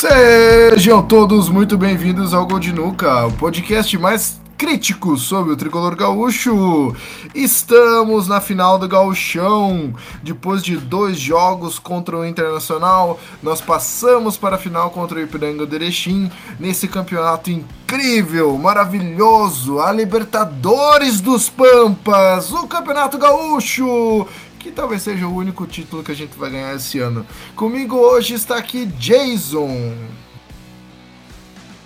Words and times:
Sejam 0.00 1.02
todos 1.02 1.48
muito 1.48 1.76
bem-vindos 1.76 2.32
ao 2.32 2.46
Gol 2.46 2.60
de 2.60 2.72
Nuca, 2.72 3.26
o 3.26 3.32
podcast 3.32 3.98
mais 3.98 4.40
crítico 4.56 5.16
sobre 5.16 5.52
o 5.52 5.56
tricolor 5.56 5.96
gaúcho. 5.96 6.94
Estamos 7.34 8.28
na 8.28 8.40
final 8.40 8.78
do 8.78 8.86
Gauchão. 8.86 9.92
Depois 10.22 10.62
de 10.62 10.76
dois 10.76 11.18
jogos 11.18 11.80
contra 11.80 12.16
o 12.16 12.24
Internacional, 12.24 13.18
nós 13.42 13.60
passamos 13.60 14.36
para 14.36 14.54
a 14.54 14.58
final 14.58 14.90
contra 14.90 15.18
o 15.18 15.20
Ipiranga 15.20 15.66
do 15.66 15.74
Erechim 15.74 16.30
nesse 16.60 16.86
campeonato 16.86 17.50
incrível, 17.50 18.56
maravilhoso, 18.56 19.80
a 19.80 19.90
Libertadores 19.90 21.20
dos 21.20 21.48
Pampas, 21.48 22.52
o 22.52 22.68
Campeonato 22.68 23.18
Gaúcho 23.18 24.28
que 24.68 24.72
talvez 24.74 25.00
seja 25.00 25.26
o 25.26 25.34
único 25.34 25.66
título 25.66 26.04
que 26.04 26.12
a 26.12 26.14
gente 26.14 26.36
vai 26.36 26.50
ganhar 26.50 26.74
esse 26.74 26.98
ano. 26.98 27.26
Comigo 27.56 27.96
hoje 27.96 28.34
está 28.34 28.58
aqui 28.58 28.84
Jason. 28.84 29.96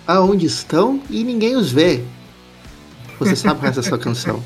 Aonde 0.05 0.45
estão 0.45 1.01
e 1.09 1.23
ninguém 1.23 1.55
os 1.55 1.71
vê. 1.71 2.03
Você 3.19 3.37
sabe 3.37 3.65
essa 3.65 3.81
sua 3.81 3.97
canção. 3.97 4.43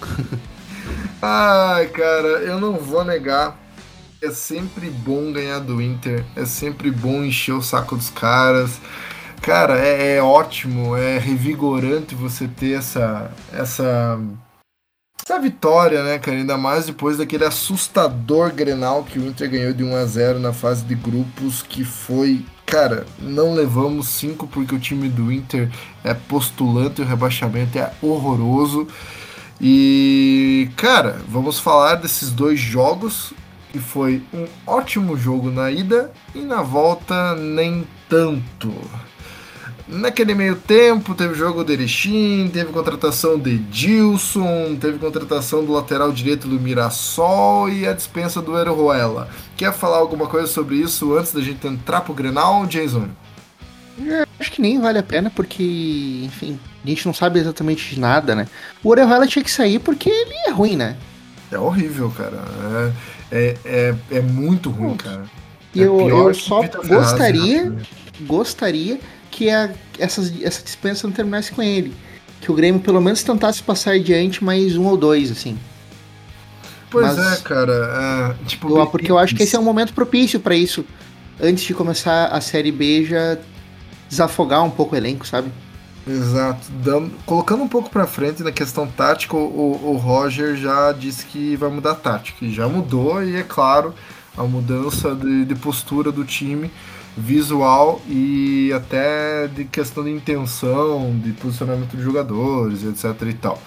Ai, 1.22 1.86
cara, 1.86 2.28
eu 2.42 2.60
não 2.60 2.74
vou 2.74 3.02
negar. 3.02 3.58
É 4.22 4.30
sempre 4.30 4.90
bom 4.90 5.32
ganhar 5.32 5.60
do 5.60 5.80
Inter. 5.80 6.26
É 6.36 6.44
sempre 6.44 6.90
bom 6.90 7.24
encher 7.24 7.52
o 7.52 7.62
saco 7.62 7.96
dos 7.96 8.10
caras. 8.10 8.78
Cara, 9.40 9.78
é, 9.78 10.16
é 10.16 10.22
ótimo, 10.22 10.94
é 10.94 11.18
revigorante 11.18 12.14
você 12.14 12.48
ter 12.48 12.78
essa, 12.78 13.30
essa 13.52 14.20
essa 15.26 15.40
vitória, 15.40 16.04
né, 16.04 16.20
cara? 16.20 16.36
Ainda 16.36 16.56
mais 16.56 16.86
depois 16.86 17.16
daquele 17.16 17.44
assustador 17.44 18.52
Grenal 18.52 19.02
que 19.02 19.18
o 19.18 19.26
Inter 19.26 19.50
ganhou 19.50 19.72
de 19.72 19.82
1 19.82 19.96
a 19.96 20.04
0 20.04 20.38
na 20.38 20.52
fase 20.52 20.84
de 20.84 20.94
grupos, 20.94 21.62
que 21.62 21.84
foi. 21.84 22.44
Cara, 22.64 23.04
não 23.18 23.52
levamos 23.52 24.08
5 24.08 24.46
porque 24.46 24.76
o 24.76 24.78
time 24.78 25.08
do 25.08 25.32
Inter 25.32 25.68
é 26.04 26.14
postulante 26.14 27.00
e 27.00 27.04
o 27.04 27.08
rebaixamento 27.08 27.76
é 27.76 27.92
horroroso. 28.00 28.86
E, 29.60 30.70
cara, 30.76 31.20
vamos 31.28 31.58
falar 31.58 31.96
desses 31.96 32.30
dois 32.30 32.60
jogos, 32.60 33.32
que 33.72 33.80
foi 33.80 34.22
um 34.32 34.46
ótimo 34.64 35.16
jogo 35.16 35.50
na 35.50 35.72
ida 35.72 36.12
e 36.36 36.40
na 36.40 36.62
volta 36.62 37.34
nem 37.34 37.84
tanto. 38.08 38.72
Naquele 39.88 40.34
meio 40.34 40.56
tempo, 40.56 41.14
teve 41.14 41.34
jogo 41.34 41.62
do 41.62 41.72
Erechim, 41.72 42.50
teve 42.52 42.72
contratação 42.72 43.38
de 43.38 43.56
Dilson, 43.56 44.76
teve 44.80 44.98
contratação 44.98 45.64
do 45.64 45.72
lateral 45.72 46.10
direito 46.10 46.48
do 46.48 46.58
Mirassol 46.58 47.68
e 47.68 47.86
a 47.86 47.92
dispensa 47.92 48.42
do 48.42 48.58
Eroela. 48.58 49.28
Quer 49.56 49.72
falar 49.72 49.98
alguma 49.98 50.26
coisa 50.26 50.48
sobre 50.48 50.76
isso 50.76 51.16
antes 51.16 51.32
da 51.32 51.40
gente 51.40 51.64
entrar 51.64 52.00
pro 52.00 52.12
Grenal, 52.12 52.66
Jason? 52.66 53.08
É, 54.04 54.26
acho 54.40 54.50
que 54.50 54.60
nem 54.60 54.80
vale 54.80 54.98
a 54.98 55.04
pena, 55.04 55.30
porque, 55.30 56.22
enfim, 56.24 56.58
a 56.84 56.88
gente 56.88 57.06
não 57.06 57.14
sabe 57.14 57.38
exatamente 57.38 57.94
de 57.94 58.00
nada, 58.00 58.34
né? 58.34 58.48
O 58.82 58.88
Orejuela 58.88 59.26
tinha 59.26 59.44
que 59.44 59.50
sair 59.50 59.78
porque 59.78 60.10
ele 60.10 60.34
é 60.48 60.50
ruim, 60.50 60.74
né? 60.74 60.96
É 61.50 61.58
horrível, 61.58 62.10
cara. 62.10 62.42
É, 63.30 63.36
é, 63.38 63.56
é, 63.64 63.94
é 64.16 64.20
muito 64.20 64.68
ruim, 64.68 64.96
cara. 64.96 65.22
É 65.76 65.78
eu, 65.78 66.08
eu 66.08 66.34
só 66.34 66.60
gostaria, 66.88 67.70
né? 67.70 67.82
gostaria 68.22 68.98
que 69.36 69.50
a, 69.50 69.70
essas, 69.98 70.32
essa 70.42 70.62
dispensa 70.62 71.06
não 71.06 71.14
terminasse 71.14 71.52
com 71.52 71.62
ele. 71.62 71.92
Que 72.40 72.50
o 72.50 72.54
Grêmio 72.54 72.80
pelo 72.80 73.00
menos 73.02 73.22
tentasse 73.22 73.62
passar 73.62 73.92
adiante 73.92 74.42
mais 74.42 74.76
um 74.76 74.86
ou 74.86 74.96
dois, 74.96 75.30
assim. 75.30 75.58
Pois 76.90 77.14
Mas, 77.14 77.40
é, 77.40 77.42
cara. 77.42 78.36
É, 78.40 78.44
tipo, 78.46 78.86
porque 78.86 79.10
eu 79.10 79.18
acho 79.18 79.34
que 79.34 79.42
esse 79.42 79.54
é 79.54 79.58
um 79.58 79.62
momento 79.62 79.92
propício 79.92 80.40
para 80.40 80.54
isso. 80.54 80.86
Antes 81.38 81.64
de 81.64 81.74
começar 81.74 82.28
a 82.28 82.40
Série 82.40 82.72
B, 82.72 83.04
já 83.04 83.36
desafogar 84.08 84.64
um 84.64 84.70
pouco 84.70 84.94
o 84.94 84.98
elenco, 84.98 85.26
sabe? 85.26 85.52
Exato. 86.08 86.66
Dando, 86.82 87.12
colocando 87.26 87.62
um 87.62 87.68
pouco 87.68 87.90
para 87.90 88.06
frente 88.06 88.42
na 88.42 88.52
questão 88.52 88.86
tática, 88.86 89.36
o, 89.36 89.80
o 89.84 89.96
Roger 89.96 90.56
já 90.56 90.92
disse 90.92 91.26
que 91.26 91.56
vai 91.56 91.68
mudar 91.68 91.90
a 91.90 91.96
tática. 91.96 92.42
E 92.42 92.54
já 92.54 92.66
mudou, 92.66 93.22
e 93.22 93.36
é 93.36 93.42
claro, 93.42 93.92
a 94.34 94.44
mudança 94.44 95.14
de, 95.14 95.44
de 95.44 95.54
postura 95.54 96.10
do 96.10 96.24
time 96.24 96.70
visual 97.16 98.00
e 98.06 98.70
até 98.74 99.46
de 99.48 99.64
questão 99.64 100.04
de 100.04 100.10
intenção, 100.10 101.18
de 101.22 101.32
posicionamento 101.32 101.96
de 101.96 102.02
jogadores, 102.02 102.84
etc 102.84 103.28
e 103.28 103.34
tal. 103.34 103.60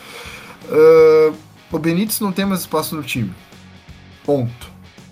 Uh, 0.66 1.34
o 1.72 1.80
Benítez 1.80 2.20
não 2.20 2.32
tem 2.32 2.46
mais 2.46 2.62
espaço 2.62 2.96
no 2.96 3.02
time. 3.02 3.32
Ponto. 4.24 4.70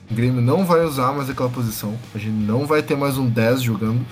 O 0.09 0.13
Grêmio 0.13 0.41
não 0.41 0.65
vai 0.65 0.85
usar 0.85 1.11
mais 1.13 1.29
aquela 1.29 1.49
posição. 1.49 1.97
A 2.13 2.17
gente 2.17 2.33
não 2.33 2.65
vai 2.65 2.81
ter 2.81 2.95
mais 2.95 3.17
um 3.17 3.27
10 3.27 3.61
jogando. 3.61 4.05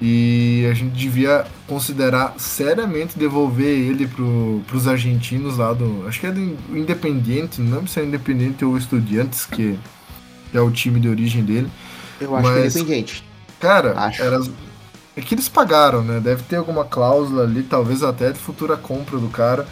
E 0.00 0.66
a 0.68 0.74
gente 0.74 0.92
devia 0.96 1.46
considerar 1.68 2.34
seriamente 2.36 3.16
devolver 3.16 3.68
ele 3.68 4.08
para 4.66 4.76
os 4.76 4.88
argentinos 4.88 5.58
lá 5.58 5.72
do. 5.72 6.08
Acho 6.08 6.18
que 6.18 6.26
é 6.26 6.32
do 6.32 6.40
Independiente, 6.76 7.60
não 7.60 7.76
lembro 7.76 7.88
se 7.88 8.00
é 8.00 8.04
Independiente 8.04 8.64
ou 8.64 8.76
Estudiantes, 8.76 9.46
que 9.46 9.78
é 10.52 10.60
o 10.60 10.72
time 10.72 10.98
de 10.98 11.08
origem 11.08 11.44
dele. 11.44 11.68
Eu 12.20 12.34
acho 12.34 12.48
Mas, 12.48 12.54
que 12.54 12.60
é 12.60 12.66
Independiente. 12.66 13.31
Cara, 13.62 13.96
Acho. 13.96 14.22
era. 14.24 14.40
É 15.16 15.20
que 15.20 15.36
eles 15.36 15.48
pagaram, 15.48 16.02
né? 16.02 16.18
Deve 16.18 16.42
ter 16.42 16.56
alguma 16.56 16.84
cláusula 16.84 17.44
ali, 17.44 17.62
talvez 17.62 18.02
até 18.02 18.32
de 18.32 18.38
futura 18.38 18.76
compra 18.76 19.18
do 19.18 19.28
cara. 19.28 19.66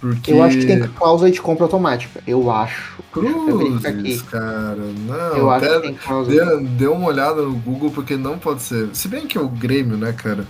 Porque... 0.00 0.32
Eu 0.32 0.42
acho 0.42 0.58
que 0.58 0.66
tem 0.66 0.82
cláusula 0.88 1.30
de 1.30 1.40
compra 1.40 1.64
automática. 1.64 2.20
Eu 2.26 2.50
acho. 2.50 2.98
Cruzes, 3.12 4.22
cara. 4.22 4.76
Não, 4.76 5.36
eu 5.36 5.50
acho 5.50 5.66
que 5.66 5.80
tem 5.80 5.94
cláusula. 5.94 6.56
Dê, 6.56 6.64
dê 6.64 6.86
uma 6.86 7.06
olhada 7.06 7.42
no 7.42 7.54
Google, 7.54 7.90
porque 7.90 8.16
não 8.16 8.36
pode 8.36 8.62
ser. 8.62 8.88
Se 8.94 9.06
bem 9.06 9.26
que 9.26 9.38
é 9.38 9.40
o 9.40 9.48
Grêmio, 9.48 9.96
né, 9.96 10.12
cara? 10.12 10.44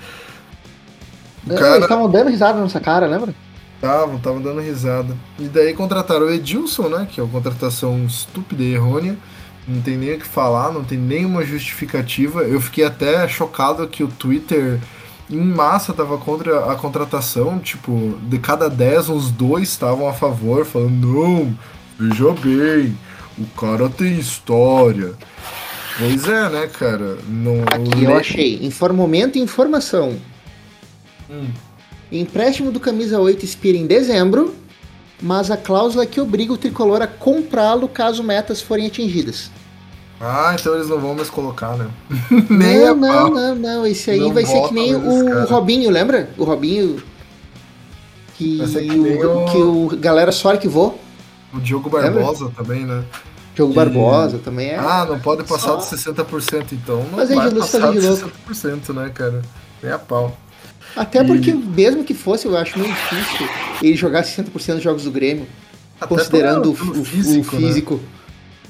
O 1.47 1.55
cara... 1.55 1.75
Eles 1.75 1.83
estavam 1.83 2.11
dando 2.11 2.31
risada 2.31 2.61
nessa 2.61 2.81
cara, 2.81 3.06
lembra? 3.06 3.35
Estavam, 3.75 4.17
estavam 4.17 4.41
dando 4.41 4.61
risada. 4.61 5.15
E 5.39 5.45
daí 5.45 5.75
contrataram 5.75 6.27
o 6.27 6.31
Edilson, 6.31 6.89
né? 6.89 7.06
Que 7.11 7.21
é 7.21 7.23
uma 7.23 7.33
contratação 7.33 8.05
estúpida 8.06 8.62
e 8.62 8.75
errônea 8.75 9.17
não 9.66 9.81
tem 9.81 9.97
nem 9.97 10.15
o 10.15 10.19
que 10.19 10.27
falar, 10.27 10.72
não 10.72 10.84
tem 10.84 10.99
nenhuma 10.99 11.44
justificativa. 11.44 12.43
Eu 12.43 12.60
fiquei 12.60 12.84
até 12.84 13.27
chocado 13.28 13.87
que 13.88 14.04
o 14.04 14.09
Twitter 14.09 14.81
em 15.28 15.41
massa 15.41 15.93
tava 15.93 16.16
contra 16.19 16.72
a 16.72 16.77
contratação, 16.77 17.59
tipo, 17.59 18.16
de 18.22 18.38
cada 18.38 18.69
10, 18.69 19.09
uns 19.09 19.31
dois 19.31 19.69
estavam 19.69 20.09
a 20.09 20.12
favor, 20.12 20.65
falando, 20.65 21.06
não, 21.06 21.59
veja 21.99 22.32
bem, 22.32 22.97
o 23.37 23.47
cara 23.59 23.88
tem 23.88 24.19
história. 24.19 25.15
Pois 25.99 26.28
é, 26.28 26.49
né, 26.49 26.66
cara? 26.69 27.19
No, 27.26 27.62
Aqui 27.62 28.05
eu 28.05 28.16
achei, 28.16 28.65
informamento 28.65 29.38
e 29.38 29.41
informação. 29.41 30.16
Hum. 31.28 31.49
Empréstimo 32.12 32.71
do 32.71 32.78
camisa 32.78 33.19
8 33.19 33.44
expira 33.44 33.76
em 33.76 33.87
dezembro, 33.87 34.55
mas 35.21 35.50
a 35.50 35.56
cláusula 35.56 36.06
que 36.06 36.21
obriga 36.21 36.53
o 36.53 36.59
tricolor 36.59 37.03
a 37.03 37.06
comprá-lo 37.06 37.88
caso 37.88 38.22
metas 38.22 38.60
forem 38.60 38.87
atingidas. 38.87 39.50
Ah, 40.21 40.56
então 40.59 40.75
eles 40.75 40.88
não 40.88 40.99
vão 40.99 41.15
mais 41.15 41.28
colocar, 41.28 41.77
né? 41.77 41.88
nem 42.49 42.81
não, 42.81 42.94
não, 42.97 43.31
não, 43.31 43.55
não. 43.55 43.87
Esse 43.87 44.10
aí 44.10 44.21
não 44.21 44.32
vai 44.32 44.47
ser 44.47 44.60
que 44.69 44.75
nem 44.75 44.94
o 44.94 45.44
Robinho, 45.44 45.91
lembra? 45.91 46.31
O 46.38 46.44
Robinho. 46.44 47.03
Que, 48.34 48.59
que 48.59 48.91
o, 48.91 49.44
o, 49.44 49.50
que 49.50 49.59
o 49.59 49.97
galera 49.99 50.32
só 50.32 50.50
arquivou. 50.50 50.99
O 51.53 51.60
Diogo 51.60 51.88
Barbosa 51.88 52.47
lembra? 52.47 52.62
também, 52.62 52.84
né? 52.84 53.05
Diogo 53.55 53.72
que... 53.72 53.78
Barbosa 53.78 54.38
também 54.38 54.71
é. 54.71 54.78
Ah, 54.78 55.06
não 55.09 55.19
pode 55.19 55.44
passar 55.44 55.81
só... 55.81 55.97
de 55.97 56.03
60%, 56.03 56.72
então. 56.72 57.03
Não 57.05 57.16
Mas 57.16 57.31
vai 57.31 57.50
passar 57.50 57.93
de 57.93 57.99
60%, 57.99 58.94
né, 58.94 59.10
cara? 59.12 59.43
Nem 59.82 59.93
a 59.93 59.99
pau. 59.99 60.37
Até 60.97 61.23
e... 61.23 61.27
porque, 61.27 61.53
mesmo 61.53 62.03
que 62.03 62.15
fosse, 62.15 62.47
eu 62.47 62.57
acho 62.57 62.79
meio 62.79 62.93
difícil 62.93 63.49
ele 63.83 63.97
jogar 63.97 64.23
60% 64.23 64.75
dos 64.75 64.83
jogos 64.83 65.05
do 65.05 65.11
Grêmio. 65.11 65.47
Até 66.01 66.09
considerando 66.09 66.73
pelo, 66.73 66.93
pelo 66.93 67.03
o, 67.03 67.05
físico. 67.05 67.57
O 67.57 67.59
físico. 67.59 68.01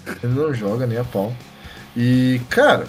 Né? 0.04 0.16
Ele 0.22 0.34
não 0.34 0.53
joga 0.53 0.86
nem 0.86 0.98
a 0.98 1.04
pau. 1.04 1.34
E, 1.97 2.41
cara, 2.48 2.86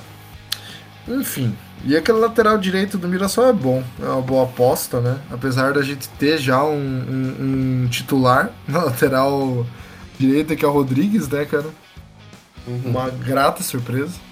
enfim. 1.07 1.55
E 1.85 1.95
aquele 1.95 2.17
lateral 2.17 2.57
direito 2.57 2.97
do 2.97 3.07
Mirassol 3.07 3.47
é 3.47 3.53
bom, 3.53 3.83
é 4.01 4.05
uma 4.05 4.21
boa 4.21 4.43
aposta, 4.45 4.99
né? 4.99 5.19
Apesar 5.29 5.73
da 5.73 5.81
gente 5.81 6.09
ter 6.09 6.39
já 6.39 6.63
um, 6.63 6.73
um, 6.75 7.83
um 7.83 7.87
titular 7.87 8.51
na 8.67 8.83
lateral 8.83 9.65
direita, 10.19 10.55
que 10.55 10.65
é 10.65 10.67
o 10.67 10.71
Rodrigues, 10.71 11.27
né, 11.27 11.45
cara? 11.45 11.69
Uhum. 12.67 12.81
Uma 12.85 13.09
grata 13.09 13.63
surpresa. 13.63 14.26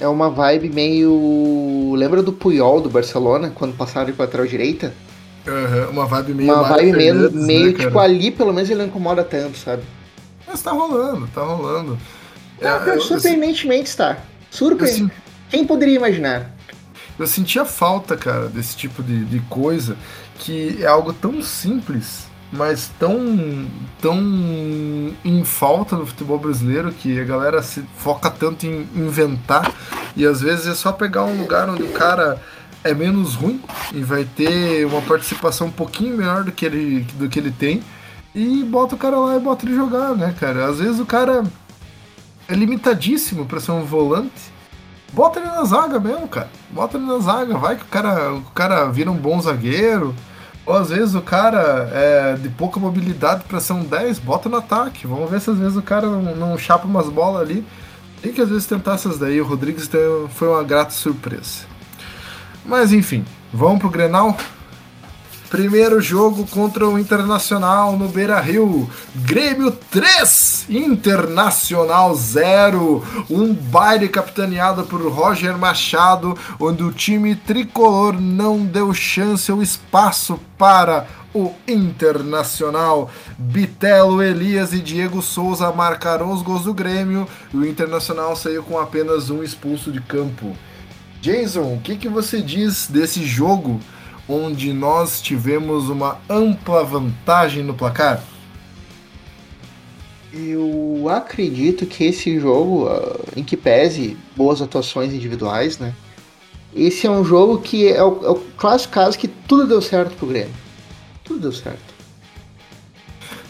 É 0.00 0.08
uma 0.08 0.30
vibe 0.30 0.70
meio. 0.70 1.92
Lembra 1.94 2.22
do 2.22 2.32
Puyol 2.32 2.80
do 2.80 2.88
Barcelona, 2.88 3.52
quando 3.54 3.76
passaram 3.76 4.12
para 4.12 4.24
lateral 4.24 4.46
direita? 4.46 4.94
Uhum, 5.46 5.90
uma 5.90 6.06
vibe 6.06 6.34
meio. 6.34 6.52
Uma 6.52 6.62
vibe 6.62 6.92
meio, 6.92 7.32
meio 7.32 7.72
né, 7.72 7.84
tipo, 7.84 7.98
ali 7.98 8.30
pelo 8.30 8.52
menos 8.52 8.70
ele 8.70 8.80
não 8.80 8.86
incomoda 8.86 9.22
tanto, 9.22 9.58
sabe? 9.58 9.82
Mas 10.46 10.62
tá 10.62 10.72
rolando, 10.72 11.28
tá 11.28 11.42
rolando. 11.42 11.98
É, 12.60 12.98
surpreendentemente 12.98 13.88
está. 13.88 14.18
Surpreendente. 14.50 15.12
Quem 15.50 15.66
poderia 15.66 15.96
imaginar? 15.96 16.50
Eu 17.18 17.26
sentia 17.26 17.64
falta, 17.64 18.16
cara, 18.16 18.48
desse 18.48 18.76
tipo 18.76 19.02
de, 19.02 19.24
de 19.24 19.40
coisa 19.40 19.96
que 20.38 20.78
é 20.80 20.86
algo 20.86 21.12
tão 21.12 21.42
simples 21.42 22.29
mas 22.52 22.90
tão, 22.98 23.66
tão 24.00 24.18
em 25.24 25.44
falta 25.44 25.96
no 25.96 26.06
futebol 26.06 26.38
brasileiro 26.38 26.90
que 26.92 27.20
a 27.20 27.24
galera 27.24 27.62
se 27.62 27.82
foca 27.96 28.28
tanto 28.30 28.66
em 28.66 28.88
inventar 28.94 29.72
e 30.16 30.26
às 30.26 30.40
vezes 30.40 30.66
é 30.66 30.74
só 30.74 30.92
pegar 30.92 31.24
um 31.24 31.40
lugar 31.40 31.68
onde 31.68 31.82
o 31.82 31.92
cara 31.92 32.40
é 32.82 32.92
menos 32.92 33.34
ruim 33.34 33.62
e 33.92 34.02
vai 34.02 34.24
ter 34.24 34.84
uma 34.86 35.02
participação 35.02 35.68
um 35.68 35.72
pouquinho 35.72 36.16
melhor 36.16 36.42
do 36.42 36.50
que 36.50 36.66
ele, 36.66 37.00
do 37.14 37.28
que 37.28 37.38
ele 37.38 37.50
tem 37.50 37.82
e 38.34 38.64
bota 38.64 38.94
o 38.94 38.98
cara 38.98 39.18
lá 39.18 39.36
e 39.36 39.40
bota 39.40 39.64
ele 39.64 39.74
jogar, 39.74 40.14
né, 40.16 40.34
cara? 40.38 40.66
Às 40.66 40.78
vezes 40.78 41.00
o 41.00 41.06
cara 41.06 41.44
é 42.48 42.54
limitadíssimo 42.54 43.46
para 43.46 43.60
ser 43.60 43.72
um 43.72 43.84
volante. 43.84 44.50
Bota 45.12 45.40
ele 45.40 45.48
na 45.48 45.64
zaga 45.64 45.98
mesmo, 45.98 46.28
cara. 46.28 46.48
Bota 46.70 46.96
ele 46.96 47.06
na 47.06 47.18
zaga. 47.18 47.56
Vai 47.58 47.76
que 47.76 47.82
o 47.82 47.86
cara, 47.86 48.34
o 48.34 48.42
cara 48.54 48.84
vira 48.86 49.10
um 49.10 49.16
bom 49.16 49.40
zagueiro. 49.40 50.14
Ou 50.66 50.74
às 50.74 50.90
vezes 50.90 51.14
o 51.14 51.22
cara 51.22 51.90
é 51.92 52.34
de 52.34 52.48
pouca 52.50 52.78
mobilidade 52.78 53.44
para 53.44 53.60
ser 53.60 53.72
um 53.72 53.82
10, 53.82 54.18
bota 54.18 54.48
no 54.48 54.56
ataque. 54.56 55.06
Vamos 55.06 55.30
ver 55.30 55.40
se 55.40 55.50
às 55.50 55.58
vezes 55.58 55.76
o 55.76 55.82
cara 55.82 56.06
não, 56.06 56.36
não 56.36 56.58
chapa 56.58 56.86
umas 56.86 57.08
bolas 57.08 57.42
ali. 57.42 57.64
Tem 58.22 58.32
que 58.32 58.40
às 58.40 58.48
vezes 58.48 58.66
tentar 58.66 58.94
essas 58.94 59.18
daí. 59.18 59.40
O 59.40 59.46
Rodrigues 59.46 59.88
foi 60.30 60.48
uma 60.48 60.62
grata 60.62 60.90
surpresa. 60.90 61.64
Mas 62.64 62.92
enfim, 62.92 63.24
vamos 63.52 63.78
pro 63.78 63.88
Grenal? 63.88 64.36
Primeiro 65.50 66.00
jogo 66.00 66.46
contra 66.46 66.86
o 66.88 66.96
Internacional 66.96 67.98
no 67.98 68.08
Beira 68.08 68.38
Rio. 68.38 68.88
Grêmio 69.16 69.72
3, 69.72 70.66
Internacional 70.70 72.14
0. 72.14 73.02
Um 73.28 73.52
baile 73.52 74.08
capitaneado 74.08 74.84
por 74.84 75.00
Roger 75.10 75.58
Machado, 75.58 76.38
onde 76.60 76.84
o 76.84 76.92
time 76.92 77.34
tricolor 77.34 78.20
não 78.20 78.64
deu 78.64 78.94
chance 78.94 79.50
ou 79.50 79.60
espaço 79.60 80.38
para 80.56 81.08
o 81.34 81.52
Internacional. 81.66 83.10
Bitelo, 83.36 84.22
Elias 84.22 84.72
e 84.72 84.78
Diego 84.78 85.20
Souza 85.20 85.72
marcaram 85.72 86.32
os 86.32 86.42
gols 86.42 86.62
do 86.62 86.72
Grêmio 86.72 87.26
e 87.52 87.56
o 87.56 87.66
Internacional 87.66 88.36
saiu 88.36 88.62
com 88.62 88.78
apenas 88.78 89.30
um 89.30 89.42
expulso 89.42 89.90
de 89.90 90.00
campo. 90.00 90.56
Jason, 91.20 91.74
o 91.74 91.80
que, 91.80 91.96
que 91.96 92.08
você 92.08 92.40
diz 92.40 92.86
desse 92.86 93.26
jogo? 93.26 93.80
Onde 94.30 94.72
nós 94.72 95.20
tivemos 95.20 95.88
uma 95.88 96.18
ampla 96.28 96.84
vantagem 96.84 97.64
no 97.64 97.74
placar? 97.74 98.22
Eu 100.32 101.08
acredito 101.10 101.84
que 101.86 102.04
esse 102.04 102.38
jogo, 102.38 102.86
uh, 102.86 103.24
em 103.36 103.42
que 103.42 103.56
pese 103.56 104.16
boas 104.36 104.62
atuações 104.62 105.12
individuais, 105.12 105.78
né? 105.78 105.92
Esse 106.72 107.08
é 107.08 107.10
um 107.10 107.24
jogo 107.24 107.58
que 107.60 107.88
é 107.88 108.02
o, 108.02 108.24
é 108.24 108.30
o 108.30 108.36
clássico 108.56 108.94
caso 108.94 109.18
que 109.18 109.26
tudo 109.26 109.66
deu 109.66 109.82
certo 109.82 110.14
pro 110.16 110.28
Grêmio. 110.28 110.54
Tudo 111.24 111.40
deu 111.40 111.52
certo. 111.52 111.92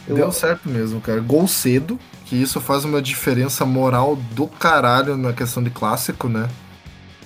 Eu... 0.08 0.16
Deu 0.16 0.32
certo 0.32 0.70
mesmo, 0.70 1.02
cara. 1.02 1.20
Gol 1.20 1.46
cedo, 1.46 2.00
que 2.24 2.34
isso 2.34 2.58
faz 2.60 2.84
uma 2.86 3.02
diferença 3.02 3.66
moral 3.66 4.16
do 4.32 4.46
caralho 4.46 5.18
na 5.18 5.34
questão 5.34 5.62
de 5.62 5.68
clássico, 5.68 6.28
né? 6.28 6.48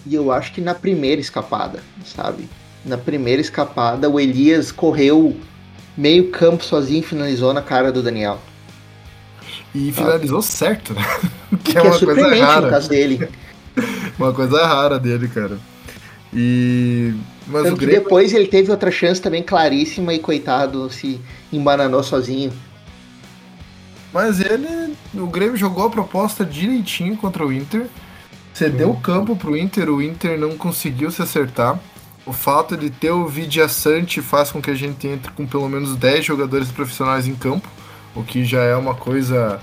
E 0.05 0.17
eu 0.17 0.33
acho 0.33 0.53
que 0.53 0.61
na 0.61 0.75
primeira 0.75 1.21
escapada, 1.21 1.81
sabe? 2.05 2.49
Na 2.85 2.99
primeira 2.99 3.41
escapada, 3.41 4.09
o 4.09 4.21
Elias 4.21 4.71
correu 4.71 5.37
meio 5.97 6.31
campo 6.31 6.65
sozinho 6.65 7.01
e 7.01 7.03
finalizou 7.03 7.53
na 7.55 7.63
cara 7.63 7.91
do 7.91 8.03
Daniel. 8.03 8.39
E 9.75 9.91
finalizou 9.91 10.43
certo, 10.43 10.95
né? 10.95 11.03
Que, 11.65 11.73
que 11.73 11.79
é, 11.79 11.81
é 11.81 11.85
uma 11.85 11.99
coisa 11.99 12.45
rara. 12.45 12.61
no 12.67 12.71
caso 12.71 12.89
dele. 12.89 13.29
uma 14.19 14.33
coisa 14.33 14.67
rara 14.67 14.99
dele, 14.99 15.29
cara. 15.29 15.59
E. 16.33 17.15
Mas 17.47 17.65
Tanto 17.65 17.75
o 17.75 17.79
Grêmio... 17.79 18.03
depois 18.03 18.33
ele 18.33 18.47
teve 18.47 18.71
outra 18.71 18.91
chance 18.91 19.21
também 19.21 19.43
claríssima 19.43 20.15
e 20.15 20.19
coitado 20.19 20.91
se 20.91 21.21
embananou 21.53 22.03
sozinho. 22.03 22.53
Mas 24.13 24.41
ele. 24.41 24.95
O 25.15 25.27
Grêmio 25.27 25.57
jogou 25.57 25.87
a 25.87 25.91
proposta 25.91 26.45
direitinho 26.45 27.17
contra 27.17 27.45
o 27.45 27.53
Inter. 27.53 27.87
Cedeu 28.53 28.89
hum. 28.89 28.93
o 28.93 29.01
campo 29.01 29.35
pro 29.35 29.57
Inter, 29.57 29.91
o 29.91 30.01
Inter 30.01 30.39
não 30.39 30.57
conseguiu 30.57 31.11
se 31.11 31.21
acertar 31.21 31.81
o 32.27 32.33
fato 32.33 32.77
de 32.77 32.91
ter 32.91 33.11
o 33.11 33.27
Vidiaçante 33.27 34.23
faz 34.23 34.51
com 34.51 34.61
que 34.61 34.71
a 34.71 34.75
gente 34.75 35.07
entre 35.07 35.31
com 35.33 35.47
pelo 35.47 35.69
menos 35.69 35.97
10 35.97 36.25
jogadores 36.25 36.71
profissionais 36.71 37.27
em 37.27 37.35
campo, 37.35 37.69
o 38.15 38.23
que 38.23 38.45
já 38.45 38.63
é 38.63 38.75
uma 38.75 38.95
coisa 38.95 39.61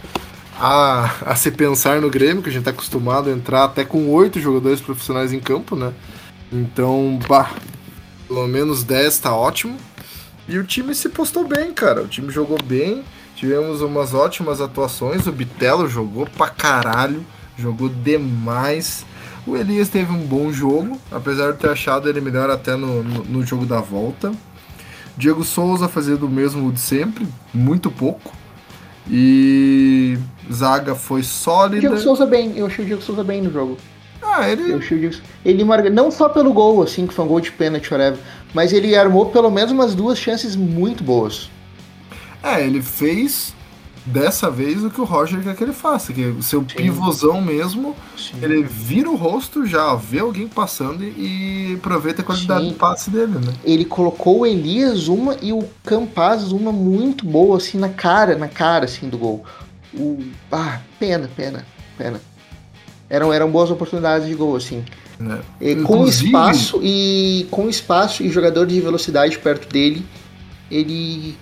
a, 0.59 1.09
a 1.25 1.35
se 1.35 1.49
pensar 1.49 1.99
no 1.99 2.09
Grêmio, 2.09 2.43
que 2.43 2.49
a 2.49 2.51
gente 2.51 2.61
está 2.61 2.71
acostumado 2.71 3.29
a 3.29 3.33
entrar 3.33 3.63
até 3.63 3.83
com 3.83 4.09
8 4.09 4.39
jogadores 4.39 4.79
profissionais 4.79 5.33
em 5.33 5.39
campo, 5.39 5.75
né? 5.75 5.91
Então, 6.51 7.19
bah, 7.27 7.51
pelo 8.27 8.47
menos 8.47 8.83
10 8.83 9.19
tá 9.19 9.35
ótimo. 9.35 9.77
E 10.47 10.57
o 10.57 10.63
time 10.63 10.93
se 10.93 11.09
postou 11.09 11.47
bem, 11.47 11.73
cara. 11.73 12.03
O 12.03 12.07
time 12.07 12.29
jogou 12.29 12.57
bem, 12.61 13.03
tivemos 13.35 13.81
umas 13.81 14.13
ótimas 14.13 14.61
atuações. 14.61 15.25
O 15.25 15.31
Bitelo 15.31 15.87
jogou 15.87 16.27
pra 16.27 16.49
caralho, 16.49 17.25
jogou 17.57 17.89
demais. 17.89 19.05
O 19.45 19.57
Elias 19.57 19.89
teve 19.89 20.11
um 20.11 20.19
bom 20.19 20.51
jogo, 20.51 20.99
apesar 21.11 21.53
de 21.53 21.57
ter 21.57 21.69
achado 21.69 22.07
ele 22.07 22.21
melhor 22.21 22.49
até 22.49 22.75
no, 22.75 23.03
no, 23.03 23.23
no 23.23 23.45
jogo 23.45 23.65
da 23.65 23.79
volta. 23.79 24.31
Diego 25.17 25.43
Souza 25.43 25.87
fazendo 25.87 26.27
o 26.27 26.29
mesmo 26.29 26.71
de 26.71 26.79
sempre, 26.79 27.27
muito 27.53 27.89
pouco. 27.89 28.33
E 29.09 30.17
Zaga 30.51 30.93
foi 30.93 31.23
sólida. 31.23 31.79
Diego 31.79 31.97
Souza 31.97 32.25
bem, 32.25 32.53
eu 32.55 32.67
achei 32.67 32.83
o 32.85 32.87
Diego 32.87 33.01
Souza 33.01 33.23
bem 33.23 33.41
no 33.41 33.51
jogo. 33.51 33.77
Ah, 34.21 34.47
ele. 34.47 34.71
Eu 34.71 34.77
achei 34.77 34.97
o 34.97 34.99
Diego... 34.99 35.15
Ele 35.43 35.63
marca 35.63 35.89
não 35.89 36.11
só 36.11 36.29
pelo 36.29 36.53
gol, 36.53 36.83
assim, 36.83 37.07
que 37.07 37.13
foi 37.13 37.25
um 37.25 37.27
gol 37.27 37.41
de 37.41 37.51
pênalti, 37.51 37.91
whatever, 37.91 38.19
mas 38.53 38.71
ele 38.71 38.95
armou 38.95 39.25
pelo 39.31 39.49
menos 39.49 39.71
umas 39.71 39.95
duas 39.95 40.19
chances 40.19 40.55
muito 40.55 41.03
boas. 41.03 41.49
É, 42.43 42.65
ele 42.65 42.81
fez 42.81 43.53
dessa 44.05 44.49
vez 44.49 44.83
o 44.83 44.89
que 44.89 44.99
o 44.99 45.03
Roger 45.03 45.41
quer 45.41 45.55
que 45.55 45.63
ele 45.63 45.73
faça, 45.73 46.11
que 46.11 46.23
é 46.23 46.27
o 46.27 46.41
seu 46.41 46.61
Sim. 46.61 46.75
pivôzão 46.75 47.41
mesmo, 47.41 47.95
Sim. 48.17 48.33
ele 48.41 48.63
vira 48.63 49.09
o 49.09 49.15
rosto, 49.15 49.65
já 49.65 49.93
vê 49.95 50.19
alguém 50.19 50.47
passando 50.47 51.03
e 51.03 51.75
aproveita 51.77 52.21
a 52.21 52.25
qualidade 52.25 52.65
Sim. 52.65 52.69
do 52.71 52.75
passe 52.75 53.09
dele, 53.09 53.33
né? 53.33 53.53
Ele 53.63 53.85
colocou 53.85 54.39
o 54.39 54.45
Elias 54.45 55.07
uma 55.07 55.37
e 55.41 55.53
o 55.53 55.63
Campaz 55.83 56.51
uma 56.51 56.71
muito 56.71 57.25
boa, 57.25 57.57
assim, 57.57 57.77
na 57.77 57.89
cara, 57.89 58.35
na 58.37 58.47
cara, 58.47 58.85
assim, 58.85 59.07
do 59.07 59.17
gol. 59.17 59.45
O... 59.93 60.23
Ah, 60.51 60.79
pena, 60.99 61.29
pena, 61.35 61.65
pena. 61.97 62.19
Eram, 63.09 63.31
eram 63.31 63.51
boas 63.51 63.69
oportunidades 63.69 64.27
de 64.27 64.33
gol, 64.33 64.55
assim. 64.55 64.83
É. 65.59 65.75
Com 65.83 66.07
espaço 66.07 66.79
e 66.81 67.45
com 67.51 67.69
espaço 67.69 68.23
e 68.23 68.29
jogador 68.29 68.65
de 68.65 68.79
velocidade 68.81 69.37
perto 69.37 69.71
dele, 69.71 70.03
ele 70.69 71.37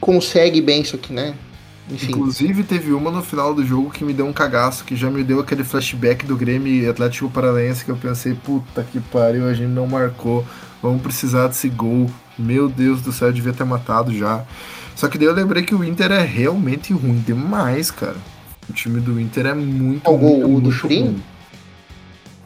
consegue 0.00 0.60
bem 0.60 0.82
isso 0.82 0.96
aqui, 0.96 1.12
né? 1.12 1.34
Enfim. 1.90 2.12
Inclusive, 2.12 2.62
teve 2.62 2.92
uma 2.92 3.10
no 3.10 3.22
final 3.22 3.54
do 3.54 3.64
jogo 3.64 3.90
que 3.90 4.04
me 4.04 4.12
deu 4.12 4.26
um 4.26 4.32
cagaço, 4.32 4.84
que 4.84 4.94
já 4.94 5.10
me 5.10 5.24
deu 5.24 5.40
aquele 5.40 5.64
flashback 5.64 6.24
do 6.24 6.36
Grêmio 6.36 6.88
Atlético 6.88 7.28
Paranaense 7.28 7.84
que 7.84 7.90
eu 7.90 7.96
pensei, 7.96 8.34
puta 8.34 8.84
que 8.84 9.00
pariu, 9.00 9.48
a 9.48 9.54
gente 9.54 9.70
não 9.70 9.86
marcou, 9.86 10.44
vamos 10.80 11.02
precisar 11.02 11.48
desse 11.48 11.68
gol. 11.68 12.08
Meu 12.38 12.68
Deus 12.68 13.02
do 13.02 13.12
céu, 13.12 13.28
eu 13.28 13.34
devia 13.34 13.52
ter 13.52 13.64
matado 13.64 14.16
já. 14.16 14.44
Só 14.94 15.08
que 15.08 15.18
daí 15.18 15.26
eu 15.26 15.34
lembrei 15.34 15.62
que 15.62 15.74
o 15.74 15.84
Inter 15.84 16.12
é 16.12 16.24
realmente 16.24 16.92
ruim 16.92 17.22
demais, 17.26 17.90
cara. 17.90 18.16
O 18.68 18.72
time 18.72 19.00
do 19.00 19.20
Inter 19.20 19.46
é 19.46 19.54
muito, 19.54 20.08
o, 20.08 20.14
o 20.14 20.48
muito 20.48 20.64
do 20.64 20.72
Churin? 20.72 21.22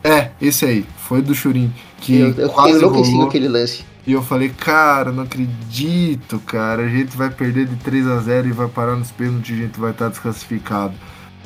É, 0.03 0.31
esse 0.41 0.65
aí, 0.65 0.87
foi 0.97 1.21
do 1.21 1.35
Churin. 1.35 1.73
Que 2.01 2.21
eu, 2.21 2.35
eu 2.35 2.49
quase 2.49 2.83
rolou. 2.85 3.27
aquele 3.27 3.49
lance. 3.49 3.85
E 4.07 4.13
eu 4.13 4.23
falei, 4.23 4.51
cara, 4.51 5.11
não 5.11 5.25
acredito, 5.25 6.39
cara. 6.41 6.85
A 6.85 6.89
gente 6.89 7.17
vai 7.17 7.29
perder 7.29 7.67
de 7.67 7.75
3 7.77 8.07
a 8.07 8.19
0 8.21 8.49
e 8.49 8.53
vai 8.53 8.69
parar 8.69 8.95
nos 8.95 9.11
pênaltis 9.11 9.59
a 9.59 9.63
gente 9.63 9.81
vai 9.81 9.91
estar 9.91 10.09
desclassificado. 10.09 10.95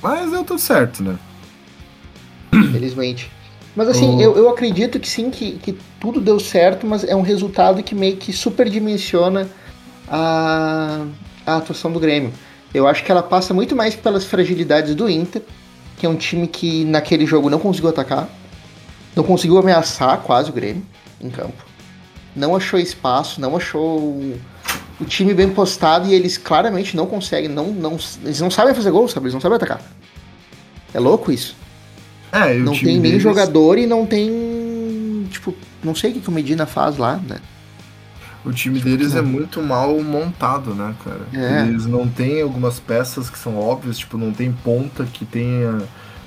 Mas 0.03 0.31
deu 0.31 0.45
tudo 0.45 0.61
certo, 0.61 1.03
né? 1.03 1.17
Felizmente. 2.71 3.31
Mas 3.75 3.89
assim, 3.89 4.17
oh. 4.17 4.21
eu, 4.21 4.37
eu 4.37 4.51
acredito 4.51 5.01
que 5.01 5.09
sim, 5.09 5.31
que, 5.31 5.53
que 5.53 5.79
tudo 5.99 6.21
deu 6.21 6.39
certo, 6.39 6.87
mas 6.87 7.03
é 7.03 7.17
um 7.17 7.23
resultado 7.23 7.83
que 7.83 7.95
meio 7.95 8.17
que 8.19 8.31
superdimensiona 8.31 9.49
a, 10.07 11.07
a 11.47 11.57
atuação 11.57 11.91
do 11.91 11.99
Grêmio. 11.99 12.31
Eu 12.75 12.87
acho 12.87 13.03
que 13.03 13.11
ela 13.11 13.23
passa 13.23 13.55
muito 13.55 13.75
mais 13.75 13.97
pelas 13.97 14.25
fragilidades 14.25 14.95
do 14.95 15.09
Inter, 15.09 15.43
que 15.97 16.05
é 16.05 16.09
um 16.09 16.17
time 16.17 16.47
que 16.47 16.85
naquele 16.85 17.25
jogo 17.25 17.49
não 17.49 17.59
conseguiu 17.59 17.89
atacar, 17.89 18.29
não 19.17 19.25
conseguiu 19.25 19.57
ameaçar 19.57 20.19
quase 20.19 20.51
o 20.51 20.53
Grêmio 20.53 20.83
em 21.21 21.31
campo 21.31 21.70
não 22.35 22.55
achou 22.55 22.79
espaço, 22.79 23.41
não 23.41 23.57
achou 23.57 23.99
o 25.01 25.05
time 25.07 25.33
bem 25.33 25.49
postado 25.51 26.09
e 26.09 26.15
eles 26.15 26.37
claramente 26.37 26.97
não 26.97 27.07
conseguem, 27.07 27.49
não, 27.49 27.73
não, 27.73 27.99
eles 28.23 28.41
não 28.41 28.51
sabem 28.51 28.75
fazer 28.75 28.91
gol, 28.91 29.09
sabe? 29.09 29.25
Eles 29.25 29.35
não 29.35 29.41
sabem 29.41 29.57
atacar. 29.57 29.81
É 30.93 31.01
louco 31.01 31.33
isso. 31.33 31.57
É, 32.33 32.55
não 32.55 32.73
tem 32.73 32.85
nem 32.85 33.03
deles... 33.03 33.23
jogador 33.23 33.79
e 33.79 33.87
não 33.87 34.07
tem. 34.07 35.27
Tipo, 35.31 35.55
não 35.83 35.95
sei 35.95 36.13
o 36.13 36.21
que 36.21 36.29
o 36.29 36.33
Medina 36.33 36.67
faz 36.67 36.97
lá, 36.97 37.17
né? 37.17 37.39
O 38.45 38.53
time 38.53 38.79
tipo, 38.79 38.89
deles 38.89 39.15
é 39.15 39.21
muito 39.21 39.63
mal 39.63 40.01
montado, 40.03 40.75
né, 40.75 40.95
cara? 41.05 41.21
É. 41.33 41.67
Eles 41.67 41.87
não 41.87 42.09
têm 42.09 42.41
algumas 42.41 42.81
peças 42.81 43.29
que 43.29 43.39
são 43.39 43.59
óbvias, 43.59 43.99
tipo, 43.99 44.17
não 44.17 44.33
tem 44.33 44.51
ponta 44.51 45.05
que 45.05 45.25
tenha 45.25 45.83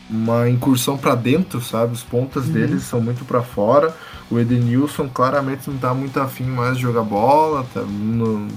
uma 0.09 0.49
incursão 0.49 0.97
para 0.97 1.15
dentro, 1.15 1.61
sabe? 1.61 1.93
Os 1.93 2.03
pontas 2.03 2.45
uhum. 2.45 2.53
deles 2.53 2.83
são 2.83 3.01
muito 3.01 3.25
para 3.25 3.41
fora. 3.41 3.95
O 4.29 4.39
Edenilson 4.39 5.09
claramente 5.09 5.69
não 5.69 5.77
tá 5.77 5.93
muito 5.93 6.19
afim 6.19 6.45
mais 6.45 6.77
de 6.77 6.83
jogar 6.83 7.03
bola, 7.03 7.65
tá 7.73 7.81
no, 7.81 8.47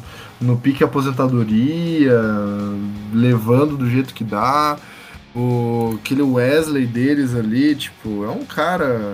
no 0.41 0.57
pique 0.57 0.83
aposentadoria, 0.83 2.21
levando 3.12 3.76
do 3.76 3.88
jeito 3.88 4.15
que 4.15 4.25
dá. 4.25 4.76
O, 5.35 5.99
aquele 6.00 6.23
Wesley 6.23 6.87
deles 6.87 7.35
ali, 7.35 7.75
tipo, 7.75 8.25
é 8.25 8.31
um 8.31 8.45
cara 8.45 9.12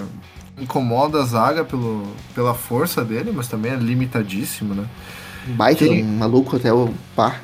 incomoda 0.58 1.20
a 1.20 1.24
zaga 1.24 1.64
pelo, 1.64 2.06
pela 2.34 2.54
força 2.54 3.04
dele, 3.04 3.32
mas 3.34 3.48
também 3.48 3.72
é 3.72 3.76
limitadíssimo, 3.76 4.74
né? 4.74 4.84
Baita, 5.48 5.84
quem, 5.84 6.04
um 6.04 6.18
maluco 6.18 6.56
até 6.56 6.72
o 6.72 6.90
par. 7.16 7.40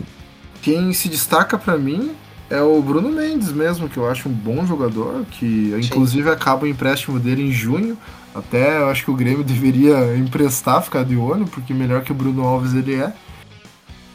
Quem 0.62 0.92
se 0.92 1.08
destaca 1.08 1.58
para 1.58 1.76
mim 1.76 2.12
é 2.50 2.62
o 2.62 2.80
Bruno 2.80 3.10
Mendes 3.10 3.52
mesmo, 3.52 3.88
que 3.88 3.98
eu 3.98 4.08
acho 4.08 4.28
um 4.28 4.32
bom 4.32 4.66
jogador, 4.66 5.24
que 5.30 5.70
Sim. 5.70 5.78
inclusive 5.78 6.30
acaba 6.30 6.64
o 6.64 6.68
empréstimo 6.68 7.18
dele 7.18 7.42
em 7.42 7.52
junho. 7.52 7.96
Até 8.34 8.78
eu 8.78 8.88
acho 8.88 9.04
que 9.04 9.10
o 9.10 9.14
Grêmio 9.14 9.42
deveria 9.44 10.16
emprestar, 10.16 10.82
ficar 10.82 11.04
de 11.04 11.16
olho, 11.16 11.46
porque 11.46 11.74
melhor 11.74 12.02
que 12.02 12.12
o 12.12 12.14
Bruno 12.14 12.46
Alves 12.46 12.74
ele 12.74 12.94
é. 12.94 13.12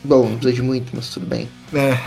Bom, 0.03 0.29
não 0.29 0.37
precisa 0.37 0.53
de 0.53 0.61
muito, 0.61 0.91
mas 0.93 1.09
tudo 1.09 1.25
bem. 1.25 1.47
É, 1.73 1.97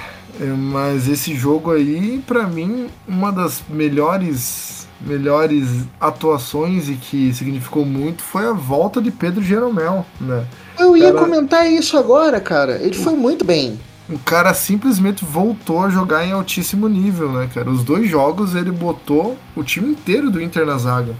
é 0.41 0.45
mas 0.47 1.09
esse 1.09 1.35
jogo 1.35 1.73
aí, 1.73 2.23
para 2.27 2.47
mim, 2.47 2.89
uma 3.07 3.33
das 3.33 3.63
melhores 3.69 4.77
melhores 4.99 5.85
atuações 6.01 6.89
e 6.89 6.95
que 6.95 7.33
significou 7.35 7.85
muito 7.85 8.23
foi 8.23 8.47
a 8.47 8.53
volta 8.53 9.01
de 9.01 9.11
Pedro 9.11 9.43
Jeromel, 9.43 10.07
né? 10.19 10.47
Eu 10.79 10.97
ia 10.97 11.13
comentar 11.13 11.71
isso 11.71 11.99
agora, 11.99 12.41
cara. 12.41 12.79
Ele 12.83 12.95
foi 12.95 13.15
muito 13.15 13.45
bem. 13.45 13.79
O 14.09 14.19
cara 14.21 14.55
simplesmente 14.55 15.25
voltou 15.25 15.81
a 15.81 15.91
jogar 15.91 16.25
em 16.25 16.33
altíssimo 16.33 16.89
nível, 16.89 17.33
né, 17.33 17.51
cara? 17.53 17.69
Os 17.69 17.83
dois 17.83 18.09
jogos 18.09 18.55
ele 18.55 18.71
botou 18.71 19.37
o 19.57 19.65
time 19.65 19.91
inteiro 19.91 20.31
do 20.31 20.41
Inter 20.41 20.65
na 20.65 20.79
zaga. 20.79 21.15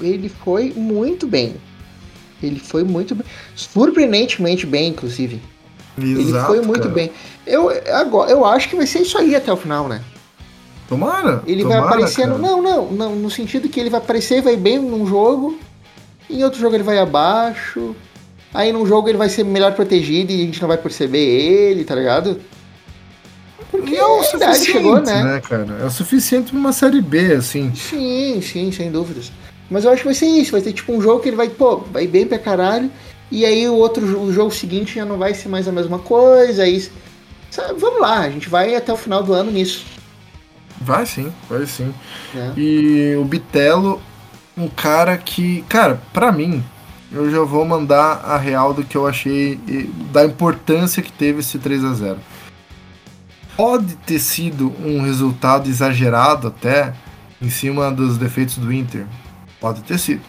Ele 0.00 0.28
foi 0.28 0.72
muito 0.76 1.26
bem. 1.26 1.56
Ele 2.42 2.60
foi 2.60 2.84
muito 2.84 3.14
bem. 3.14 3.26
Surpreendentemente 3.54 4.66
bem, 4.66 4.90
inclusive. 4.90 5.40
Exato, 5.96 6.52
ele 6.54 6.58
foi 6.58 6.60
muito 6.60 6.82
cara. 6.82 6.94
bem. 6.94 7.10
Eu, 7.46 7.70
agora, 7.94 8.30
eu 8.30 8.44
acho 8.44 8.68
que 8.68 8.76
vai 8.76 8.86
ser 8.86 9.00
isso 9.00 9.16
aí 9.16 9.34
até 9.34 9.52
o 9.52 9.56
final, 9.56 9.88
né? 9.88 10.02
Tomara. 10.88 11.42
Ele 11.46 11.62
tomara, 11.62 11.80
vai 11.80 11.88
aparecendo. 11.88 12.38
Não, 12.38 12.62
não, 12.62 12.92
não. 12.92 13.16
No 13.16 13.30
sentido 13.30 13.68
que 13.68 13.80
ele 13.80 13.90
vai 13.90 14.00
aparecer, 14.00 14.42
vai 14.42 14.56
bem 14.56 14.78
num 14.78 15.06
jogo. 15.06 15.58
Em 16.30 16.44
outro 16.44 16.60
jogo 16.60 16.76
ele 16.76 16.82
vai 16.82 16.98
abaixo. 16.98 17.96
Aí 18.52 18.72
num 18.72 18.86
jogo 18.86 19.08
ele 19.08 19.18
vai 19.18 19.28
ser 19.28 19.44
melhor 19.44 19.72
protegido 19.72 20.32
e 20.32 20.42
a 20.42 20.44
gente 20.46 20.60
não 20.60 20.68
vai 20.68 20.78
perceber 20.78 21.18
ele, 21.18 21.84
tá 21.84 21.94
ligado? 21.94 22.40
Porque 23.70 23.96
é 23.96 24.04
o 24.04 24.22
suficiente, 24.22 24.72
chegou, 24.72 25.00
né? 25.00 25.22
né, 25.22 25.40
cara? 25.40 25.78
É 25.82 25.84
o 25.84 25.90
suficiente 25.90 26.50
pra 26.50 26.58
uma 26.58 26.72
série 26.72 27.02
B, 27.02 27.34
assim. 27.34 27.74
Sim, 27.74 28.40
sim, 28.40 28.72
sem 28.72 28.90
dúvidas. 28.90 29.30
Mas 29.70 29.84
eu 29.84 29.90
acho 29.90 30.00
que 30.00 30.08
vai 30.08 30.14
ser 30.14 30.26
isso, 30.26 30.52
vai 30.52 30.62
ter 30.62 30.72
tipo 30.72 30.92
um 30.92 31.02
jogo 31.02 31.20
que 31.20 31.28
ele 31.28 31.36
vai, 31.36 31.48
pô, 31.50 31.76
vai 31.76 32.06
bem 32.06 32.26
pra 32.26 32.38
caralho. 32.38 32.90
E 33.30 33.44
aí 33.44 33.68
o 33.68 33.74
outro 33.74 34.04
o 34.20 34.32
jogo 34.32 34.50
seguinte 34.50 34.94
já 34.94 35.04
não 35.04 35.18
vai 35.18 35.34
ser 35.34 35.48
mais 35.48 35.68
a 35.68 35.72
mesma 35.72 35.98
coisa. 35.98 36.62
Aí, 36.62 36.88
sabe, 37.50 37.78
vamos 37.78 38.00
lá, 38.00 38.20
a 38.20 38.30
gente 38.30 38.48
vai 38.48 38.74
até 38.74 38.90
o 38.90 38.96
final 38.96 39.22
do 39.22 39.34
ano 39.34 39.50
nisso. 39.50 39.84
Vai 40.80 41.04
sim, 41.04 41.30
vai 41.50 41.66
sim. 41.66 41.92
É. 42.34 42.52
E 42.56 43.16
o 43.16 43.24
Bitelo, 43.24 44.00
um 44.56 44.68
cara 44.68 45.18
que, 45.18 45.62
cara, 45.68 46.00
pra 46.12 46.32
mim, 46.32 46.64
eu 47.10 47.30
já 47.30 47.40
vou 47.40 47.64
mandar 47.64 48.22
a 48.24 48.36
real 48.36 48.74
do 48.74 48.84
que 48.84 48.96
eu 48.96 49.06
achei 49.06 49.58
da 50.12 50.24
importância 50.24 51.02
que 51.02 51.12
teve 51.12 51.40
esse 51.40 51.58
3 51.58 51.84
a 51.84 51.94
0 51.94 52.18
Pode 53.56 53.96
ter 53.96 54.18
sido 54.18 54.72
um 54.84 55.02
resultado 55.02 55.68
exagerado 55.68 56.46
até 56.46 56.94
em 57.42 57.50
cima 57.50 57.90
dos 57.90 58.16
defeitos 58.16 58.56
do 58.56 58.72
Inter. 58.72 59.04
Pode 59.60 59.82
ter 59.82 59.98
sido. 59.98 60.20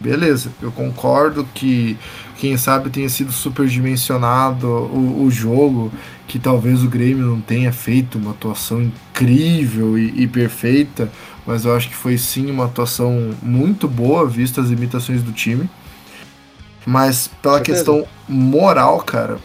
Beleza, 0.00 0.50
eu 0.60 0.72
concordo 0.72 1.46
que 1.54 1.96
quem 2.36 2.56
sabe 2.56 2.90
tenha 2.90 3.08
sido 3.08 3.30
superdimensionado 3.30 4.66
o, 4.66 5.24
o 5.24 5.30
jogo, 5.30 5.92
que 6.26 6.38
talvez 6.38 6.82
o 6.82 6.88
Grêmio 6.88 7.24
não 7.24 7.40
tenha 7.40 7.72
feito 7.72 8.18
uma 8.18 8.32
atuação 8.32 8.82
incrível 8.82 9.96
e, 9.96 10.22
e 10.22 10.26
perfeita, 10.26 11.10
mas 11.46 11.64
eu 11.64 11.76
acho 11.76 11.88
que 11.88 11.94
foi 11.94 12.18
sim 12.18 12.50
uma 12.50 12.64
atuação 12.64 13.30
muito 13.40 13.86
boa, 13.86 14.26
vista 14.26 14.60
as 14.60 14.68
limitações 14.68 15.22
do 15.22 15.30
time. 15.30 15.70
Mas 16.86 17.28
pela 17.42 17.60
questão 17.60 18.06
moral, 18.28 18.98
cara, 19.00 19.38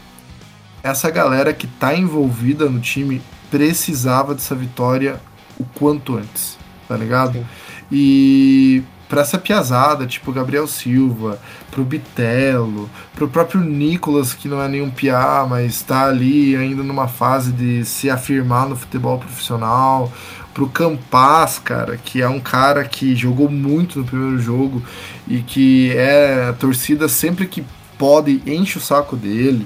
essa 0.84 1.10
galera 1.10 1.54
que 1.54 1.68
tá 1.68 1.96
envolvida 1.96 2.70
no 2.70 2.80
time 2.80 3.22
precisava 3.50 4.34
dessa 4.34 4.56
vitória 4.56 5.22
o 5.58 5.66
quanto 5.66 6.18
antes, 6.18 6.58
tá 6.88 6.96
ligado? 6.96 7.34
Sim. 7.34 7.46
E 7.92 8.84
para 9.10 9.22
essa 9.22 9.40
piazada, 9.40 10.06
tipo 10.06 10.32
Gabriel 10.32 10.68
Silva, 10.68 11.40
pro 11.72 11.84
Bitelo, 11.84 12.88
pro 13.16 13.28
próprio 13.28 13.62
Nicolas, 13.62 14.34
que 14.34 14.48
não 14.48 14.62
é 14.62 14.68
nenhum 14.68 14.92
piá, 14.92 15.46
mas 15.50 15.82
tá 15.82 16.06
ali 16.06 16.56
ainda 16.56 16.84
numa 16.84 17.08
fase 17.08 17.52
de 17.52 17.84
se 17.84 18.08
afirmar 18.10 18.70
no 18.70 18.76
futebol 18.76 19.18
profissional, 19.18 20.12
pro 20.60 20.68
Campas, 20.68 21.58
cara, 21.58 21.96
que 21.96 22.22
é 22.22 22.28
um 22.28 22.42
cara 22.42 22.84
que 22.84 23.16
jogou 23.16 23.50
muito 23.50 24.00
no 24.00 24.06
primeiro 24.06 24.38
jogo 24.40 24.84
e 25.26 25.42
que 25.42 25.96
é 25.96 26.50
a 26.50 26.54
torcida 26.54 27.08
sempre 27.08 27.48
que 27.48 27.64
pode 27.98 28.44
enche 28.46 28.78
o 28.78 28.82
saco 28.82 29.16
dele. 29.16 29.66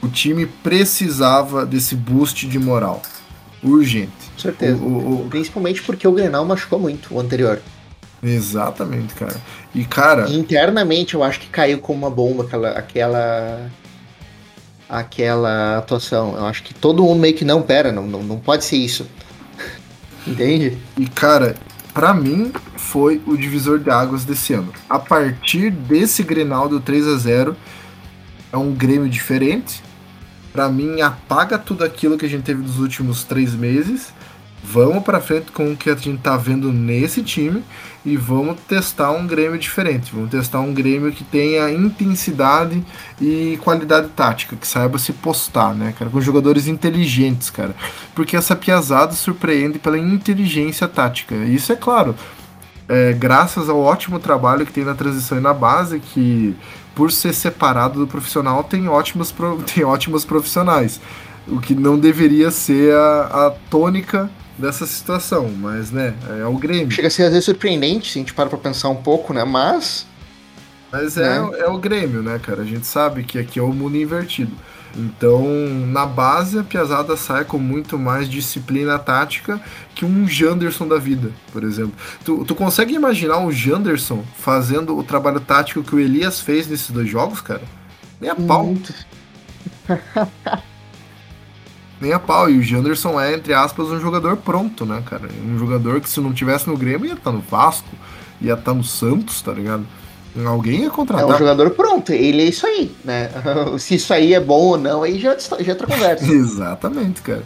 O 0.00 0.06
time 0.06 0.46
precisava 0.46 1.66
desse 1.66 1.96
boost 1.96 2.46
de 2.46 2.60
moral. 2.60 3.02
Urgente. 3.60 4.12
Com 4.34 4.38
certeza. 4.38 4.76
O, 4.80 5.24
o, 5.24 5.28
Principalmente 5.28 5.82
porque 5.82 6.06
o 6.06 6.12
Grenal 6.12 6.44
machucou 6.44 6.78
muito 6.78 7.12
o 7.12 7.18
anterior. 7.18 7.60
Exatamente, 8.22 9.14
cara. 9.14 9.36
E, 9.74 9.84
cara. 9.84 10.30
Internamente 10.30 11.14
eu 11.14 11.24
acho 11.24 11.40
que 11.40 11.48
caiu 11.48 11.80
como 11.80 12.06
uma 12.06 12.10
bomba 12.10 12.44
aquela. 12.44 12.70
aquela 12.70 13.70
aquela 14.88 15.78
atuação. 15.78 16.36
Eu 16.36 16.46
acho 16.46 16.62
que 16.62 16.72
todo 16.72 17.02
mundo 17.02 17.18
meio 17.18 17.34
que 17.34 17.44
não, 17.44 17.60
pera, 17.60 17.90
não, 17.90 18.06
não, 18.06 18.22
não 18.22 18.38
pode 18.38 18.64
ser 18.64 18.76
isso. 18.76 19.04
Entende? 20.26 20.76
E 20.98 21.06
cara, 21.06 21.56
para 21.94 22.12
mim 22.12 22.52
foi 22.76 23.22
o 23.26 23.36
divisor 23.36 23.78
de 23.78 23.90
águas 23.90 24.24
desse 24.24 24.52
ano. 24.52 24.72
A 24.88 24.98
partir 24.98 25.70
desse 25.70 26.22
Grenal 26.22 26.68
do 26.68 26.80
3 26.80 27.06
a 27.08 27.16
0 27.16 27.56
é 28.52 28.56
um 28.56 28.72
Grêmio 28.72 29.08
diferente. 29.08 29.82
Para 30.52 30.68
mim 30.68 31.00
apaga 31.00 31.58
tudo 31.58 31.84
aquilo 31.84 32.16
que 32.18 32.26
a 32.26 32.28
gente 32.28 32.42
teve 32.42 32.62
nos 32.62 32.78
últimos 32.78 33.24
três 33.24 33.54
meses 33.54 34.12
Vamos 34.68 35.04
para 35.04 35.20
frente 35.20 35.52
com 35.52 35.72
o 35.72 35.76
que 35.76 35.88
a 35.88 35.94
gente 35.94 36.18
tá 36.18 36.36
vendo 36.36 36.72
nesse 36.72 37.22
time 37.22 37.62
e 38.04 38.16
vamos 38.16 38.58
testar 38.66 39.12
um 39.12 39.24
Grêmio 39.24 39.56
diferente. 39.56 40.10
Vamos 40.12 40.28
testar 40.28 40.58
um 40.58 40.74
Grêmio 40.74 41.12
que 41.12 41.22
tenha 41.22 41.70
intensidade 41.70 42.84
e 43.20 43.60
qualidade 43.62 44.08
tática, 44.08 44.56
que 44.56 44.66
saiba 44.66 44.98
se 44.98 45.12
postar, 45.12 45.72
né, 45.72 45.94
cara? 45.96 46.10
Com 46.10 46.20
jogadores 46.20 46.66
inteligentes, 46.66 47.48
cara. 47.48 47.76
Porque 48.12 48.36
essa 48.36 48.56
piazada 48.56 49.12
surpreende 49.12 49.78
pela 49.78 49.96
inteligência 49.96 50.88
tática. 50.88 51.36
Isso 51.36 51.72
é 51.72 51.76
claro. 51.76 52.16
É, 52.88 53.12
graças 53.12 53.68
ao 53.68 53.80
ótimo 53.80 54.18
trabalho 54.18 54.66
que 54.66 54.72
tem 54.72 54.84
na 54.84 54.96
transição 54.96 55.38
e 55.38 55.40
na 55.40 55.54
base, 55.54 56.00
que 56.00 56.56
por 56.92 57.12
ser 57.12 57.32
separado 57.32 58.00
do 58.00 58.06
profissional 58.08 58.64
tem 58.64 58.88
ótimos, 58.88 59.32
tem 59.72 59.84
ótimos 59.84 60.24
profissionais. 60.24 61.00
O 61.46 61.60
que 61.60 61.72
não 61.72 61.96
deveria 61.96 62.50
ser 62.50 62.92
a, 62.92 63.46
a 63.46 63.50
tônica 63.70 64.28
dessa 64.58 64.86
situação, 64.86 65.48
mas 65.48 65.90
né, 65.90 66.14
é 66.40 66.46
o 66.46 66.54
Grêmio. 66.54 66.90
Chega 66.90 67.08
a 67.08 67.10
ser 67.10 67.24
às 67.24 67.30
vezes 67.30 67.44
surpreendente 67.44 68.10
se 68.10 68.18
a 68.18 68.20
gente 68.20 68.34
para 68.34 68.48
pra 68.48 68.58
pensar 68.58 68.88
um 68.88 68.96
pouco, 68.96 69.32
né? 69.32 69.44
Mas. 69.44 70.06
Mas 70.90 71.16
é, 71.16 71.40
né? 71.40 71.58
é 71.58 71.68
o 71.68 71.78
Grêmio, 71.78 72.22
né, 72.22 72.38
cara? 72.38 72.62
A 72.62 72.64
gente 72.64 72.86
sabe 72.86 73.24
que 73.24 73.38
aqui 73.38 73.58
é 73.58 73.62
o 73.62 73.72
mundo 73.72 73.96
invertido. 73.96 74.52
Então, 74.96 75.44
na 75.86 76.06
base, 76.06 76.58
a 76.58 76.64
Piazada 76.64 77.16
sai 77.18 77.44
com 77.44 77.58
muito 77.58 77.98
mais 77.98 78.28
disciplina 78.28 78.98
tática 78.98 79.60
que 79.94 80.06
um 80.06 80.26
Janderson 80.26 80.88
da 80.88 80.96
vida, 80.96 81.30
por 81.52 81.64
exemplo. 81.64 81.92
Tu, 82.24 82.44
tu 82.46 82.54
consegue 82.54 82.94
imaginar 82.94 83.44
o 83.44 83.52
Janderson 83.52 84.24
fazendo 84.38 84.96
o 84.96 85.02
trabalho 85.02 85.40
tático 85.40 85.82
que 85.82 85.94
o 85.94 86.00
Elias 86.00 86.40
fez 86.40 86.66
nesses 86.66 86.90
dois 86.90 87.10
jogos, 87.10 87.42
cara? 87.42 87.62
Nem 88.18 88.30
a 88.30 88.34
pau. 88.34 88.64
Muito. 88.64 88.94
nem 92.00 92.12
a 92.12 92.18
pau. 92.18 92.50
E 92.50 92.58
o 92.58 92.62
Janderson 92.62 93.20
é, 93.20 93.34
entre 93.34 93.54
aspas, 93.54 93.88
um 93.88 94.00
jogador 94.00 94.36
pronto, 94.36 94.84
né, 94.84 95.02
cara? 95.04 95.28
Um 95.44 95.58
jogador 95.58 96.00
que 96.00 96.08
se 96.08 96.20
não 96.20 96.32
tivesse 96.32 96.68
no 96.68 96.76
Grêmio 96.76 97.06
ia 97.06 97.14
estar 97.14 97.30
tá 97.30 97.32
no 97.32 97.40
Vasco, 97.42 97.88
ia 98.40 98.52
estar 98.52 98.72
tá 98.72 98.74
no 98.74 98.84
Santos, 98.84 99.40
tá 99.42 99.52
ligado? 99.52 99.86
Alguém 100.44 100.82
ia 100.82 100.90
contratar. 100.90 101.30
É 101.30 101.34
um 101.34 101.38
jogador 101.38 101.70
pronto, 101.70 102.12
ele 102.12 102.42
é 102.42 102.46
isso 102.46 102.66
aí, 102.66 102.94
né? 103.04 103.30
se 103.78 103.94
isso 103.94 104.12
aí 104.12 104.34
é 104.34 104.40
bom 104.40 104.60
ou 104.60 104.78
não, 104.78 105.02
aí 105.02 105.18
já, 105.18 105.36
já 105.38 105.56
é 105.66 105.70
outra 105.70 105.86
conversa. 105.86 106.26
Exatamente, 106.30 107.22
cara. 107.22 107.42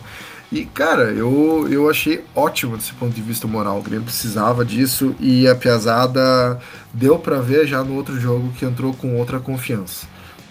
E, 0.50 0.64
cara, 0.64 1.04
eu, 1.04 1.68
eu 1.70 1.88
achei 1.88 2.24
ótimo 2.34 2.76
desse 2.76 2.92
ponto 2.94 3.14
de 3.14 3.22
vista 3.22 3.46
moral. 3.46 3.78
O 3.78 3.82
Grêmio 3.82 4.04
precisava 4.04 4.64
disso 4.64 5.14
e 5.20 5.46
a 5.46 5.54
Piazada 5.54 6.58
deu 6.92 7.16
para 7.20 7.40
ver 7.40 7.68
já 7.68 7.84
no 7.84 7.94
outro 7.94 8.18
jogo 8.18 8.52
que 8.58 8.64
entrou 8.64 8.92
com 8.92 9.16
outra 9.16 9.38
confiança. 9.38 10.08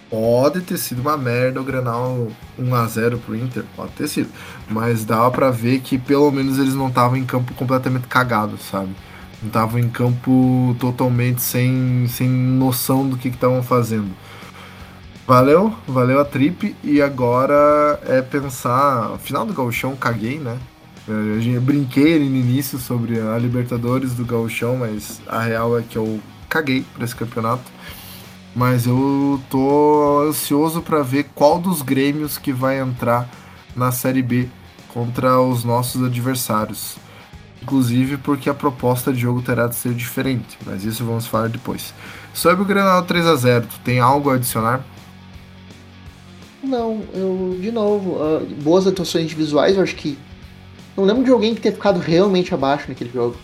Pode 0.09 0.61
ter 0.61 0.77
sido 0.77 1.01
uma 1.01 1.15
merda 1.15 1.61
o 1.61 1.63
Grenal 1.63 2.27
1x0 2.59 3.19
pro 3.19 3.35
Inter, 3.35 3.63
pode 3.75 3.91
ter 3.91 4.07
sido. 4.07 4.29
Mas 4.67 5.05
dava 5.05 5.29
para 5.29 5.51
ver 5.51 5.81
que 5.81 5.99
pelo 5.99 6.31
menos 6.31 6.57
eles 6.57 6.73
não 6.73 6.87
estavam 6.87 7.15
em 7.15 7.25
campo 7.25 7.53
completamente 7.53 8.07
cagados, 8.07 8.61
sabe? 8.61 8.89
Não 9.41 9.47
estavam 9.47 9.79
em 9.79 9.87
campo 9.87 10.75
totalmente 10.79 11.41
sem, 11.41 12.07
sem 12.09 12.27
noção 12.27 13.07
do 13.07 13.17
que 13.17 13.27
estavam 13.27 13.61
fazendo. 13.61 14.09
Valeu, 15.27 15.71
valeu 15.87 16.19
a 16.19 16.25
trip 16.25 16.75
e 16.83 16.99
agora 17.03 17.99
é 18.07 18.19
pensar. 18.19 19.15
Final 19.19 19.45
do 19.45 19.53
Gauchão, 19.53 19.95
caguei, 19.95 20.39
né? 20.39 20.57
Eu 21.07 21.61
brinquei 21.61 22.17
no 22.17 22.25
início 22.25 22.79
sobre 22.79 23.19
a 23.19 23.37
Libertadores 23.37 24.13
do 24.13 24.25
Gauchão, 24.25 24.77
mas 24.77 25.21
a 25.27 25.41
real 25.41 25.77
é 25.77 25.83
que 25.83 25.97
eu 25.97 26.19
caguei 26.49 26.83
para 26.95 27.05
esse 27.05 27.15
campeonato. 27.15 27.63
Mas 28.59 28.85
eu 28.85 29.39
tô 29.49 30.19
ansioso 30.27 30.81
para 30.81 31.01
ver 31.01 31.27
qual 31.33 31.57
dos 31.61 31.81
Grêmios 31.81 32.37
que 32.37 32.51
vai 32.51 32.77
entrar 32.77 33.29
na 33.73 33.89
Série 33.89 34.21
B 34.21 34.49
contra 34.89 35.39
os 35.39 35.63
nossos 35.63 36.03
adversários. 36.03 36.97
Inclusive 37.63 38.17
porque 38.17 38.49
a 38.49 38.53
proposta 38.53 39.13
de 39.13 39.21
jogo 39.21 39.41
terá 39.41 39.65
de 39.65 39.75
ser 39.75 39.93
diferente, 39.93 40.57
mas 40.65 40.83
isso 40.83 41.05
vamos 41.05 41.25
falar 41.25 41.47
depois. 41.47 41.93
Sobre 42.33 42.61
o 42.61 42.65
Grenal 42.65 43.01
3 43.03 43.27
a 43.27 43.35
0 43.37 43.65
tu 43.65 43.79
tem 43.79 44.01
algo 44.01 44.29
a 44.29 44.33
adicionar? 44.33 44.83
Não, 46.61 47.01
eu, 47.13 47.57
de 47.61 47.71
novo, 47.71 48.17
uh, 48.17 48.45
boas 48.61 48.85
atuações 48.85 49.31
visuais, 49.31 49.77
eu 49.77 49.83
acho 49.83 49.95
que. 49.95 50.17
Não 50.97 51.05
lembro 51.05 51.23
de 51.23 51.31
alguém 51.31 51.55
que 51.55 51.61
tenha 51.61 51.73
ficado 51.73 51.97
realmente 52.01 52.53
abaixo 52.53 52.89
naquele 52.89 53.09
jogo. 53.09 53.37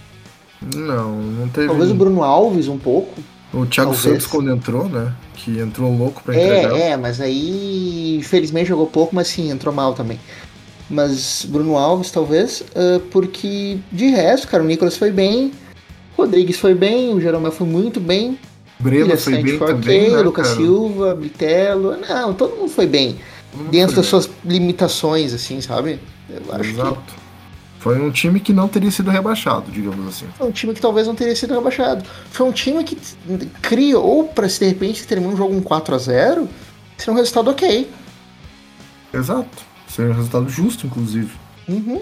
Não, 0.76 1.22
não 1.22 1.48
teve. 1.48 1.68
Talvez 1.68 1.90
o 1.90 1.96
Bruno 1.96 2.22
Alves 2.22 2.68
um 2.68 2.78
pouco. 2.78 3.14
O 3.56 3.66
Thiago 3.66 3.92
Talvez. 3.92 4.02
Santos 4.02 4.28
quando 4.28 4.52
entrou, 4.52 4.90
né? 4.90 5.14
Que 5.34 5.60
entrou 5.60 5.96
louco 5.96 6.22
pra 6.22 6.36
entregar. 6.36 6.78
É, 6.78 6.90
é, 6.90 6.98
mas 6.98 7.22
aí 7.22 8.18
infelizmente 8.18 8.68
jogou 8.68 8.86
pouco, 8.88 9.16
mas 9.16 9.28
sim, 9.28 9.50
entrou 9.50 9.74
mal 9.74 9.94
também. 9.94 10.20
Mas 10.90 11.46
Bruno 11.48 11.78
Alves, 11.78 12.12
talvez, 12.12 12.62
uh, 12.62 13.00
porque 13.12 13.80
de 13.92 14.08
resto, 14.08 14.48
cara, 14.48 14.62
o 14.62 14.66
Nicolas 14.66 14.98
foi 14.98 15.10
bem, 15.10 15.52
o 16.16 16.22
Rodrigues 16.22 16.60
foi 16.60 16.76
bem, 16.76 17.14
o 17.14 17.22
Jeromel 17.22 17.52
foi 17.52 17.66
muito 17.66 18.00
bem. 18.00 18.38
Breno 18.78 19.18
foi 19.18 19.42
bem 19.42 19.58
foi 19.58 19.68
também, 19.68 20.12
né, 20.12 20.20
Lucas 20.20 20.50
cara? 20.50 20.60
Silva, 20.60 21.16
Bitelo, 21.16 21.96
não, 21.98 22.34
todo 22.34 22.58
mundo 22.58 22.70
foi 22.70 22.86
bem. 22.86 23.18
dentro 23.72 23.96
das 23.96 24.06
bem. 24.06 24.10
suas 24.10 24.30
limitações, 24.44 25.34
assim, 25.34 25.62
sabe? 25.62 25.98
Eu 26.30 26.54
acho 26.54 26.70
Exato. 26.72 27.02
Que 27.08 27.25
foi 27.86 28.02
um 28.02 28.10
time 28.10 28.40
que 28.40 28.52
não 28.52 28.68
teria 28.68 28.90
sido 28.90 29.12
rebaixado, 29.12 29.70
digamos 29.70 30.08
assim. 30.08 30.26
Foi 30.40 30.48
um 30.48 30.52
time 30.52 30.74
que 30.74 30.82
talvez 30.82 31.06
não 31.06 31.14
teria 31.14 31.36
sido 31.36 31.54
rebaixado. 31.54 32.04
Foi 32.32 32.48
um 32.48 32.52
time 32.52 32.84
que 32.84 32.98
criou 33.62 34.24
para 34.24 34.50
se 34.50 34.60
de 34.60 34.66
repente 34.66 35.06
terminar 35.06 35.32
um 35.32 35.38
jogo 35.38 35.54
um 35.54 35.62
4 35.62 35.94
a 35.94 35.98
0 36.00 36.50
ser 36.98 37.12
um 37.12 37.14
resultado 37.14 37.52
ok. 37.52 37.88
Exato. 39.14 39.64
Ser 39.88 40.10
um 40.10 40.14
resultado 40.14 40.50
justo, 40.50 40.88
inclusive. 40.88 41.32
Uhum. 41.68 42.02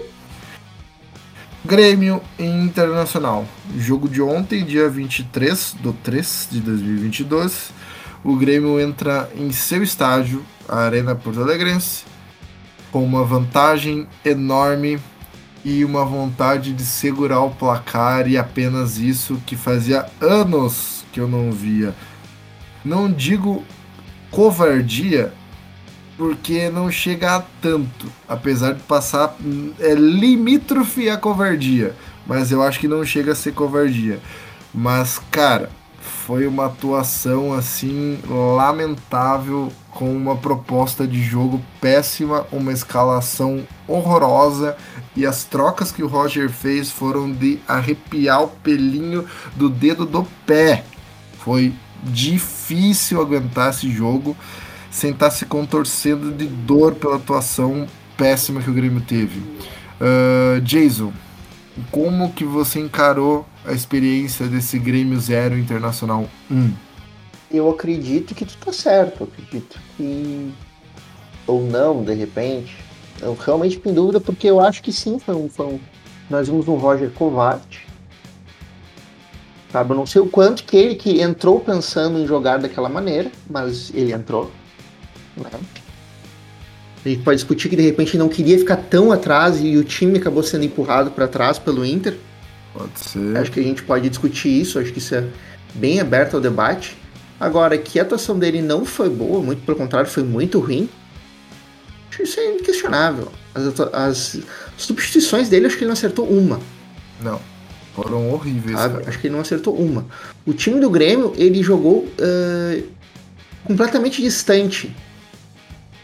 Grêmio 1.62 2.22
Internacional. 2.38 3.44
Jogo 3.76 4.08
de 4.08 4.22
ontem, 4.22 4.64
dia 4.64 4.88
23 4.88 5.76
do 5.82 5.92
3 5.92 6.48
de 6.50 6.60
2022. 6.60 7.72
O 8.24 8.34
Grêmio 8.36 8.80
entra 8.80 9.30
em 9.36 9.52
seu 9.52 9.82
estádio, 9.82 10.42
a 10.66 10.78
Arena 10.78 11.14
Porto 11.14 11.42
Alegrense, 11.42 12.04
com 12.90 13.04
uma 13.04 13.22
vantagem 13.22 14.08
enorme 14.24 14.98
e 15.64 15.84
uma 15.84 16.04
vontade 16.04 16.72
de 16.72 16.84
segurar 16.84 17.40
o 17.40 17.50
placar 17.50 18.28
e 18.28 18.36
apenas 18.36 18.98
isso 18.98 19.40
que 19.46 19.56
fazia 19.56 20.06
anos 20.20 21.04
que 21.12 21.18
eu 21.18 21.26
não 21.26 21.50
via. 21.50 21.94
Não 22.84 23.10
digo 23.10 23.64
covardia, 24.30 25.32
porque 26.16 26.68
não 26.68 26.90
chega 26.90 27.36
a 27.36 27.42
tanto, 27.62 28.12
apesar 28.28 28.74
de 28.74 28.82
passar 28.82 29.36
é 29.80 29.94
limítrofe 29.94 31.08
a 31.08 31.16
covardia, 31.16 31.94
mas 32.26 32.52
eu 32.52 32.62
acho 32.62 32.78
que 32.78 32.88
não 32.88 33.04
chega 33.04 33.32
a 33.32 33.36
ser 33.36 33.52
covardia. 33.52 34.20
Mas 34.72 35.20
cara, 35.30 35.70
foi 36.00 36.46
uma 36.46 36.66
atuação 36.66 37.54
assim 37.54 38.18
lamentável 38.28 39.72
com 39.94 40.14
uma 40.14 40.36
proposta 40.36 41.06
de 41.06 41.22
jogo 41.22 41.62
péssima, 41.80 42.46
uma 42.50 42.72
escalação 42.72 43.66
horrorosa 43.86 44.76
e 45.16 45.24
as 45.24 45.44
trocas 45.44 45.92
que 45.92 46.02
o 46.02 46.08
Roger 46.08 46.50
fez 46.50 46.90
foram 46.90 47.32
de 47.32 47.60
arrepiar 47.66 48.42
o 48.42 48.48
pelinho 48.48 49.24
do 49.56 49.70
dedo 49.70 50.04
do 50.04 50.24
pé. 50.44 50.84
Foi 51.38 51.72
difícil 52.02 53.20
aguentar 53.20 53.70
esse 53.70 53.90
jogo 53.90 54.36
sem 54.90 55.12
estar 55.12 55.30
se 55.30 55.46
contorcendo 55.46 56.32
de 56.32 56.46
dor 56.46 56.94
pela 56.94 57.16
atuação 57.16 57.86
péssima 58.16 58.60
que 58.60 58.70
o 58.70 58.74
Grêmio 58.74 59.00
teve. 59.00 59.40
Uh, 60.00 60.60
Jason, 60.60 61.12
como 61.90 62.32
que 62.32 62.44
você 62.44 62.80
encarou 62.80 63.46
a 63.64 63.72
experiência 63.72 64.46
desse 64.46 64.78
Grêmio 64.78 65.18
Zero 65.20 65.58
Internacional 65.58 66.28
1? 66.50 66.72
Eu 67.54 67.70
acredito 67.70 68.34
que 68.34 68.44
tu 68.44 68.56
tá 68.58 68.72
certo, 68.72 69.22
eu 69.22 69.28
acredito 69.32 69.78
que 69.96 70.52
ou 71.46 71.62
não, 71.62 72.02
de 72.02 72.14
repente, 72.14 72.76
eu 73.20 73.34
realmente 73.34 73.78
tenho 73.78 73.94
dúvida, 73.94 74.20
porque 74.20 74.48
eu 74.48 74.60
acho 74.60 74.82
que 74.82 74.92
sim, 74.92 75.18
foi 75.18 75.34
um, 75.34 75.48
foi 75.48 75.66
um... 75.66 75.80
nós 76.28 76.48
vimos 76.48 76.66
um 76.66 76.74
Roger 76.74 77.10
covarde. 77.10 77.86
Sabe? 79.70 79.92
Eu 79.92 79.96
não 79.96 80.06
sei 80.06 80.20
o 80.20 80.26
quanto 80.26 80.64
que 80.64 80.76
ele 80.76 80.94
que 80.94 81.20
entrou 81.20 81.60
pensando 81.60 82.18
em 82.18 82.26
jogar 82.26 82.58
daquela 82.58 82.88
maneira, 82.88 83.30
mas 83.48 83.92
ele 83.94 84.12
entrou. 84.12 84.50
Né? 85.36 85.50
A 87.04 87.08
gente 87.08 87.22
pode 87.22 87.36
discutir 87.36 87.68
que 87.68 87.76
de 87.76 87.82
repente 87.82 88.16
não 88.16 88.28
queria 88.28 88.58
ficar 88.58 88.76
tão 88.76 89.12
atrás 89.12 89.60
e 89.60 89.76
o 89.76 89.84
time 89.84 90.18
acabou 90.18 90.42
sendo 90.42 90.64
empurrado 90.64 91.10
para 91.10 91.28
trás 91.28 91.58
pelo 91.58 91.84
Inter. 91.84 92.16
Pode 92.72 92.98
ser. 92.98 93.36
Acho 93.36 93.52
que 93.52 93.60
a 93.60 93.62
gente 93.62 93.82
pode 93.82 94.08
discutir 94.08 94.48
isso, 94.48 94.78
acho 94.78 94.92
que 94.92 94.98
isso 94.98 95.14
é 95.14 95.24
bem 95.74 96.00
aberto 96.00 96.34
ao 96.34 96.40
debate. 96.40 96.96
Agora, 97.38 97.76
que 97.76 97.98
a 97.98 98.02
atuação 98.02 98.38
dele 98.38 98.62
não 98.62 98.84
foi 98.84 99.10
boa, 99.10 99.42
muito 99.42 99.64
pelo 99.64 99.76
contrário, 99.76 100.08
foi 100.08 100.22
muito 100.22 100.60
ruim. 100.60 100.88
Isso 102.20 102.38
é 102.38 102.54
inquestionável. 102.54 103.30
As, 103.54 103.80
as 103.92 104.40
substituições 104.76 105.48
dele, 105.48 105.66
acho 105.66 105.76
que 105.76 105.82
ele 105.82 105.88
não 105.88 105.94
acertou 105.94 106.26
uma. 106.28 106.60
Não. 107.20 107.40
Foram 107.94 108.30
horríveis. 108.32 108.76
Acho 109.06 109.18
que 109.20 109.28
ele 109.28 109.34
não 109.34 109.40
acertou 109.40 109.76
uma. 109.76 110.06
O 110.44 110.52
time 110.52 110.80
do 110.80 110.90
Grêmio, 110.90 111.32
ele 111.36 111.62
jogou 111.62 112.04
uh, 112.04 112.84
completamente 113.64 114.20
distante 114.20 114.94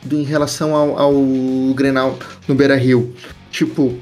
do, 0.03 0.17
em 0.17 0.23
relação 0.23 0.75
ao, 0.75 0.99
ao 0.99 1.15
Grenal 1.75 2.17
no 2.47 2.55
Beira 2.55 2.77
Rio. 2.77 3.15
Tipo, 3.51 3.99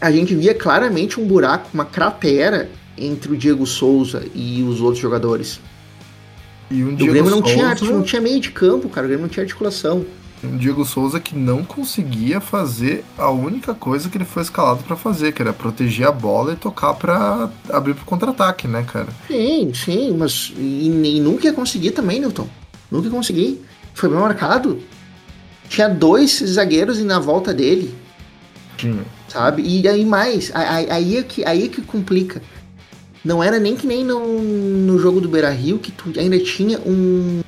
a 0.00 0.10
gente 0.10 0.34
via 0.34 0.54
claramente 0.54 1.20
um 1.20 1.26
buraco, 1.26 1.68
uma 1.72 1.84
cratera 1.84 2.68
entre 2.96 3.32
o 3.32 3.36
Diego 3.36 3.64
Souza 3.64 4.24
e 4.34 4.62
os 4.62 4.80
outros 4.80 5.00
jogadores. 5.00 5.60
E 6.70 6.84
um 6.84 6.92
o 6.92 6.96
Grêmio 6.96 7.30
não, 7.30 7.38
Souza... 7.38 7.74
tinha, 7.74 7.92
não 7.92 8.02
tinha 8.02 8.20
meio 8.20 8.40
de 8.40 8.50
campo, 8.50 8.88
cara. 8.88 9.06
O 9.06 9.08
Grêmio 9.08 9.22
não 9.22 9.28
tinha 9.28 9.42
articulação 9.42 10.04
um 10.44 10.56
Diego 10.56 10.84
Souza 10.84 11.18
que 11.18 11.34
não 11.34 11.64
conseguia 11.64 12.40
fazer 12.40 13.04
a 13.16 13.30
única 13.30 13.74
coisa 13.74 14.08
que 14.08 14.16
ele 14.16 14.24
foi 14.24 14.42
escalado 14.42 14.82
para 14.84 14.96
fazer, 14.96 15.32
que 15.32 15.42
era 15.42 15.52
proteger 15.52 16.06
a 16.06 16.12
bola 16.12 16.52
e 16.52 16.56
tocar 16.56 16.94
para 16.94 17.50
abrir 17.70 17.94
pro 17.94 18.04
contra-ataque, 18.04 18.68
né, 18.68 18.84
cara? 18.90 19.08
Sim, 19.26 19.72
sim, 19.74 20.16
mas 20.16 20.52
e, 20.56 21.16
e 21.16 21.20
nunca 21.20 21.46
ia 21.46 21.52
conseguir 21.52 21.92
também, 21.92 22.20
Newton. 22.20 22.48
Nunca 22.90 23.06
ia 23.06 23.12
conseguir. 23.12 23.64
Foi 23.94 24.08
bem 24.08 24.18
marcado. 24.18 24.80
Tinha 25.68 25.88
dois 25.88 26.42
zagueiros 26.46 26.98
na 27.00 27.18
volta 27.18 27.52
dele. 27.52 27.94
Tinha. 28.76 29.02
Sabe? 29.28 29.62
E 29.62 29.86
aí 29.86 30.04
mais, 30.04 30.50
aí, 30.54 30.90
aí, 30.90 31.16
é 31.18 31.22
que, 31.22 31.44
aí 31.44 31.64
é 31.64 31.68
que 31.68 31.82
complica. 31.82 32.40
Não 33.24 33.42
era 33.42 33.58
nem 33.58 33.76
que 33.76 33.86
nem 33.86 34.04
no, 34.04 34.40
no 34.40 34.98
jogo 34.98 35.20
do 35.20 35.28
Beira 35.28 35.50
Rio, 35.50 35.78
que 35.78 35.90
tu 35.90 36.12
ainda 36.18 36.38
tinha 36.38 36.78
um 36.78 37.42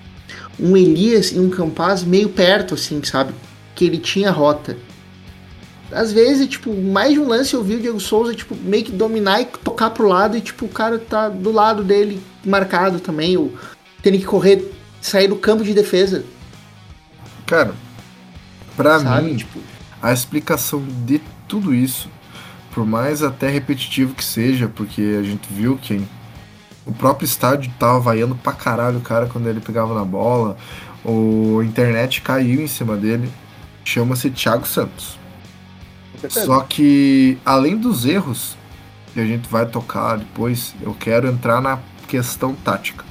um 0.60 0.76
Elias 0.76 1.32
e 1.32 1.38
um 1.38 1.48
Campaz 1.48 2.04
meio 2.04 2.28
perto, 2.28 2.74
assim, 2.74 3.02
sabe? 3.02 3.32
Que 3.74 3.86
ele 3.86 3.98
tinha 3.98 4.30
rota. 4.30 4.76
Às 5.90 6.12
vezes, 6.12 6.46
tipo, 6.46 6.72
mais 6.74 7.14
de 7.14 7.18
um 7.18 7.26
lance 7.26 7.54
eu 7.54 7.64
vi 7.64 7.74
o 7.74 7.80
Diego 7.80 7.98
Souza, 7.98 8.34
tipo, 8.34 8.54
meio 8.54 8.84
que 8.84 8.92
dominar 8.92 9.40
e 9.40 9.46
tocar 9.46 9.90
pro 9.90 10.06
lado 10.06 10.36
e, 10.36 10.40
tipo, 10.40 10.66
o 10.66 10.68
cara 10.68 10.98
tá 10.98 11.28
do 11.28 11.50
lado 11.50 11.82
dele 11.82 12.20
marcado 12.44 13.00
também, 13.00 13.36
ou 13.36 13.52
tendo 14.02 14.18
que 14.18 14.24
correr, 14.24 14.70
sair 15.00 15.26
do 15.26 15.36
campo 15.36 15.64
de 15.64 15.74
defesa. 15.74 16.22
Cara, 17.46 17.74
pra 18.76 19.00
sabe? 19.00 19.24
mim, 19.24 19.36
tipo... 19.36 19.58
a 20.00 20.12
explicação 20.12 20.84
de 21.04 21.20
tudo 21.48 21.74
isso, 21.74 22.08
por 22.72 22.86
mais 22.86 23.22
até 23.22 23.48
repetitivo 23.48 24.14
que 24.14 24.24
seja, 24.24 24.68
porque 24.68 25.16
a 25.18 25.22
gente 25.22 25.52
viu 25.52 25.76
que 25.76 26.02
o 26.86 26.92
próprio 26.92 27.24
estádio 27.24 27.72
tava 27.78 28.00
vaiando 28.00 28.34
pra 28.34 28.52
caralho 28.52 28.98
o 28.98 29.02
cara 29.02 29.26
quando 29.26 29.48
ele 29.48 29.60
pegava 29.60 29.94
na 29.94 30.04
bola. 30.04 30.56
O 31.04 31.62
internet 31.62 32.20
caiu 32.20 32.60
em 32.60 32.66
cima 32.66 32.96
dele. 32.96 33.30
Chama-se 33.84 34.30
Thiago 34.30 34.66
Santos. 34.66 35.18
Só 36.28 36.60
que, 36.60 37.38
além 37.44 37.76
dos 37.76 38.04
erros, 38.04 38.56
que 39.14 39.20
a 39.20 39.24
gente 39.24 39.48
vai 39.48 39.66
tocar 39.66 40.18
depois, 40.18 40.74
eu 40.82 40.94
quero 40.94 41.28
entrar 41.28 41.60
na 41.60 41.78
questão 42.06 42.54
tática. 42.54 43.04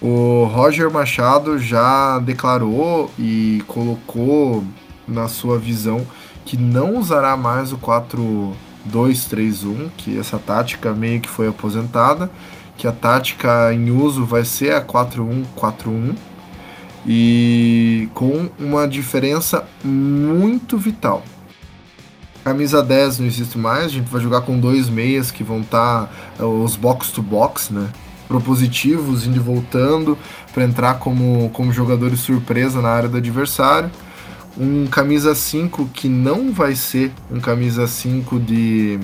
O 0.00 0.44
Roger 0.44 0.90
Machado 0.90 1.58
já 1.58 2.18
declarou 2.18 3.10
e 3.18 3.62
colocou 3.66 4.64
na 5.06 5.28
sua 5.28 5.58
visão 5.58 6.06
que 6.50 6.56
não 6.56 6.96
usará 6.96 7.36
mais 7.36 7.72
o 7.72 7.78
4-2-3-1, 7.78 9.88
que 9.96 10.18
essa 10.18 10.36
tática 10.36 10.92
meio 10.92 11.20
que 11.20 11.28
foi 11.28 11.46
aposentada, 11.46 12.28
que 12.76 12.88
a 12.88 12.92
tática 12.92 13.72
em 13.72 13.92
uso 13.92 14.24
vai 14.24 14.44
ser 14.44 14.74
a 14.74 14.84
4-1-4-1 14.84 16.16
e 17.06 18.08
com 18.14 18.48
uma 18.58 18.88
diferença 18.88 19.64
muito 19.84 20.76
vital. 20.76 21.22
Camisa 22.42 22.82
10 22.82 23.20
não 23.20 23.28
existe 23.28 23.56
mais, 23.56 23.84
a 23.84 23.90
gente 23.90 24.10
vai 24.10 24.20
jogar 24.20 24.40
com 24.40 24.58
dois 24.58 24.88
meias 24.88 25.30
que 25.30 25.44
vão 25.44 25.60
estar 25.60 26.06
tá, 26.06 26.10
eh, 26.40 26.44
os 26.44 26.74
box 26.74 27.12
to 27.12 27.22
box, 27.22 27.72
né? 27.72 27.90
Propositivos, 28.26 29.24
indo 29.24 29.36
e 29.36 29.38
voltando, 29.38 30.18
para 30.52 30.64
entrar 30.64 30.94
como, 30.94 31.48
como 31.50 31.72
jogadores 31.72 32.18
surpresa 32.18 32.82
na 32.82 32.88
área 32.88 33.08
do 33.08 33.18
adversário. 33.18 33.88
Um 34.58 34.86
camisa 34.86 35.34
5 35.34 35.90
que 35.92 36.08
não 36.08 36.52
vai 36.52 36.74
ser 36.74 37.12
um 37.30 37.40
camisa 37.40 37.86
5 37.86 38.38
de, 38.40 38.98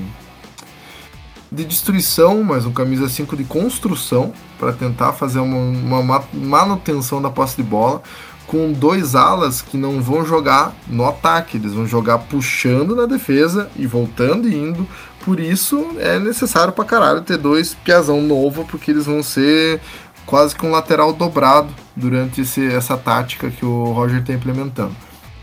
de 1.51 1.65
destruição, 1.65 2.43
mas 2.43 2.67
um 2.67 2.73
camisa 2.73 3.09
5 3.09 3.37
de 3.37 3.45
construção, 3.45 4.33
para 4.59 4.73
tentar 4.73 5.13
fazer 5.13 5.39
uma, 5.39 5.99
uma 5.99 6.25
manutenção 6.33 7.23
da 7.23 7.31
posse 7.31 7.57
de 7.57 7.63
bola 7.63 8.03
com 8.47 8.73
dois 8.73 9.15
alas 9.15 9.61
que 9.61 9.77
não 9.77 10.01
vão 10.01 10.25
jogar 10.25 10.75
no 10.87 11.05
ataque, 11.05 11.57
eles 11.57 11.73
vão 11.73 11.87
jogar 11.87 12.19
puxando 12.19 12.95
na 12.95 13.07
defesa 13.07 13.69
e 13.77 13.87
voltando 13.87 14.49
e 14.49 14.55
indo. 14.55 14.87
Por 15.25 15.41
isso 15.41 15.97
é 15.99 16.19
necessário 16.19 16.73
pra 16.73 16.85
caralho 16.85 17.23
ter 17.23 17.37
dois 17.37 17.75
piazão 17.75 18.23
novo, 18.23 18.65
porque 18.65 18.91
eles 18.91 19.07
vão 19.07 19.23
ser 19.23 19.81
quase 20.25 20.55
que 20.55 20.65
um 20.65 20.71
lateral 20.71 21.13
dobrado 21.13 21.69
durante 21.95 22.43
esse, 22.43 22.65
essa 22.67 22.97
tática 22.97 23.51
que 23.51 23.65
o 23.65 23.93
Roger 23.93 24.21
está 24.21 24.33
implementando. 24.33 24.95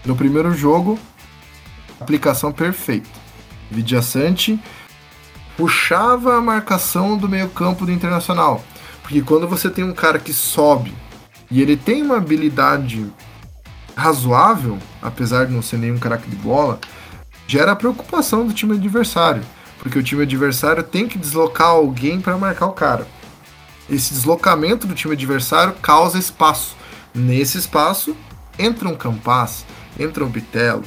No 0.05 0.15
primeiro 0.15 0.53
jogo, 0.53 0.99
aplicação 1.99 2.51
perfeita. 2.51 3.09
Vidiaçante 3.71 4.59
puxava 5.55 6.35
a 6.35 6.41
marcação 6.41 7.17
do 7.17 7.29
meio-campo 7.29 7.85
do 7.85 7.91
Internacional. 7.91 8.63
Porque 9.01 9.21
quando 9.21 9.47
você 9.47 9.69
tem 9.69 9.83
um 9.83 9.93
cara 9.93 10.19
que 10.19 10.33
sobe 10.33 10.93
e 11.49 11.61
ele 11.61 11.77
tem 11.77 12.01
uma 12.01 12.17
habilidade 12.17 13.11
razoável, 13.95 14.79
apesar 15.01 15.45
de 15.45 15.53
não 15.53 15.61
ser 15.61 15.77
nenhum 15.77 15.99
craque 15.99 16.29
de 16.29 16.35
bola, 16.35 16.79
gera 17.45 17.75
preocupação 17.75 18.47
do 18.47 18.53
time 18.53 18.75
adversário, 18.75 19.43
porque 19.79 19.99
o 19.99 20.03
time 20.03 20.23
adversário 20.23 20.81
tem 20.81 21.07
que 21.07 21.17
deslocar 21.17 21.67
alguém 21.67 22.19
para 22.19 22.37
marcar 22.37 22.65
o 22.65 22.73
cara. 22.73 23.07
Esse 23.89 24.13
deslocamento 24.13 24.87
do 24.87 24.95
time 24.95 25.13
adversário 25.13 25.73
causa 25.81 26.17
espaço. 26.17 26.75
Nesse 27.13 27.57
espaço 27.57 28.15
entra 28.57 28.89
um 28.89 28.95
Campas, 28.95 29.65
entra 29.99 30.23
um 30.23 30.29
Bitelo, 30.29 30.83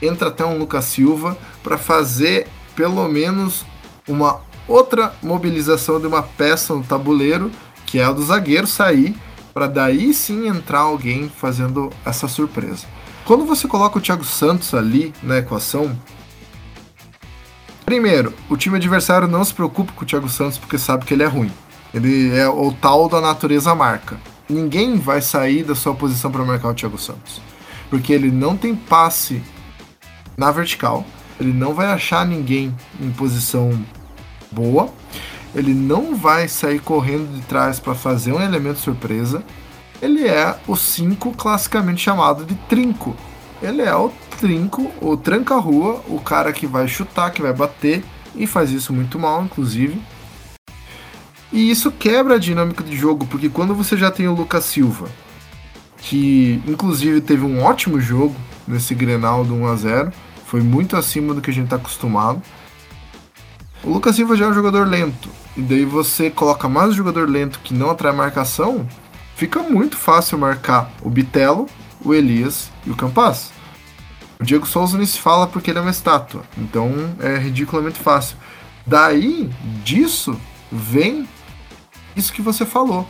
entra 0.00 0.28
até 0.28 0.44
um 0.44 0.58
Lucas 0.58 0.84
Silva 0.86 1.36
para 1.62 1.78
fazer 1.78 2.46
pelo 2.74 3.06
menos 3.08 3.64
uma 4.08 4.40
outra 4.66 5.14
mobilização 5.22 6.00
de 6.00 6.06
uma 6.06 6.22
peça 6.22 6.74
no 6.74 6.82
tabuleiro, 6.82 7.50
que 7.86 7.98
é 7.98 8.04
a 8.04 8.12
do 8.12 8.24
zagueiro 8.24 8.66
sair 8.66 9.14
para 9.52 9.68
daí 9.68 10.12
sim 10.12 10.48
entrar 10.48 10.80
alguém 10.80 11.28
fazendo 11.28 11.90
essa 12.04 12.26
surpresa. 12.26 12.86
Quando 13.24 13.46
você 13.46 13.68
coloca 13.68 13.98
o 13.98 14.00
Thiago 14.00 14.24
Santos 14.24 14.74
ali 14.74 15.14
na 15.22 15.38
equação, 15.38 15.96
primeiro, 17.86 18.34
o 18.50 18.56
time 18.56 18.76
adversário 18.76 19.28
não 19.28 19.44
se 19.44 19.54
preocupa 19.54 19.92
com 19.92 20.02
o 20.02 20.06
Thiago 20.06 20.28
Santos 20.28 20.58
porque 20.58 20.76
sabe 20.76 21.04
que 21.04 21.14
ele 21.14 21.22
é 21.22 21.26
ruim. 21.26 21.52
Ele 21.94 22.36
é 22.36 22.48
o 22.48 22.72
tal 22.72 23.08
da 23.08 23.20
natureza 23.20 23.74
marca. 23.74 24.18
Ninguém 24.48 24.98
vai 24.98 25.22
sair 25.22 25.62
da 25.62 25.74
sua 25.74 25.94
posição 25.94 26.30
para 26.30 26.44
marcar 26.44 26.68
o 26.70 26.74
Thiago 26.74 26.98
Santos, 26.98 27.40
porque 27.90 28.12
ele 28.12 28.30
não 28.30 28.56
tem 28.56 28.74
passe 28.74 29.42
na 30.36 30.50
vertical, 30.50 31.04
ele 31.40 31.52
não 31.52 31.74
vai 31.74 31.86
achar 31.86 32.26
ninguém 32.26 32.74
em 33.00 33.10
posição 33.10 33.84
boa 34.50 34.92
ele 35.54 35.72
não 35.72 36.16
vai 36.16 36.48
sair 36.48 36.80
correndo 36.80 37.32
de 37.32 37.40
trás 37.42 37.78
para 37.78 37.94
fazer 37.94 38.32
um 38.32 38.42
elemento 38.42 38.80
surpresa. 38.80 39.42
Ele 40.02 40.26
é 40.26 40.58
o 40.66 40.74
5 40.74 41.32
classicamente 41.32 42.02
chamado 42.02 42.44
de 42.44 42.54
trinco. 42.68 43.16
Ele 43.62 43.80
é 43.80 43.94
o 43.94 44.12
trinco, 44.40 44.90
o 45.00 45.16
tranca-rua, 45.16 46.02
o 46.08 46.20
cara 46.20 46.52
que 46.52 46.66
vai 46.66 46.88
chutar, 46.88 47.30
que 47.30 47.40
vai 47.40 47.52
bater 47.52 48.04
e 48.34 48.46
faz 48.46 48.72
isso 48.72 48.92
muito 48.92 49.18
mal, 49.18 49.44
inclusive. 49.44 50.02
E 51.52 51.70
isso 51.70 51.92
quebra 51.92 52.34
a 52.34 52.38
dinâmica 52.38 52.82
de 52.82 52.96
jogo, 52.96 53.24
porque 53.26 53.48
quando 53.48 53.76
você 53.76 53.96
já 53.96 54.10
tem 54.10 54.26
o 54.26 54.34
Lucas 54.34 54.64
Silva, 54.64 55.08
que 56.04 56.62
inclusive 56.66 57.20
teve 57.20 57.44
um 57.44 57.62
ótimo 57.62 57.98
jogo 57.98 58.34
nesse 58.68 58.94
Grenal 58.94 59.44
do 59.44 59.54
1 59.54 59.66
a 59.66 59.76
0, 59.76 60.12
foi 60.46 60.60
muito 60.60 60.96
acima 60.96 61.32
do 61.32 61.40
que 61.40 61.50
a 61.50 61.52
gente 61.52 61.64
está 61.64 61.76
acostumado. 61.76 62.42
O 63.82 63.90
Lucas 63.90 64.16
Silva 64.16 64.36
já 64.36 64.44
é 64.44 64.48
um 64.48 64.54
jogador 64.54 64.86
lento, 64.86 65.28
e 65.56 65.62
daí 65.62 65.84
você 65.84 66.30
coloca 66.30 66.68
mais 66.68 66.90
um 66.90 66.94
jogador 66.94 67.28
lento 67.28 67.60
que 67.60 67.72
não 67.72 67.90
atrai 67.90 68.12
marcação, 68.12 68.86
fica 69.34 69.62
muito 69.62 69.96
fácil 69.96 70.38
marcar 70.38 70.90
o 71.02 71.08
Bitelo, 71.08 71.66
o 72.02 72.14
Elias 72.14 72.70
e 72.86 72.90
o 72.90 72.96
Campas. 72.96 73.50
O 74.38 74.44
Diego 74.44 74.66
Souza 74.66 74.98
nem 74.98 75.06
se 75.06 75.18
fala 75.18 75.46
porque 75.46 75.70
ele 75.70 75.78
é 75.78 75.82
uma 75.82 75.90
estátua, 75.90 76.42
então 76.58 76.92
é 77.18 77.38
ridiculamente 77.38 77.98
fácil. 77.98 78.36
Daí, 78.86 79.50
disso, 79.82 80.38
vem 80.70 81.26
isso 82.14 82.32
que 82.32 82.42
você 82.42 82.66
falou. 82.66 83.08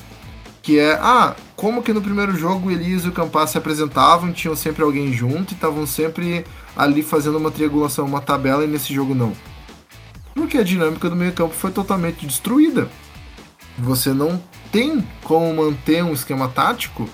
Que 0.62 0.78
é, 0.78 0.98
ah, 1.00 1.34
como 1.56 1.82
que 1.82 1.92
no 1.92 2.02
primeiro 2.02 2.36
jogo 2.36 2.68
o 2.68 2.70
Elias 2.70 3.04
e 3.04 3.08
o 3.08 3.12
Campas 3.12 3.50
se 3.50 3.58
apresentavam, 3.58 4.32
tinham 4.32 4.56
sempre 4.56 4.82
alguém 4.82 5.12
junto 5.12 5.52
e 5.52 5.54
estavam 5.54 5.86
sempre 5.86 6.44
ali 6.76 7.02
fazendo 7.02 7.38
uma 7.38 7.50
triangulação, 7.50 8.06
uma 8.06 8.20
tabela, 8.20 8.64
e 8.64 8.68
nesse 8.68 8.92
jogo 8.92 9.14
não 9.14 9.32
porque 10.34 10.58
a 10.58 10.64
dinâmica 10.64 11.08
do 11.08 11.16
meio-campo 11.16 11.54
foi 11.54 11.70
totalmente 11.70 12.26
destruída. 12.26 12.88
Você 13.78 14.12
não 14.12 14.42
tem 14.70 15.06
como 15.22 15.54
manter 15.54 16.04
um 16.04 16.12
esquema 16.12 16.48
tático 16.48 17.08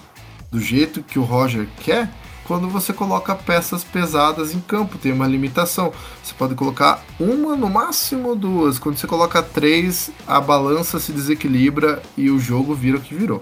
do 0.51 0.61
jeito 0.61 1.03
que 1.03 1.19
o 1.19 1.23
Roger 1.23 1.69
quer 1.79 2.11
quando 2.45 2.69
você 2.69 2.93
coloca 2.93 3.33
peças 3.33 3.85
pesadas 3.85 4.53
em 4.53 4.59
campo, 4.59 4.99
tem 4.99 5.13
uma 5.13 5.29
limitação. 5.29 5.93
Você 6.21 6.35
pode 6.37 6.57
colocar 6.57 7.01
uma, 7.21 7.55
no 7.55 7.71
máximo 7.71 8.35
duas. 8.35 8.77
Quando 8.77 8.97
você 8.97 9.07
coloca 9.07 9.41
três, 9.41 10.11
a 10.27 10.41
balança 10.41 10.99
se 10.99 11.13
desequilibra 11.13 12.03
e 12.17 12.29
o 12.29 12.41
jogo 12.41 12.75
vira 12.75 12.97
o 12.97 13.01
que 13.01 13.15
virou. 13.15 13.41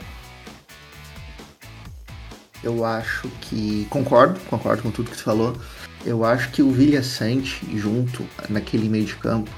Eu 2.63 2.85
acho 2.85 3.29
que. 3.41 3.87
Concordo, 3.91 4.39
concordo 4.49 4.83
com 4.83 4.91
tudo 4.91 5.11
que 5.11 5.17
você 5.17 5.23
falou. 5.23 5.57
Eu 6.05 6.25
acho 6.25 6.51
que 6.51 6.63
o 6.63 6.71
Vilha 6.71 7.03
Sante, 7.03 7.61
junto 7.77 8.25
naquele 8.49 8.89
meio 8.89 9.05
de 9.05 9.17
campo, 9.17 9.51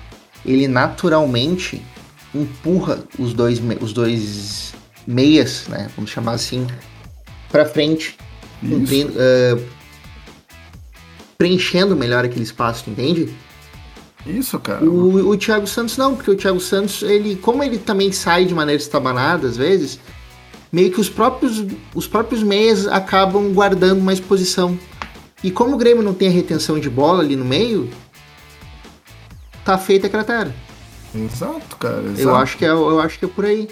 ele 0.45 0.67
naturalmente 0.67 1.83
empurra 2.35 3.05
os 3.19 3.35
dois, 3.35 3.61
os 3.81 3.93
dois 3.93 4.73
meias, 5.07 5.67
né, 5.69 5.91
vamos 5.97 6.11
chamar 6.11 6.33
assim, 6.33 6.67
para 7.51 7.67
frente, 7.67 8.17
cumprindo, 8.61 9.13
uh, 9.13 9.63
preenchendo 11.37 11.97
melhor 11.97 12.25
aquele 12.25 12.45
espaço, 12.45 12.89
entende? 12.89 13.35
Isso, 14.27 14.59
cara. 14.59 14.85
O, 14.85 15.31
o 15.31 15.37
Thiago 15.37 15.67
Santos 15.67 15.97
não, 15.97 16.15
porque 16.15 16.31
o 16.31 16.37
Thiago 16.37 16.61
Santos, 16.61 17.03
ele, 17.03 17.37
como 17.37 17.63
ele 17.63 17.79
também 17.79 18.13
sai 18.13 18.45
de 18.45 18.55
maneira 18.55 18.81
estabanada 18.81 19.47
às 19.47 19.57
vezes, 19.57 19.99
meio 20.73 20.91
que 20.91 21.01
os 21.01 21.09
próprios, 21.09 21.65
os 21.95 22.07
próprios 22.07 22.43
meias 22.43 22.87
acabam 22.87 23.53
guardando 23.53 24.01
mais 24.01 24.21
posição. 24.21 24.79
E 25.43 25.51
como 25.51 25.75
o 25.75 25.79
Grêmio 25.79 26.03
não 26.03 26.15
tem 26.15 26.29
a 26.29 26.31
retenção 26.31 26.79
de 26.79 26.91
bola 26.91 27.23
ali 27.23 27.35
no 27.35 27.45
meio, 27.45 27.91
tá 29.65 29.79
feita 29.79 30.07
a 30.07 30.11
cratera. 30.11 30.55
Exato, 31.15 31.77
cara. 31.77 32.03
Exato. 32.03 32.21
Eu 32.21 32.37
acho 32.37 32.57
que 32.57 32.65
é, 32.65 32.69
eu 32.69 33.01
acho 33.01 33.19
que 33.19 33.25
é 33.25 33.29
por 33.29 33.45
aí. 33.45 33.69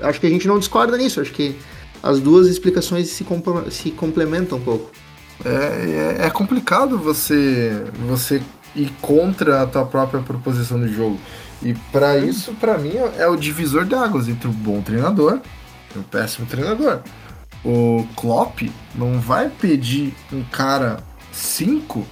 Acho 0.00 0.20
que 0.20 0.26
a 0.26 0.30
gente 0.30 0.48
não 0.48 0.58
discorda 0.58 0.96
nisso. 0.96 1.20
Acho 1.20 1.32
que 1.32 1.56
as 2.02 2.18
duas 2.18 2.48
explicações 2.48 3.08
se, 3.08 3.22
compl 3.22 3.70
se 3.70 3.90
complementam 3.90 4.58
um 4.58 4.62
pouco. 4.62 4.90
É, 5.44 6.18
é, 6.20 6.26
é, 6.26 6.30
complicado 6.30 6.98
você 6.98 7.84
você 8.06 8.42
ir 8.74 8.90
contra 9.00 9.62
a 9.62 9.66
tua 9.66 9.84
própria 9.84 10.20
proposição 10.22 10.80
de 10.80 10.92
jogo. 10.92 11.18
E 11.62 11.74
para 11.92 12.18
isso, 12.18 12.52
para 12.54 12.76
mim, 12.78 12.94
é 13.16 13.28
o 13.28 13.36
divisor 13.36 13.84
de 13.84 13.94
águas 13.94 14.28
entre 14.28 14.48
um 14.48 14.52
bom 14.52 14.80
treinador 14.80 15.40
um 15.98 16.02
péssimo 16.02 16.46
treinador. 16.46 17.00
O 17.64 18.06
Klopp 18.16 18.62
não 18.94 19.20
vai 19.20 19.48
pedir 19.48 20.14
um 20.32 20.42
cara 20.44 21.02
5 21.32 22.06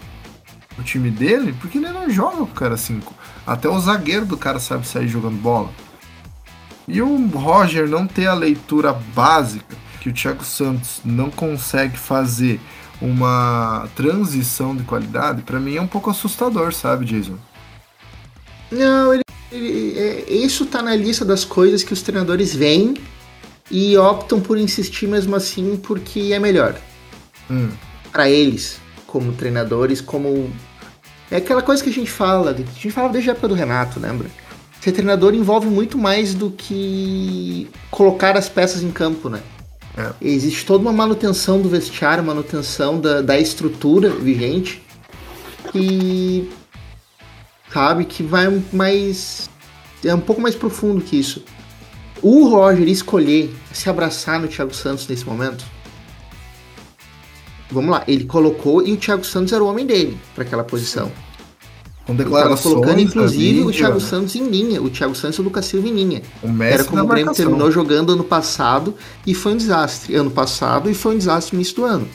o 0.78 0.82
time 0.82 1.10
dele, 1.10 1.54
porque 1.60 1.78
ele 1.78 1.90
não 1.90 2.08
joga 2.08 2.38
com 2.38 2.42
o 2.44 2.46
cara 2.48 2.76
5. 2.76 3.12
Até 3.46 3.68
o 3.68 3.78
zagueiro 3.78 4.24
do 4.24 4.36
cara 4.36 4.58
sabe 4.58 4.86
sair 4.86 5.08
jogando 5.08 5.40
bola. 5.40 5.70
E 6.88 7.00
o 7.02 7.26
Roger 7.28 7.88
não 7.88 8.06
ter 8.06 8.26
a 8.26 8.34
leitura 8.34 8.92
básica 8.92 9.76
que 10.00 10.08
o 10.08 10.12
Thiago 10.12 10.44
Santos 10.44 11.00
não 11.04 11.30
consegue 11.30 11.96
fazer 11.96 12.60
uma 13.00 13.88
transição 13.94 14.76
de 14.76 14.82
qualidade, 14.82 15.42
para 15.42 15.58
mim 15.58 15.76
é 15.76 15.80
um 15.80 15.86
pouco 15.86 16.10
assustador, 16.10 16.72
sabe, 16.72 17.06
Jason? 17.06 17.36
Não, 18.70 19.14
ele, 19.14 19.22
ele, 19.50 19.98
é, 19.98 20.32
isso 20.32 20.66
tá 20.66 20.82
na 20.82 20.94
lista 20.94 21.24
das 21.24 21.44
coisas 21.44 21.82
que 21.82 21.92
os 21.92 22.02
treinadores 22.02 22.54
veem 22.54 22.94
e 23.70 23.96
optam 23.96 24.40
por 24.40 24.58
insistir 24.58 25.06
mesmo 25.06 25.36
assim 25.36 25.76
porque 25.76 26.30
é 26.32 26.38
melhor. 26.38 26.76
Hum. 27.50 27.70
Para 28.10 28.28
eles, 28.28 28.80
como 29.06 29.32
treinadores, 29.32 30.00
como. 30.00 30.50
É 31.30 31.36
aquela 31.36 31.62
coisa 31.62 31.82
que 31.82 31.90
a 31.90 31.92
gente 31.92 32.10
fala, 32.10 32.50
a 32.50 32.54
gente 32.54 32.90
fala 32.90 33.08
desde 33.08 33.30
a 33.30 33.32
época 33.32 33.48
do 33.48 33.54
Renato, 33.54 34.00
lembra? 34.00 34.28
Ser 34.80 34.92
treinador 34.92 35.34
envolve 35.34 35.68
muito 35.68 35.96
mais 35.98 36.34
do 36.34 36.50
que 36.50 37.70
colocar 37.90 38.36
as 38.36 38.48
peças 38.48 38.82
em 38.82 38.90
campo, 38.90 39.28
né? 39.28 39.40
É. 39.96 40.12
Existe 40.20 40.64
toda 40.64 40.82
uma 40.82 40.92
manutenção 40.92 41.60
do 41.60 41.68
vestiário, 41.68 42.24
manutenção 42.24 43.00
da, 43.00 43.20
da 43.20 43.38
estrutura 43.38 44.08
vigente, 44.08 44.82
que 45.70 46.50
sabe 47.72 48.04
que 48.04 48.22
vai 48.22 48.62
mais 48.72 49.50
é 50.04 50.14
um 50.14 50.20
pouco 50.20 50.40
mais 50.40 50.54
profundo 50.54 51.02
que 51.02 51.18
isso. 51.18 51.44
O 52.22 52.48
Roger 52.48 52.86
escolher 52.88 53.54
se 53.72 53.88
abraçar 53.88 54.40
no 54.40 54.48
Thiago 54.48 54.74
Santos 54.74 55.06
nesse 55.08 55.24
momento. 55.24 55.64
Vamos 57.70 57.90
lá, 57.90 58.02
ele 58.08 58.24
colocou 58.24 58.84
e 58.86 58.92
o 58.92 58.96
Thiago 58.96 59.24
Santos 59.24 59.52
era 59.52 59.62
o 59.62 59.66
homem 59.68 59.86
dele 59.86 60.18
para 60.34 60.42
aquela 60.44 60.64
posição. 60.64 61.10
Com 62.04 62.14
Ele 62.14 62.24
tava 62.24 62.38
declarações. 62.40 62.74
colocando, 62.74 63.00
inclusive, 63.00 63.60
o 63.60 63.68
ali, 63.68 63.76
Thiago 63.76 63.96
ó, 63.98 64.00
Santos 64.00 64.34
em 64.34 64.48
linha. 64.48 64.82
O 64.82 64.90
Thiago 64.90 65.14
Santos 65.14 65.38
e 65.38 65.40
o 65.40 65.44
Lucas 65.44 65.66
Silva 65.66 65.86
em 65.86 65.92
linha. 65.94 66.22
O 66.42 66.48
Messi 66.48 66.74
Era 66.74 66.84
como 66.84 67.02
o 67.04 67.06
Grêmio 67.06 67.32
terminou 67.32 67.70
jogando 67.70 68.12
ano 68.12 68.24
passado 68.24 68.94
e 69.24 69.32
foi 69.34 69.52
um 69.52 69.56
desastre. 69.56 70.16
Ano 70.16 70.30
passado 70.30 70.90
e 70.90 70.94
foi 70.94 71.14
um 71.14 71.18
desastre 71.18 71.54
no 71.54 71.60
início 71.60 71.76
do 71.76 71.84
ano. 71.84 72.08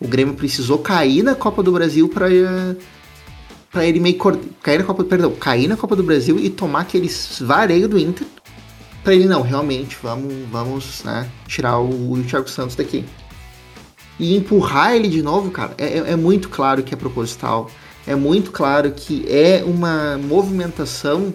O 0.00 0.08
Grêmio 0.08 0.34
precisou 0.34 0.78
cair 0.78 1.22
na 1.22 1.34
Copa 1.34 1.62
do 1.62 1.70
Brasil 1.70 2.08
para 2.08 2.26
para 3.70 3.84
ele 3.84 3.98
meio 3.98 4.16
cor- 4.16 4.38
cair 4.62 4.78
na 4.78 4.84
Copa, 4.84 5.02
perdão, 5.02 5.32
cair 5.32 5.66
na 5.66 5.76
Copa 5.76 5.96
do 5.96 6.02
Brasil 6.04 6.38
e 6.38 6.48
tomar 6.48 6.82
aquele 6.82 7.10
vareio 7.40 7.88
do 7.88 7.98
Inter 7.98 8.24
para 9.04 9.14
ele 9.14 9.26
não, 9.26 9.42
realmente, 9.42 9.96
vamos, 10.02 10.32
vamos, 10.50 11.04
né, 11.04 11.28
tirar 11.46 11.78
o, 11.78 12.12
o 12.12 12.24
Thiago 12.24 12.48
Santos 12.48 12.74
daqui. 12.74 13.04
E 14.18 14.34
empurrar 14.34 14.94
ele 14.96 15.08
de 15.08 15.22
novo, 15.22 15.50
cara, 15.50 15.74
é, 15.76 15.98
é- 15.98 16.10
é 16.12 16.16
muito 16.16 16.48
claro 16.48 16.82
que 16.82 16.94
é 16.94 16.96
proposital. 16.96 17.70
É 18.06 18.14
muito 18.14 18.50
claro 18.50 18.92
que 18.92 19.24
é 19.28 19.62
uma 19.64 20.18
movimentação 20.18 21.32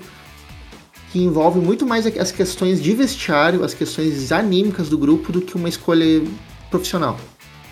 que 1.12 1.20
envolve 1.20 1.60
muito 1.60 1.86
mais 1.86 2.06
as 2.06 2.32
questões 2.32 2.82
de 2.82 2.94
vestiário, 2.94 3.64
as 3.64 3.74
questões 3.74 4.32
anímicas 4.32 4.90
do 4.90 4.98
grupo 4.98 5.32
do 5.32 5.42
que 5.42 5.56
uma 5.56 5.68
escolha 5.68 6.24
profissional. 6.70 7.20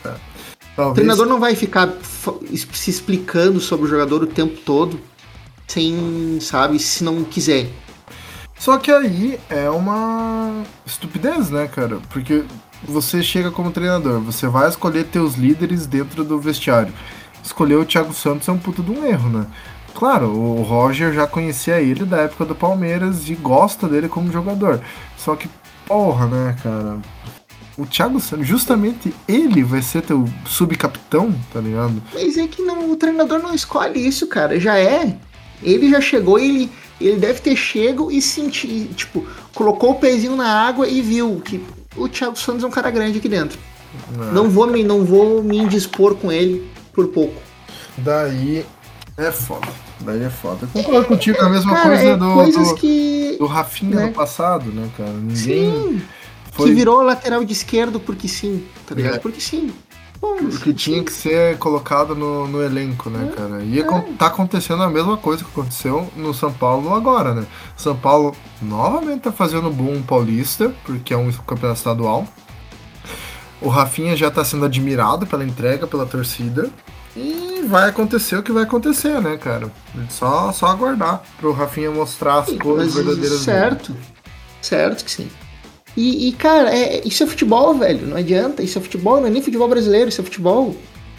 O 0.04 0.10
Talvez 0.76 0.96
treinador 0.96 1.26
não 1.28 1.40
vai 1.40 1.56
ficar 1.56 1.92
se 2.74 2.90
explicando 2.90 3.60
sobre 3.60 3.86
o 3.86 3.90
jogador 3.90 4.24
o 4.24 4.28
tempo 4.28 4.60
todo, 4.66 5.00
sem, 5.68 6.40
sabe, 6.42 6.80
se 6.80 7.04
não 7.04 7.24
quiser. 7.24 7.70
Só 8.60 8.78
que 8.78 8.92
aí 8.92 9.40
é 9.50 9.70
uma 9.70 10.64
estupidez, 10.86 11.50
né, 11.50 11.68
cara? 11.68 12.00
Porque 12.10 12.44
você 12.84 13.24
chega 13.24 13.52
como 13.52 13.72
treinador, 13.72 14.20
você 14.20 14.48
vai 14.48 14.68
escolher 14.68 15.06
teus 15.06 15.36
líderes 15.36 15.86
dentro 15.86 16.24
do 16.24 16.40
vestiário. 16.40 16.94
Escolher 17.44 17.76
o 17.76 17.86
Thiago 17.86 18.14
Santos 18.14 18.48
é 18.48 18.52
um 18.52 18.58
puto 18.58 18.84
de 18.84 18.92
um 18.92 19.06
erro, 19.06 19.30
né? 19.30 19.48
Claro, 19.94 20.28
o 20.28 20.62
Roger 20.62 21.12
já 21.14 21.26
conhecia 21.26 21.82
ele 21.82 22.06
da 22.06 22.18
época 22.18 22.46
do 22.46 22.54
Palmeiras 22.54 23.30
e 23.30 23.36
gosta 23.36 23.88
dele 23.88 24.08
como 24.08 24.32
jogador. 24.32 24.80
Só 25.18 25.36
que, 25.36 25.50
porra, 25.88 26.28
né, 26.28 26.56
cara? 26.62 27.00
O 27.76 27.86
Thiago 27.86 28.20
Santos, 28.20 28.48
justamente 28.48 29.14
ele 29.28 29.64
vai 29.64 29.82
ser 29.82 30.02
teu 30.02 30.28
subcapitão, 30.46 31.34
tá 31.54 31.60
ligado? 31.60 32.02
Mas 32.14 32.38
é 32.38 32.48
que 32.48 32.62
não, 32.62 32.92
o 32.92 32.96
treinador 32.96 33.40
não 33.40 33.54
escolhe 33.54 34.06
isso, 34.06 34.28
cara. 34.28 34.60
Já 34.60 34.78
é. 34.78 35.18
Ele 35.64 35.90
já 35.90 36.02
chegou, 36.02 36.38
ele, 36.38 36.72
ele 37.00 37.18
deve 37.18 37.40
ter 37.40 37.56
chego 37.56 38.12
e 38.12 38.22
senti, 38.22 38.86
tipo, 38.96 39.26
colocou 39.54 39.92
o 39.92 39.96
pezinho 39.96 40.36
na 40.36 40.68
água 40.68 40.88
e 40.88 41.02
viu 41.02 41.42
que 41.44 41.64
o 41.96 42.08
Thiago 42.08 42.38
Santos 42.38 42.64
é 42.64 42.68
um 42.68 42.72
cara 42.72 42.90
grande 42.90 43.20
aqui 43.20 43.30
dentro. 43.30 43.60
Não 44.34 44.50
vou 44.50 44.68
me, 44.68 44.84
não 44.84 45.04
vou 45.04 45.42
me 45.42 45.58
indispor 45.58 46.16
com 46.16 46.32
ele 46.32 46.70
por 46.94 47.08
pouco. 47.08 47.42
Daí 47.98 48.66
é 49.18 49.32
foda. 49.32 49.68
Daí 50.02 50.24
é 50.24 50.30
foda. 50.30 50.68
Eu 50.76 50.84
concordo 50.84 51.08
contigo, 51.08 51.38
é 51.38 51.42
a 51.42 51.50
mesma 51.50 51.74
Cara, 51.74 51.90
coisa 51.90 52.04
é 52.04 52.18
do, 52.18 52.34
coisas 52.34 52.68
do, 52.70 52.76
que 52.76 53.36
do 53.40 53.46
Rafinha 53.48 53.96
né? 53.96 54.06
no 54.06 54.14
passado, 54.14 54.72
né, 54.72 54.88
cara? 54.96 55.12
Ninguém 55.12 55.36
sim, 55.36 56.02
foi 56.52 56.70
que 56.70 56.76
virou 56.76 57.02
lateral 57.02 57.44
de 57.44 57.54
esquerdo 57.54 58.00
porque 58.00 58.28
sim, 58.28 58.64
tá 58.86 58.94
ligado? 58.94 59.16
É. 59.16 59.20
Porque 59.20 59.42
sim. 59.42 59.72
Pô, 60.20 60.36
porque 60.36 60.74
tinha 60.74 61.04
que 61.04 61.12
ser 61.12 61.58
colocado 61.58 62.16
no, 62.16 62.48
no 62.48 62.62
elenco, 62.64 63.10
né, 63.10 63.32
cara? 63.36 63.64
E 63.64 63.80
acon- 63.80 64.14
tá 64.18 64.28
acontecendo 64.28 64.82
a 64.84 64.90
mesma 64.90 65.18
coisa 65.18 65.44
que 65.44 65.50
aconteceu 65.50 66.10
no 66.16 66.34
São 66.34 66.52
Paulo 66.52 66.94
agora, 66.94 67.34
né? 67.34 67.46
São 67.76 67.96
Paulo 67.96 68.36
novamente 68.62 69.22
tá 69.22 69.32
fazendo 69.32 69.70
boom 69.70 70.02
paulista, 70.02 70.74
porque 70.86 71.14
é 71.14 71.18
um 71.18 71.32
campeonato 71.32 71.80
estadual. 71.80 72.28
O 73.62 73.70
Rafinha 73.70 74.16
já 74.16 74.30
tá 74.30 74.44
sendo 74.44 74.66
admirado 74.66 75.26
pela 75.26 75.44
entrega, 75.44 75.88
pela 75.88 76.06
torcida. 76.06 76.70
E 77.16 77.64
vai 77.68 77.90
acontecer 77.90 78.38
o 78.38 78.44
que 78.44 78.52
vai 78.52 78.64
acontecer, 78.64 79.20
né, 79.22 79.38
cara? 79.38 79.72
Só, 80.10 80.52
só 80.52 80.68
aguardar 80.68 81.24
pro 81.40 81.52
Rafinha 81.52 81.90
mostrar 81.90 82.40
as 82.40 82.50
Sim, 82.50 82.58
cores 82.60 82.94
mas 82.94 83.06
verdadeiras 83.06 83.40
Certo. 83.40 83.96
Certo 84.62 85.04
que 85.04 85.12
sim. 85.12 85.30
E, 85.98 86.28
e, 86.28 86.32
cara, 86.32 86.70
é, 86.70 87.02
isso 87.04 87.24
é 87.24 87.28
futebol, 87.28 87.74
velho. 87.74 88.06
Não 88.06 88.18
adianta. 88.18 88.62
Isso 88.62 88.78
é 88.78 88.82
futebol, 88.82 89.20
não 89.20 89.26
é 89.26 89.30
nem 89.32 89.42
futebol 89.42 89.68
brasileiro, 89.68 90.10
isso 90.10 90.22
é 90.22 90.24
futebol. 90.24 90.76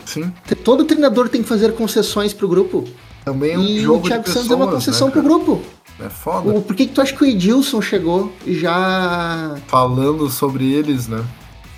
Sim. 0.06 0.32
Todo 0.64 0.84
treinador 0.84 1.28
tem 1.28 1.42
que 1.42 1.48
fazer 1.48 1.72
concessões 1.72 2.32
pro 2.32 2.46
grupo. 2.46 2.84
Também 3.24 3.52
é 3.52 3.58
um 3.58 3.64
e 3.64 3.80
jogo 3.80 4.06
o 4.06 4.08
Thiago 4.08 4.22
de 4.22 4.30
Santos 4.30 4.50
é 4.50 4.54
uma 4.54 4.66
pessoas, 4.66 4.84
concessão 4.84 5.08
né, 5.08 5.12
pro 5.12 5.22
grupo. 5.22 5.62
É 6.00 6.08
foda. 6.08 6.48
O, 6.48 6.62
por 6.62 6.76
que, 6.76 6.86
que 6.86 6.92
tu 6.94 7.00
acha 7.02 7.12
que 7.12 7.22
o 7.22 7.26
Edilson 7.26 7.82
chegou 7.82 8.32
já. 8.46 9.56
Falando 9.66 10.30
sobre 10.30 10.72
eles, 10.72 11.08
né? 11.08 11.24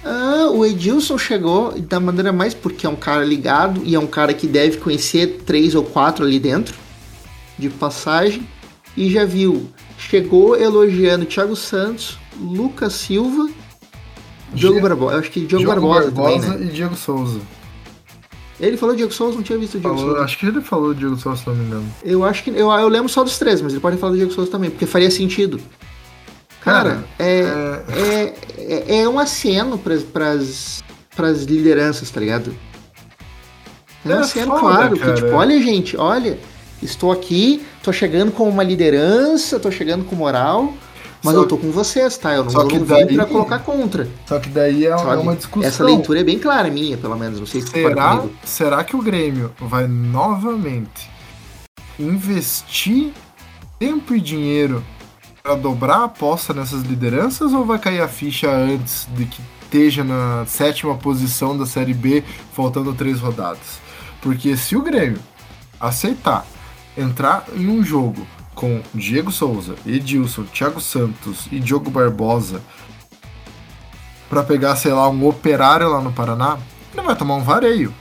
Ah, 0.05 0.51
o 0.53 0.65
Edilson 0.65 1.17
chegou 1.17 1.73
da 1.81 1.99
maneira 1.99 2.33
mais 2.33 2.53
porque 2.53 2.87
é 2.87 2.89
um 2.89 2.97
cara 2.97 3.25
ligado 3.25 3.81
e 3.83 3.95
é 3.95 3.99
um 3.99 4.07
cara 4.07 4.35
que 4.35 4.47
deve 4.47 4.77
conhecer 4.77 5.41
três 5.47 5.75
ou 5.75 5.83
quatro 5.83 6.25
ali 6.25 6.39
dentro 6.39 6.75
de 7.59 7.71
passagem 7.71 8.47
e 8.95 9.11
já 9.11 9.25
viu. 9.25 9.69
Chegou 9.99 10.57
elogiando 10.57 11.25
Thiago 11.25 11.57
Santos, 11.57 12.20
Lucas 12.41 12.95
Silva, 12.95 13.49
Diogo 14.53 14.81
Barbosa. 14.81 15.15
Eu 15.15 15.19
acho 15.21 15.31
que 15.31 15.41
Diogo, 15.41 15.65
Diogo 15.65 15.81
Barbosa, 15.89 16.11
Barbosa 16.11 16.47
também, 16.49 16.61
né? 16.61 16.67
e 16.67 16.75
Diego 16.75 16.97
Souza. 16.97 17.41
Ele 18.59 18.77
falou 18.77 18.95
Diego 18.95 19.13
Souza, 19.13 19.37
não 19.37 19.43
tinha 19.43 19.59
visto 19.59 19.77
o 19.77 19.81
Diego 19.81 19.95
Falou- 19.97 20.11
Souza. 20.13 20.25
acho 20.25 20.39
que 20.39 20.47
ele 20.47 20.61
falou 20.61 20.93
Diego 20.95 21.17
Souza, 21.17 21.41
se 21.43 21.47
não 21.49 21.55
me 21.55 21.65
engano. 21.65 21.87
Eu 22.05 22.25
acho 22.25 22.43
que. 22.45 22.51
Eu, 22.51 22.71
eu 22.71 22.89
lembro 22.89 23.09
só 23.09 23.23
dos 23.25 23.39
três, 23.39 23.61
mas 23.63 23.73
ele 23.73 23.81
pode 23.81 23.97
falar 23.97 24.13
do 24.13 24.19
Diego 24.19 24.33
Souza 24.33 24.51
também, 24.51 24.71
porque 24.71 24.85
faria 24.87 25.11
sentido. 25.11 25.61
Cara, 26.63 27.05
é, 27.19 27.41
É, 27.41 28.35
é, 28.59 28.95
é, 28.97 29.01
é 29.03 29.09
um 29.09 29.19
aceno 29.19 29.79
pras, 29.79 30.03
pras, 30.03 30.85
pras 31.17 31.45
lideranças, 31.45 32.11
tá 32.11 32.21
ligado? 32.21 32.55
É 34.05 34.09
um 34.09 34.13
É 34.13 34.19
aceno, 34.19 34.47
foda, 34.59 34.61
claro. 34.61 34.97
Que, 34.99 35.13
tipo, 35.15 35.29
olha, 35.35 35.59
gente, 35.63 35.97
olha, 35.97 36.39
estou 36.83 37.11
aqui, 37.13 37.63
tô 37.83 37.93
chegando 37.95 38.31
com 38.31 38.47
uma 38.49 38.63
liderança, 38.63 39.59
tô 39.59 39.71
chegando 39.71 40.05
com 40.05 40.15
moral, 40.17 40.75
mas 41.23 41.35
Só- 41.35 41.41
eu 41.43 41.49
tô 41.49 41.57
com 41.59 41.71
vocês, 41.71 42.17
tá? 42.19 42.33
Eu 42.35 42.45
não, 42.45 42.51
só 42.51 42.63
eu 42.63 42.69
que 42.69 42.79
daí- 42.79 43.15
pra 43.15 43.27
colocar 43.27 43.59
contra. 43.61 44.09
Só 44.27 44.39
que 44.39 44.49
daí 44.49 44.87
é, 44.87 44.97
sabe? 44.97 45.23
uma 45.23 45.37
discussão. 45.37 45.69
Essa 45.69 45.85
leitura 45.85 46.21
é 46.21 46.25
bem 46.25 46.39
clara 46.39 46.71
minha, 46.71 46.97
pelo 46.97 47.17
menos. 47.17 47.39
Não 47.39 47.47
sei 47.47 47.61
se 47.61 47.69
Será, 47.69 48.23
será 48.45 48.85
que 48.85 48.97
o 48.97 49.03
Grêmio 49.03 49.53
vai 49.61 49.87
novamente 49.87 51.11
investir 51.99 53.13
tempo 53.79 54.15
e 54.15 54.21
dinheiro 54.21 54.83
para 55.43 55.55
dobrar 55.55 55.97
a 56.01 56.05
aposta 56.05 56.53
nessas 56.53 56.83
lideranças 56.83 57.53
ou 57.53 57.65
vai 57.65 57.79
cair 57.79 58.01
a 58.01 58.09
ficha 58.09 58.51
antes 58.51 59.07
de 59.15 59.25
que 59.27 59.41
esteja 59.63 60.03
na 60.03 60.45
sétima 60.47 60.97
posição 60.97 61.57
da 61.57 61.65
Série 61.65 61.95
B, 61.95 62.25
faltando 62.53 62.93
três 62.95 63.21
rodadas? 63.21 63.79
Porque 64.21 64.57
se 64.57 64.77
o 64.77 64.83
Grêmio 64.83 65.19
aceitar 65.81 66.45
entrar 66.97 67.45
em 67.55 67.69
um 67.69 67.83
jogo 67.83 68.27
com 68.61 68.83
Diego 68.93 69.33
Souza, 69.33 69.75
Edilson, 69.87 70.45
Thiago 70.45 70.83
Santos 70.83 71.49
e 71.51 71.59
Diogo 71.59 71.91
Barbosa 71.91 72.61
para 74.29 74.43
pegar, 74.43 74.77
sei 74.77 74.93
lá, 74.93 75.09
um 75.09 75.27
operário 75.27 75.89
lá 75.89 75.99
no 76.03 76.13
Paraná, 76.13 76.59
ele 76.93 77.01
vai 77.01 77.17
tomar 77.17 77.37
um 77.37 77.43
vareio. 77.43 77.93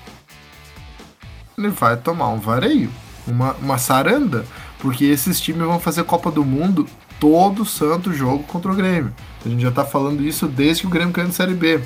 Ele 1.57 1.69
vai 1.69 1.95
tomar 1.95 2.27
um 2.27 2.41
vareio, 2.41 2.91
uma, 3.25 3.53
uma 3.53 3.77
saranda, 3.77 4.45
porque 4.79 5.05
esses 5.05 5.39
times 5.39 5.65
vão 5.65 5.79
fazer 5.79 6.03
Copa 6.03 6.29
do 6.29 6.43
Mundo 6.43 6.85
todo 7.21 7.63
santo 7.63 8.13
jogo 8.13 8.43
contra 8.43 8.69
o 8.69 8.75
Grêmio. 8.75 9.13
A 9.45 9.47
gente 9.47 9.61
já 9.61 9.71
tá 9.71 9.85
falando 9.85 10.21
isso 10.21 10.45
desde 10.45 10.81
que 10.81 10.87
o 10.87 10.91
Grêmio 10.91 11.13
caiu 11.13 11.27
na 11.27 11.33
Série 11.33 11.53
B. 11.53 11.81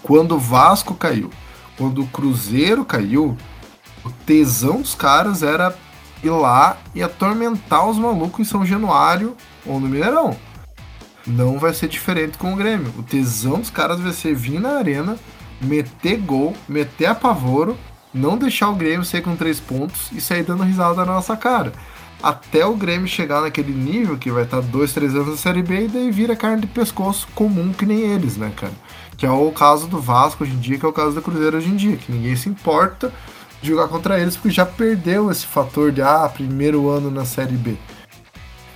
Quando 0.00 0.36
o 0.36 0.38
Vasco 0.38 0.94
caiu, 0.94 1.28
quando 1.76 2.02
o 2.02 2.06
Cruzeiro 2.06 2.84
caiu, 2.84 3.36
o 4.04 4.10
tesão 4.24 4.80
dos 4.80 4.94
caras 4.94 5.42
era 5.42 5.76
ir 6.22 6.30
lá 6.30 6.76
e 6.94 7.02
atormentar 7.02 7.88
os 7.88 7.98
malucos 7.98 8.40
em 8.40 8.44
São 8.50 8.64
Januário 8.64 9.36
ou 9.66 9.80
no 9.80 9.88
Mineirão. 9.88 10.36
Não 11.26 11.58
vai 11.58 11.72
ser 11.72 11.88
diferente 11.88 12.38
com 12.38 12.52
o 12.52 12.56
Grêmio. 12.56 12.92
O 12.98 13.02
tesão 13.02 13.60
dos 13.60 13.70
caras 13.70 14.00
vai 14.00 14.12
ser 14.12 14.34
vir 14.34 14.60
na 14.60 14.78
arena, 14.78 15.16
meter 15.60 16.16
gol, 16.18 16.54
meter 16.68 17.06
apavoro, 17.06 17.76
não 18.12 18.36
deixar 18.36 18.68
o 18.70 18.74
Grêmio 18.74 19.04
sair 19.04 19.22
com 19.22 19.36
três 19.36 19.60
pontos 19.60 20.10
e 20.12 20.20
sair 20.20 20.42
dando 20.42 20.64
risada 20.64 20.96
na 20.96 21.12
nossa 21.12 21.36
cara. 21.36 21.72
até 22.22 22.64
o 22.64 22.76
Grêmio 22.76 23.08
chegar 23.08 23.40
naquele 23.40 23.72
nível 23.72 24.16
que 24.16 24.30
vai 24.30 24.44
estar 24.44 24.60
dois, 24.60 24.92
três 24.92 25.14
anos 25.14 25.28
na 25.28 25.36
Série 25.36 25.62
B 25.62 25.86
e 25.86 25.88
daí 25.88 26.10
vira 26.10 26.36
carne 26.36 26.60
de 26.60 26.66
pescoço 26.68 27.26
comum 27.34 27.72
que 27.72 27.84
nem 27.84 27.98
eles, 28.00 28.36
né, 28.36 28.52
cara? 28.54 28.72
Que 29.16 29.26
é 29.26 29.30
o 29.30 29.50
caso 29.50 29.88
do 29.88 30.00
Vasco 30.00 30.44
hoje 30.44 30.52
em 30.52 30.58
dia, 30.58 30.78
que 30.78 30.86
é 30.86 30.88
o 30.88 30.92
caso 30.92 31.14
do 31.14 31.22
Cruzeiro 31.22 31.56
hoje 31.56 31.68
em 31.68 31.76
dia, 31.76 31.96
que 31.96 32.12
ninguém 32.12 32.36
se 32.36 32.48
importa 32.48 33.12
jogar 33.62 33.88
contra 33.88 34.18
eles 34.18 34.36
porque 34.36 34.50
já 34.50 34.66
perdeu 34.66 35.30
esse 35.30 35.46
fator 35.46 35.92
de, 35.92 36.02
ah, 36.02 36.28
primeiro 36.28 36.88
ano 36.88 37.10
na 37.10 37.24
Série 37.24 37.56
B. 37.56 37.76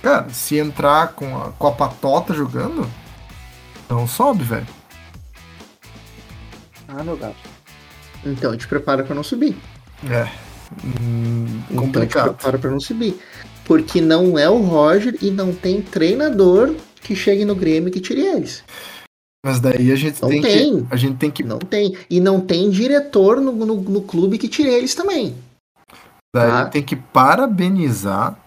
Cara, 0.01 0.29
se 0.29 0.57
entrar 0.57 1.13
com 1.13 1.37
a, 1.37 1.51
com 1.51 1.67
a 1.67 1.71
patota 1.71 2.33
jogando, 2.33 2.89
não 3.89 4.07
sobe, 4.07 4.43
velho. 4.43 4.67
Ah, 6.87 7.03
meu 7.03 7.17
gato. 7.17 7.35
Então 8.25 8.55
te 8.55 8.67
prepara 8.67 9.03
para 9.03 9.15
não 9.15 9.23
subir. 9.23 9.57
É. 10.09 10.27
Hum, 11.01 11.61
complicado. 11.75 12.23
Então 12.23 12.33
te 12.33 12.37
prepara 12.37 12.57
para 12.57 12.71
não 12.71 12.79
subir. 12.79 13.19
Porque 13.65 13.99
não 13.99 14.39
é 14.39 14.49
o 14.49 14.61
Roger 14.61 15.15
e 15.21 15.29
não 15.29 15.53
tem 15.53 15.81
treinador 15.81 16.73
que 17.01 17.15
chegue 17.15 17.43
no 17.43 17.55
Grêmio 17.55 17.91
que 17.91 17.99
tire 17.99 18.21
eles. 18.21 18.63
Mas 19.47 19.61
daí 19.61 19.93
a 19.93 19.95
gente 19.95 20.21
não 20.21 20.27
tem, 20.27 20.41
tem. 20.41 20.83
que. 20.83 20.93
A 20.93 20.97
gente 20.97 21.15
tem 21.15 21.31
que. 21.31 21.41
Não 21.41 21.57
tem. 21.57 21.97
E 22.09 22.19
não 22.19 22.41
tem 22.41 22.69
diretor 22.69 23.39
no, 23.39 23.53
no, 23.53 23.75
no 23.75 24.01
clube 24.01 24.37
que 24.37 24.49
tire 24.49 24.67
eles 24.67 24.93
também. 24.93 25.37
Daí 26.35 26.51
tá? 26.51 26.65
tem 26.65 26.83
que 26.83 26.97
parabenizar 26.97 28.37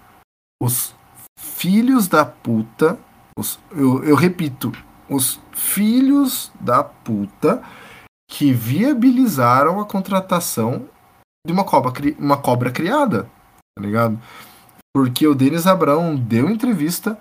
os 0.62 0.94
filhos 1.38 2.06
da 2.06 2.26
puta. 2.26 2.98
Os, 3.34 3.58
eu, 3.72 4.04
eu 4.04 4.14
repito, 4.14 4.72
os 5.08 5.40
filhos 5.52 6.52
da 6.60 6.84
puta 6.84 7.62
que 8.30 8.52
viabilizaram 8.52 9.80
a 9.80 9.86
contratação 9.86 10.86
de 11.46 11.52
uma 11.54 11.64
cobra, 11.64 11.92
uma 12.18 12.36
cobra 12.36 12.70
criada, 12.70 13.22
tá 13.74 13.82
ligado? 13.82 14.20
Porque 14.94 15.26
o 15.26 15.34
Denis 15.34 15.66
Abrão 15.66 16.14
deu 16.14 16.50
entrevista 16.50 17.18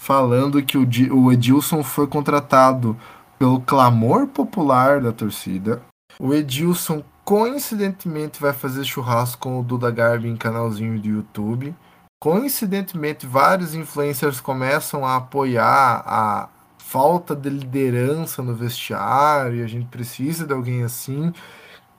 falando 0.00 0.60
que 0.60 0.76
o, 0.76 0.88
o 1.14 1.30
Edilson 1.30 1.84
foi 1.84 2.08
contratado 2.08 2.98
pelo 3.40 3.58
clamor 3.58 4.26
popular 4.26 5.00
da 5.00 5.12
torcida. 5.12 5.82
O 6.18 6.34
Edilson 6.34 7.02
coincidentemente 7.24 8.38
vai 8.38 8.52
fazer 8.52 8.84
churrasco 8.84 9.40
com 9.40 9.58
o 9.58 9.64
Duda 9.64 9.90
Garbi 9.90 10.28
em 10.28 10.36
canalzinho 10.36 11.00
do 11.00 11.08
YouTube. 11.08 11.74
Coincidentemente, 12.22 13.26
vários 13.26 13.74
influencers 13.74 14.42
começam 14.42 15.06
a 15.06 15.16
apoiar 15.16 16.02
a 16.04 16.50
falta 16.76 17.34
de 17.34 17.48
liderança 17.48 18.42
no 18.42 18.54
vestiário 18.54 19.64
a 19.64 19.66
gente 19.66 19.86
precisa 19.86 20.46
de 20.46 20.52
alguém 20.52 20.82
assim. 20.82 21.32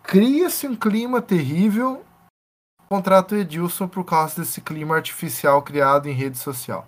Cria-se 0.03 0.67
um 0.67 0.75
clima 0.75 1.23
terrível. 1.23 2.03
Contrato 2.87 3.35
Edilson 3.35 3.87
por 3.87 4.03
causa 4.03 4.41
desse 4.41 4.61
clima 4.61 4.95
artificial 4.95 5.63
criado 5.63 6.07
em 6.07 6.13
rede 6.13 6.37
social. 6.37 6.87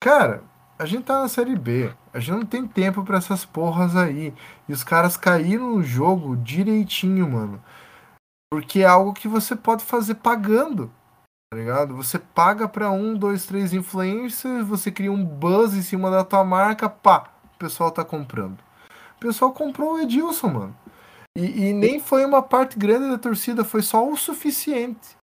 Cara, 0.00 0.42
a 0.78 0.84
gente 0.84 1.04
tá 1.04 1.20
na 1.20 1.28
série 1.28 1.56
B. 1.56 1.92
A 2.12 2.20
gente 2.20 2.38
não 2.38 2.46
tem 2.46 2.66
tempo 2.66 3.02
para 3.02 3.18
essas 3.18 3.44
porras 3.44 3.96
aí. 3.96 4.34
E 4.68 4.72
os 4.72 4.84
caras 4.84 5.16
caíram 5.16 5.76
no 5.76 5.82
jogo 5.82 6.36
direitinho, 6.36 7.30
mano. 7.30 7.62
Porque 8.52 8.80
é 8.80 8.86
algo 8.86 9.12
que 9.12 9.26
você 9.26 9.56
pode 9.56 9.84
fazer 9.84 10.16
pagando. 10.16 10.90
Tá 11.50 11.58
ligado? 11.58 11.96
Você 11.96 12.18
paga 12.18 12.68
pra 12.68 12.90
um, 12.90 13.14
dois, 13.14 13.46
três 13.46 13.72
influencers, 13.72 14.66
você 14.66 14.90
cria 14.90 15.12
um 15.12 15.24
buzz 15.24 15.74
em 15.74 15.82
cima 15.82 16.10
da 16.10 16.24
tua 16.24 16.44
marca, 16.44 16.88
pá, 16.88 17.32
o 17.54 17.58
pessoal 17.58 17.90
tá 17.90 18.04
comprando. 18.04 18.58
O 19.16 19.20
pessoal 19.20 19.52
comprou 19.52 19.94
o 19.94 20.00
Edilson, 20.00 20.48
mano. 20.48 20.76
E, 21.36 21.68
e 21.68 21.72
nem 21.72 22.00
foi 22.00 22.24
uma 22.24 22.42
parte 22.42 22.78
grande 22.78 23.08
da 23.08 23.18
torcida, 23.18 23.64
foi 23.64 23.82
só 23.82 24.06
o 24.06 24.16
suficiente. 24.16 25.16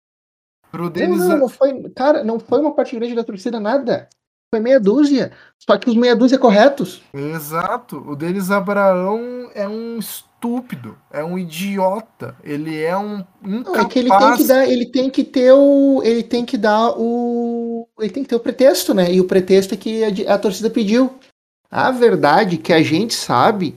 Pro. 0.71 0.91
Não, 0.91 1.17
não, 1.17 1.39
não 1.39 1.49
foi. 1.49 1.91
Cara, 1.91 2.23
não 2.23 2.39
foi 2.39 2.61
uma 2.61 2.75
parte 2.75 2.95
grande 2.97 3.15
da 3.15 3.25
torcida, 3.25 3.59
nada. 3.59 4.09
Foi 4.53 4.61
meia 4.61 4.79
dúzia. 4.79 5.33
Só 5.59 5.79
que 5.79 5.89
os 5.89 5.97
meia 5.97 6.15
dúzia 6.15 6.39
corretos. 6.39 7.01
Exato. 7.15 7.97
O 8.07 8.15
Denis 8.15 8.51
Abraão 8.51 9.51
é 9.55 9.67
um 9.67 9.99
estúpido, 9.99 10.99
é 11.11 11.25
um 11.25 11.39
idiota. 11.39 12.37
Ele 12.45 12.79
é 12.79 12.97
um 12.97 13.25
incapaz. 13.43 13.65
Não, 13.65 13.81
é 13.81 13.85
que 13.89 13.99
ele 13.99 14.11
tem 14.11 14.37
que 14.37 14.45
dar, 14.45 14.69
ele 14.69 14.87
tem 14.87 15.11
que 15.11 15.25
ter 15.25 15.53
o, 15.53 16.03
ele 16.05 16.23
tem 16.23 16.45
que 16.45 16.59
dar 16.59 16.95
o, 16.99 17.89
ele 17.99 18.11
tem 18.11 18.23
que 18.23 18.29
ter 18.29 18.37
o 18.37 18.41
pretexto, 18.41 18.93
né? 18.93 19.13
E 19.13 19.21
o 19.21 19.25
pretexto 19.25 19.73
é 19.73 19.77
que 19.77 20.05
a, 20.05 20.35
a 20.35 20.39
torcida 20.39 20.69
pediu. 20.69 21.15
A 21.71 21.91
verdade 21.91 22.59
que 22.59 22.73
a 22.73 22.83
gente 22.83 23.15
sabe 23.15 23.75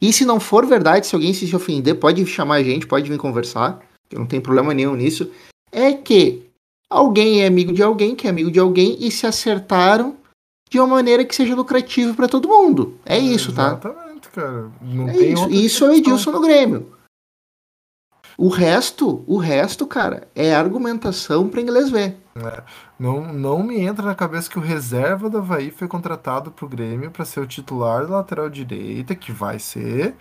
e 0.00 0.12
se 0.12 0.26
não 0.26 0.38
for 0.38 0.66
verdade, 0.66 1.06
se 1.06 1.14
alguém 1.14 1.32
se 1.32 1.56
ofender, 1.56 1.98
pode 1.98 2.24
chamar 2.26 2.56
a 2.56 2.62
gente, 2.62 2.86
pode 2.86 3.08
vir 3.08 3.18
conversar, 3.18 3.80
eu 4.10 4.18
não 4.18 4.26
tenho 4.26 4.42
problema 4.42 4.74
nenhum 4.74 4.94
nisso. 4.94 5.30
É 5.72 5.94
que 5.94 6.43
alguém 6.94 7.42
é 7.42 7.46
amigo 7.46 7.72
de 7.72 7.82
alguém, 7.82 8.14
que 8.14 8.26
é 8.26 8.30
amigo 8.30 8.50
de 8.50 8.60
alguém, 8.60 8.96
e 9.00 9.10
se 9.10 9.26
acertaram 9.26 10.16
de 10.70 10.78
uma 10.78 10.86
maneira 10.86 11.24
que 11.24 11.34
seja 11.34 11.54
lucrativa 11.54 12.14
para 12.14 12.28
todo 12.28 12.48
mundo. 12.48 12.98
É 13.04 13.18
isso, 13.18 13.52
tá? 13.52 13.68
Exatamente, 13.68 14.28
cara. 14.30 14.70
Não 14.80 15.08
é 15.08 15.12
tem 15.12 15.32
isso. 15.32 15.50
Isso 15.50 15.84
é 15.84 15.88
o 15.88 15.92
Edilson 15.92 16.30
no 16.30 16.40
Grêmio. 16.40 16.92
O 18.36 18.48
resto, 18.48 19.22
o 19.26 19.36
resto, 19.36 19.86
cara, 19.86 20.26
é 20.34 20.54
argumentação 20.54 21.48
para 21.48 21.60
inglês 21.60 21.90
ver. 21.90 22.16
É, 22.34 22.62
não, 22.98 23.32
não 23.32 23.62
me 23.62 23.78
entra 23.78 24.04
na 24.04 24.14
cabeça 24.14 24.50
que 24.50 24.58
o 24.58 24.62
reserva 24.62 25.30
do 25.30 25.38
Havaí 25.38 25.70
foi 25.70 25.86
contratado 25.86 26.50
pro 26.50 26.68
Grêmio 26.68 27.12
para 27.12 27.24
ser 27.24 27.40
o 27.40 27.46
titular 27.46 28.06
da 28.06 28.16
lateral 28.16 28.50
direita, 28.50 29.14
que 29.14 29.30
vai 29.30 29.60
ser. 29.60 30.16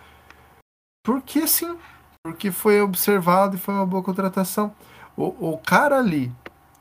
Porque 1.04 1.48
sim. 1.48 1.76
Porque 2.24 2.52
foi 2.52 2.80
observado 2.82 3.56
e 3.56 3.60
foi 3.60 3.74
uma 3.74 3.86
boa 3.86 4.04
contratação. 4.04 4.74
O, 5.18 5.54
o 5.54 5.58
cara 5.58 5.98
ali 5.98 6.32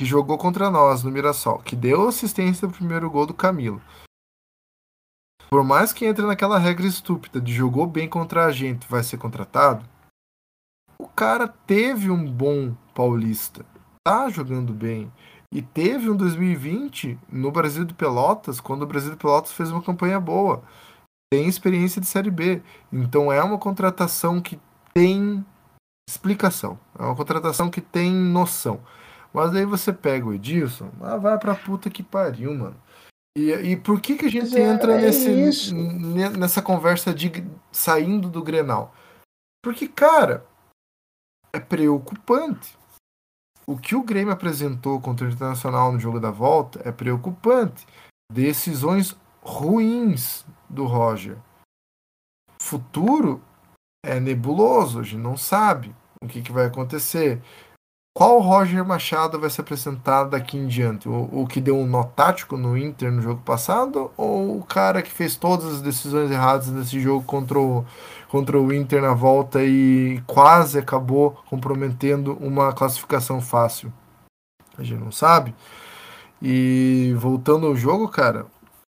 que 0.03 0.07
jogou 0.07 0.37
contra 0.37 0.69
nós 0.69 1.05
no 1.05 1.13
Mirassol, 1.13 1.61
que 1.61 1.77
deu 1.77 2.09
assistência 2.09 2.67
do 2.67 2.75
primeiro 2.75 3.09
gol 3.09 3.25
do 3.25 3.33
Camilo. 3.33 3.81
Por 5.49 5.63
mais 5.63 5.93
que 5.93 6.05
entre 6.05 6.27
naquela 6.27 6.59
regra 6.59 6.89
estúpida 6.89 7.41
de 7.41 7.53
jogou 7.53 7.87
bem 7.87 8.09
contra 8.09 8.47
a 8.47 8.51
gente, 8.51 8.85
vai 8.89 9.05
ser 9.05 9.17
contratado. 9.17 9.89
O 10.99 11.07
cara 11.07 11.47
teve 11.47 12.11
um 12.11 12.29
bom 12.29 12.75
paulista 12.93 13.65
tá 14.03 14.29
jogando 14.29 14.73
bem. 14.73 15.13
E 15.55 15.63
teve 15.63 16.11
um 16.11 16.17
2020 16.17 17.17
no 17.31 17.53
Brasil 17.53 17.85
de 17.85 17.95
Pelotas, 17.95 18.61
quando 18.61 18.83
o 18.83 18.87
Brasil 18.87 19.13
de 19.13 19.17
Pelotas 19.17 19.53
fez 19.53 19.71
uma 19.71 19.83
campanha 19.83 20.19
boa. 20.19 20.65
Tem 21.33 21.47
experiência 21.47 22.01
de 22.01 22.09
Série 22.09 22.31
B. 22.31 22.61
Então 22.93 23.31
é 23.33 23.41
uma 23.41 23.57
contratação 23.57 24.41
que 24.41 24.59
tem 24.93 25.47
explicação. 26.11 26.77
É 26.99 27.05
uma 27.05 27.15
contratação 27.15 27.71
que 27.71 27.81
tem 27.81 28.13
noção. 28.13 28.81
Mas 29.33 29.55
aí 29.55 29.65
você 29.65 29.93
pega 29.93 30.27
o 30.27 30.35
Edilson, 30.35 30.91
ah, 31.01 31.17
vai 31.17 31.39
pra 31.39 31.55
puta 31.55 31.89
que 31.89 32.03
pariu, 32.03 32.55
mano. 32.55 32.77
E, 33.37 33.51
e 33.51 33.77
por 33.77 34.01
que, 34.01 34.17
que 34.17 34.27
a 34.27 34.31
gente 34.31 34.57
é, 34.57 34.63
entra 34.63 34.95
é 34.95 35.01
nesse, 35.01 35.73
nessa 36.37 36.61
conversa 36.61 37.15
de 37.15 37.33
saindo 37.71 38.29
do 38.29 38.43
Grenal? 38.43 38.95
Porque, 39.65 39.89
cara, 39.89 40.47
é 41.55 41.59
preocupante 41.59 42.77
o 43.67 43.79
que 43.79 43.95
o 43.95 44.03
Grêmio 44.03 44.33
apresentou 44.33 45.01
contra 45.01 45.27
o 45.27 45.31
Internacional 45.31 45.93
no 45.93 46.01
jogo 46.01 46.19
da 46.19 46.31
volta 46.31 46.81
é 46.85 46.93
preocupante. 46.93 47.87
Decisões 48.31 49.17
ruins 49.41 50.45
do 50.69 50.85
Roger. 50.85 51.39
Futuro 52.61 53.43
é 54.05 54.19
nebuloso, 54.19 55.01
a 55.01 55.03
gente 55.03 55.21
não 55.21 55.37
sabe 55.37 55.95
o 56.23 56.29
que, 56.29 56.43
que 56.43 56.53
vai 56.53 56.67
acontecer. 56.67 57.41
Qual 58.15 58.41
Roger 58.41 58.85
Machado 58.85 59.41
vai 59.41 59.49
se 59.49 59.61
apresentar 59.61 60.25
daqui 60.25 60.59
em 60.59 60.67
diante? 60.67 61.09
O, 61.09 61.29
o, 61.33 61.47
que 61.47 61.63
deu 61.63 61.79
um 61.79 61.87
nó 61.87 62.05
tático 62.05 62.59
no 62.59 62.77
Inter 62.77 63.11
no 63.11 63.23
jogo 63.23 63.41
passado? 63.41 64.11
Ou 64.19 64.59
o 64.59 64.65
cara 64.65 65.01
que 65.01 65.11
fez 65.11 65.35
todas 65.35 65.77
as 65.77 65.81
decisões 65.81 66.31
erradas 66.31 66.69
nesse 66.69 67.01
jogo 67.01 67.25
contra 67.25 67.59
o, 67.59 67.87
contra 68.29 68.61
o 68.61 68.71
Inter 68.71 69.01
na 69.01 69.15
volta 69.15 69.65
e 69.65 70.23
quase 70.27 70.79
acabou 70.79 71.43
comprometendo 71.49 72.37
uma 72.39 72.71
classificação 72.75 73.41
fácil. 73.41 73.91
A 74.77 74.83
gente 74.83 75.01
não 75.01 75.11
sabe. 75.11 75.55
E 76.41 77.15
voltando 77.17 77.67
ao 77.67 77.75
jogo, 77.75 78.09
cara, 78.09 78.45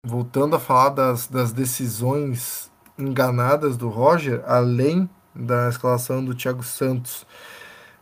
voltando 0.02 0.56
a 0.56 0.61
falar 0.61 0.90
das, 0.90 1.26
das 1.26 1.52
decisões 1.52 2.72
enganadas 2.98 3.76
do 3.76 3.90
Roger, 3.90 4.42
além 4.46 5.11
da 5.35 5.68
escalação 5.68 6.24
do 6.24 6.35
Thiago 6.35 6.62
Santos 6.62 7.26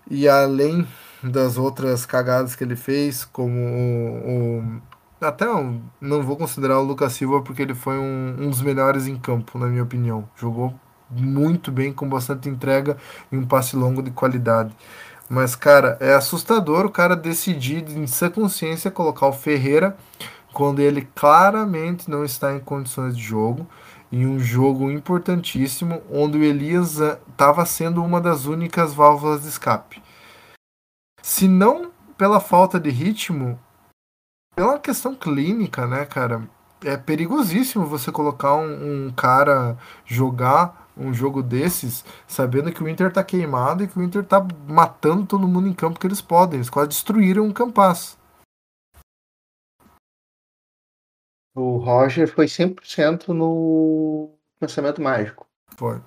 e 0.09 0.29
além 0.29 0.87
das 1.23 1.57
outras 1.57 2.07
cagadas 2.07 2.55
que 2.55 2.63
ele 2.63 2.77
fez, 2.77 3.25
como 3.25 3.59
o, 3.59 4.59
o 4.59 4.83
até 5.21 5.47
não 6.01 6.23
vou 6.23 6.37
considerar 6.37 6.79
o 6.79 6.85
Lucas 6.85 7.13
Silva 7.13 7.43
porque 7.43 7.63
ele 7.63 7.75
foi 7.75 7.99
um, 7.99 8.37
um 8.39 8.51
dos 8.51 8.63
melhores 8.63 9.09
em 9.09 9.17
campo, 9.17 9.59
na 9.59 9.67
minha 9.67 9.83
opinião. 9.83 10.29
Jogou 10.37 10.73
muito 11.11 11.73
bem, 11.73 11.93
com 11.93 12.09
bastante 12.09 12.49
entrega 12.49 12.97
e 13.33 13.37
um 13.37 13.45
passe 13.45 13.75
longo 13.75 14.01
de 14.03 14.11
qualidade. 14.13 14.75
Mas, 15.29 15.55
cara, 15.57 15.97
é 16.01 16.15
assustador 16.15 16.87
o 16.87 16.91
cara 16.91 17.17
decidir, 17.17 17.85
em 17.89 18.07
sua 18.07 18.31
consciência, 18.31 18.91
colocar 18.91 19.27
o 19.27 19.33
Ferreira 19.33 19.97
quando 20.53 20.81
ele 20.81 21.07
claramente 21.15 22.09
não 22.09 22.25
está 22.25 22.55
em 22.55 22.61
condições 22.61 23.17
de 23.17 23.23
jogo. 23.23 23.67
Em 24.11 24.25
um 24.27 24.39
jogo 24.39 24.91
importantíssimo, 24.91 26.01
onde 26.11 26.39
o 26.39 26.43
Elias 26.43 26.99
estava 27.31 27.67
sendo 27.67 28.03
uma 28.03 28.21
das 28.21 28.47
únicas 28.47 28.95
válvulas 28.95 29.43
de 29.43 29.49
escape. 29.49 30.03
Se 31.31 31.47
não 31.47 31.93
pela 32.17 32.41
falta 32.41 32.81
de 32.81 32.89
ritmo, 32.89 33.63
pela 34.57 34.79
questão 34.79 35.15
clínica, 35.15 35.87
né, 35.87 36.07
cara? 36.07 36.49
É 36.83 36.97
perigosíssimo 36.97 37.85
você 37.85 38.11
colocar 38.11 38.55
um, 38.55 39.09
um 39.09 39.13
cara 39.13 39.77
jogar 40.07 40.91
um 40.97 41.13
jogo 41.13 41.43
desses, 41.43 42.03
sabendo 42.27 42.73
que 42.73 42.83
o 42.83 42.89
Inter 42.89 43.13
tá 43.13 43.23
queimado 43.23 43.85
e 43.85 43.89
que 43.89 43.99
o 43.99 44.03
Inter 44.03 44.25
tá 44.25 44.41
matando 44.67 45.27
todo 45.27 45.47
mundo 45.47 45.69
em 45.69 45.75
campo 45.75 46.01
que 46.01 46.07
eles 46.07 46.23
podem. 46.23 46.57
Eles 46.57 46.71
quase 46.71 46.89
destruíram 46.89 47.47
o 47.47 47.53
Campas. 47.53 48.19
O 51.55 51.77
Roger 51.77 52.27
foi 52.27 52.47
100% 52.47 53.29
no 53.35 54.35
pensamento 54.59 55.03
mágico. 55.03 55.47
Foi. 55.77 56.03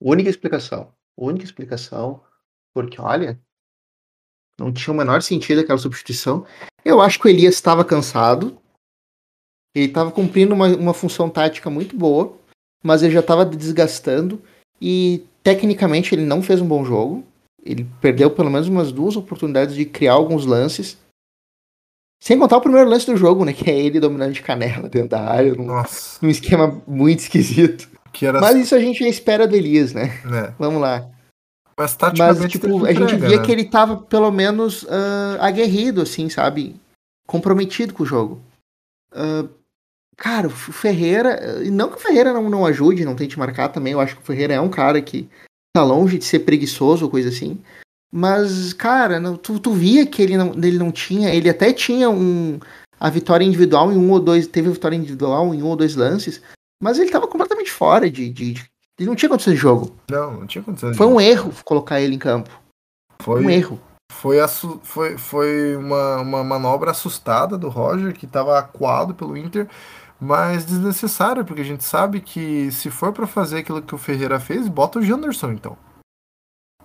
Única 0.00 0.30
explicação. 0.30 0.94
Única 1.16 1.44
explicação. 1.44 2.22
Porque, 2.72 3.00
olha, 3.00 3.42
não 4.64 4.72
tinha 4.72 4.92
o 4.92 4.96
menor 4.96 5.22
sentido 5.22 5.60
aquela 5.60 5.78
substituição. 5.78 6.46
Eu 6.84 7.00
acho 7.00 7.18
que 7.18 7.26
o 7.26 7.30
Elias 7.30 7.54
estava 7.54 7.84
cansado. 7.84 8.56
Ele 9.74 9.86
estava 9.86 10.10
cumprindo 10.10 10.54
uma, 10.54 10.68
uma 10.68 10.94
função 10.94 11.30
tática 11.30 11.70
muito 11.70 11.96
boa 11.96 12.40
mas 12.82 13.02
ele 13.02 13.12
já 13.12 13.20
estava 13.20 13.44
desgastando 13.44 14.42
e 14.80 15.24
tecnicamente 15.42 16.14
ele 16.14 16.24
não 16.24 16.42
fez 16.42 16.60
um 16.60 16.66
bom 16.66 16.84
jogo. 16.84 17.24
Ele 17.64 17.86
perdeu 18.00 18.30
pelo 18.30 18.50
menos 18.50 18.66
umas 18.66 18.90
duas 18.90 19.16
oportunidades 19.16 19.76
de 19.76 19.84
criar 19.84 20.14
alguns 20.14 20.44
lances. 20.44 20.98
Sem 22.20 22.38
contar 22.38 22.56
o 22.56 22.60
primeiro 22.60 22.88
lance 22.88 23.06
do 23.06 23.16
jogo, 23.16 23.44
né? 23.44 23.52
Que 23.52 23.70
é 23.70 23.78
ele 23.78 24.00
dominando 24.00 24.32
de 24.32 24.42
canela 24.42 24.88
dentro 24.88 25.10
da 25.10 25.20
área, 25.20 25.54
num, 25.54 25.66
num 26.22 26.28
esquema 26.28 26.82
muito 26.86 27.20
esquisito. 27.20 27.88
Era... 28.20 28.40
Mas 28.40 28.56
isso 28.56 28.74
a 28.74 28.80
gente 28.80 29.02
espera 29.04 29.46
do 29.46 29.56
Elias, 29.56 29.92
né? 29.92 30.20
É. 30.32 30.52
Vamos 30.58 30.80
lá. 30.80 31.08
Mas, 31.78 31.96
Mas 32.38 32.52
tipo, 32.52 32.84
a 32.84 32.92
gente 32.92 33.16
via 33.16 33.38
né? 33.38 33.44
que 33.44 33.50
ele 33.50 33.64
tava 33.64 33.96
pelo 33.96 34.30
menos 34.30 34.82
uh, 34.84 35.38
aguerrido, 35.40 36.02
assim, 36.02 36.28
sabe? 36.28 36.76
Comprometido 37.26 37.94
com 37.94 38.02
o 38.02 38.06
jogo. 38.06 38.40
Uh, 39.14 39.48
Cara, 40.16 40.46
o 40.46 40.50
Ferreira. 40.50 41.60
Não 41.70 41.88
que 41.88 41.96
o 41.96 42.00
Ferreira 42.00 42.32
não, 42.32 42.48
não 42.48 42.66
ajude, 42.66 43.04
não 43.04 43.16
tente 43.16 43.38
marcar 43.38 43.68
também. 43.70 43.92
Eu 43.92 44.00
acho 44.00 44.14
que 44.14 44.22
o 44.22 44.24
Ferreira 44.24 44.54
é 44.54 44.60
um 44.60 44.68
cara 44.68 45.00
que 45.00 45.28
tá 45.74 45.82
longe 45.82 46.18
de 46.18 46.24
ser 46.24 46.40
preguiçoso 46.40 47.04
ou 47.04 47.10
coisa 47.10 47.28
assim. 47.28 47.58
Mas, 48.14 48.72
cara, 48.72 49.18
não, 49.18 49.36
tu, 49.36 49.58
tu 49.58 49.72
via 49.72 50.06
que 50.06 50.22
ele 50.22 50.36
não, 50.36 50.52
ele 50.54 50.78
não 50.78 50.92
tinha. 50.92 51.34
Ele 51.34 51.48
até 51.48 51.72
tinha 51.72 52.10
um, 52.10 52.60
a 53.00 53.08
vitória 53.08 53.44
individual 53.44 53.90
em 53.90 53.96
um 53.96 54.10
ou 54.10 54.20
dois. 54.20 54.46
Teve 54.46 54.68
a 54.68 54.72
vitória 54.72 54.96
individual 54.96 55.54
em 55.54 55.62
um 55.62 55.66
ou 55.66 55.76
dois 55.76 55.96
lances. 55.96 56.42
Mas 56.80 56.98
ele 56.98 57.10
tava 57.10 57.26
completamente 57.26 57.72
fora 57.72 58.10
de. 58.10 58.28
de, 58.28 58.52
de 58.52 58.71
ele 58.98 59.08
não 59.08 59.16
tinha 59.16 59.28
condições 59.28 59.54
de 59.54 59.60
jogo. 59.60 59.96
Não, 60.10 60.40
não 60.40 60.46
tinha 60.46 60.62
condições 60.62 60.96
Foi 60.96 61.06
um 61.06 61.20
erro 61.20 61.52
colocar 61.64 62.00
ele 62.00 62.14
em 62.14 62.18
campo. 62.18 62.50
Foi 63.20 63.44
um 63.44 63.50
erro. 63.50 63.80
Foi, 64.12 64.38
foi, 64.82 65.16
foi 65.16 65.76
uma, 65.76 66.18
uma 66.18 66.44
manobra 66.44 66.90
assustada 66.90 67.56
do 67.56 67.68
Roger, 67.68 68.12
que 68.12 68.26
estava 68.26 68.58
acuado 68.58 69.14
pelo 69.14 69.36
Inter 69.36 69.68
mas 70.24 70.64
desnecessária, 70.64 71.42
porque 71.42 71.62
a 71.62 71.64
gente 71.64 71.82
sabe 71.82 72.20
que 72.20 72.70
se 72.70 72.88
for 72.90 73.12
para 73.12 73.26
fazer 73.26 73.58
aquilo 73.58 73.82
que 73.82 73.92
o 73.92 73.98
Ferreira 73.98 74.38
fez, 74.38 74.68
bota 74.68 75.00
o 75.00 75.02
Janderson 75.02 75.50
então. 75.50 75.76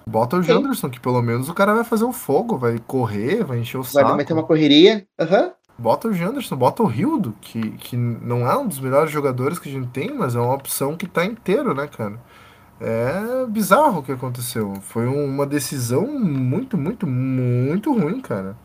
Bota 0.10 0.38
o. 0.38 0.42
Janderson, 0.42 0.90
que 0.90 1.00
pelo 1.00 1.22
menos 1.22 1.48
o 1.48 1.54
cara 1.54 1.76
vai 1.76 1.84
fazer 1.84 2.04
o 2.04 2.12
fogo, 2.12 2.58
vai 2.58 2.80
correr, 2.80 3.44
vai 3.44 3.60
encher 3.60 3.78
o 3.78 3.84
vai 3.84 3.92
saco. 3.92 4.08
Vai 4.08 4.18
meter 4.18 4.34
uma 4.34 4.44
correria. 4.44 5.08
Uhum. 5.20 5.52
Bota 5.78 6.08
o 6.08 6.14
Janderson, 6.14 6.56
bota 6.56 6.82
o 6.82 6.88
Rildo, 6.88 7.36
que, 7.40 7.72
que 7.72 7.96
não 7.96 8.50
é 8.50 8.58
um 8.58 8.68
dos 8.68 8.80
melhores 8.80 9.12
jogadores 9.12 9.60
que 9.60 9.70
a 9.70 9.72
gente 9.72 9.90
tem, 9.90 10.14
mas 10.14 10.36
é 10.36 10.40
uma 10.40 10.56
opção 10.56 10.98
que 10.98 11.08
tá 11.08 11.24
inteiro, 11.24 11.74
né, 11.74 11.88
cara? 11.88 12.20
É 12.80 13.46
bizarro 13.48 14.00
o 14.00 14.04
que 14.04 14.12
aconteceu. 14.12 14.76
Foi 14.82 15.06
uma 15.08 15.46
decisão 15.46 16.08
muito, 16.08 16.78
muito, 16.78 17.06
muito 17.06 17.94
ruim, 17.94 18.22
cara. 18.22 18.58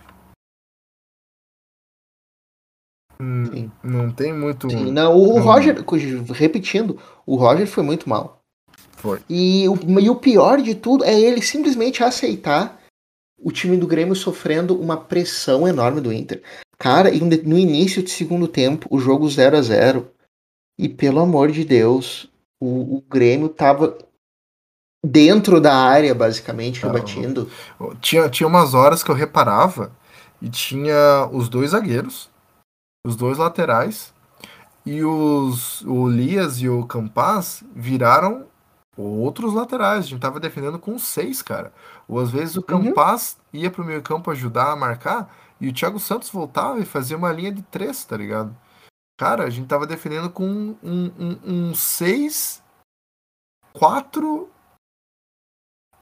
Sim. 3.21 3.71
Não 3.83 4.11
tem 4.11 4.33
muito. 4.33 4.71
Sim, 4.71 4.91
não, 4.91 5.17
o 5.17 5.37
não. 5.37 5.43
Roger, 5.43 5.85
repetindo, 6.31 6.99
o 7.25 7.37
Roger 7.37 7.67
foi 7.67 7.83
muito 7.83 8.09
mal. 8.09 8.43
Foi. 8.97 9.21
E 9.29 9.69
o, 9.69 10.01
e 10.01 10.11
o 10.11 10.17
pior 10.17 10.61
de 10.61 10.75
tudo 10.75 11.05
é 11.05 11.19
ele 11.19 11.41
simplesmente 11.43 12.03
aceitar 12.03 12.81
o 13.39 13.51
time 13.51 13.77
do 13.77 13.87
Grêmio 13.87 14.15
sofrendo 14.15 14.81
uma 14.81 14.97
pressão 14.97 15.67
enorme 15.67 16.01
do 16.01 16.13
Inter. 16.13 16.43
Cara, 16.83 17.11
no 17.45 17.57
início 17.57 18.03
de 18.03 18.11
segundo 18.11 18.49
tempo, 18.49 18.89
o 18.91 18.99
jogo 18.99 19.29
0 19.31 19.57
a 19.57 19.63
0 19.63 20.11
E 20.77 20.89
pelo 20.89 21.21
amor 21.21 21.53
de 21.53 21.65
Deus, 21.65 22.29
o, 22.61 22.97
o 22.97 23.05
Grêmio 23.09 23.49
tava 23.49 23.97
dentro 25.05 25.61
da 25.61 25.77
área, 25.77 26.13
basicamente, 26.13 26.83
rebatindo. 26.83 27.49
Tinha, 28.01 28.29
tinha 28.29 28.49
umas 28.49 28.75
horas 28.75 29.05
que 29.05 29.11
eu 29.11 29.15
reparava 29.15 29.93
e 30.41 30.49
tinha 30.49 31.29
os 31.33 31.49
dois 31.49 31.71
zagueiros 31.71 32.33
os 33.05 33.17
dois 33.17 33.39
laterais, 33.39 34.15
e 34.87 35.03
os, 35.05 35.83
o 35.83 36.09
Lias 36.09 36.61
e 36.61 36.69
o 36.69 36.87
Campas 36.87 37.65
viraram 37.75 38.47
outros 38.97 39.55
laterais. 39.55 40.05
A 40.05 40.09
gente 40.09 40.21
tava 40.21 40.41
defendendo 40.41 40.79
com 40.79 40.99
seis, 40.99 41.43
cara. 41.43 41.73
Ou 42.07 42.21
às 42.21 42.31
vezes 42.31 42.57
o. 42.57 42.63
Campas 42.63 43.39
uhum. 43.53 43.61
ia 43.61 43.71
pro 43.71 43.85
meio 43.85 44.03
campo 44.03 44.31
ajudar 44.31 44.73
a 44.73 44.77
marcar, 44.77 45.35
e 45.63 45.69
o 45.69 45.73
Thiago 45.73 46.01
Santos 46.01 46.29
voltava 46.29 46.81
e 46.81 46.85
fazia 46.85 47.17
uma 47.17 47.33
linha 47.33 47.53
de 47.53 47.63
três, 47.63 48.05
tá 48.05 48.17
ligado? 48.17 48.53
Cara, 49.17 49.45
a 49.45 49.51
gente 49.51 49.69
tava 49.69 49.87
defendendo 49.87 50.29
com 50.29 50.45
um, 50.45 50.77
um, 50.83 51.69
um 51.71 51.75
6, 51.75 52.61
4 53.73 54.51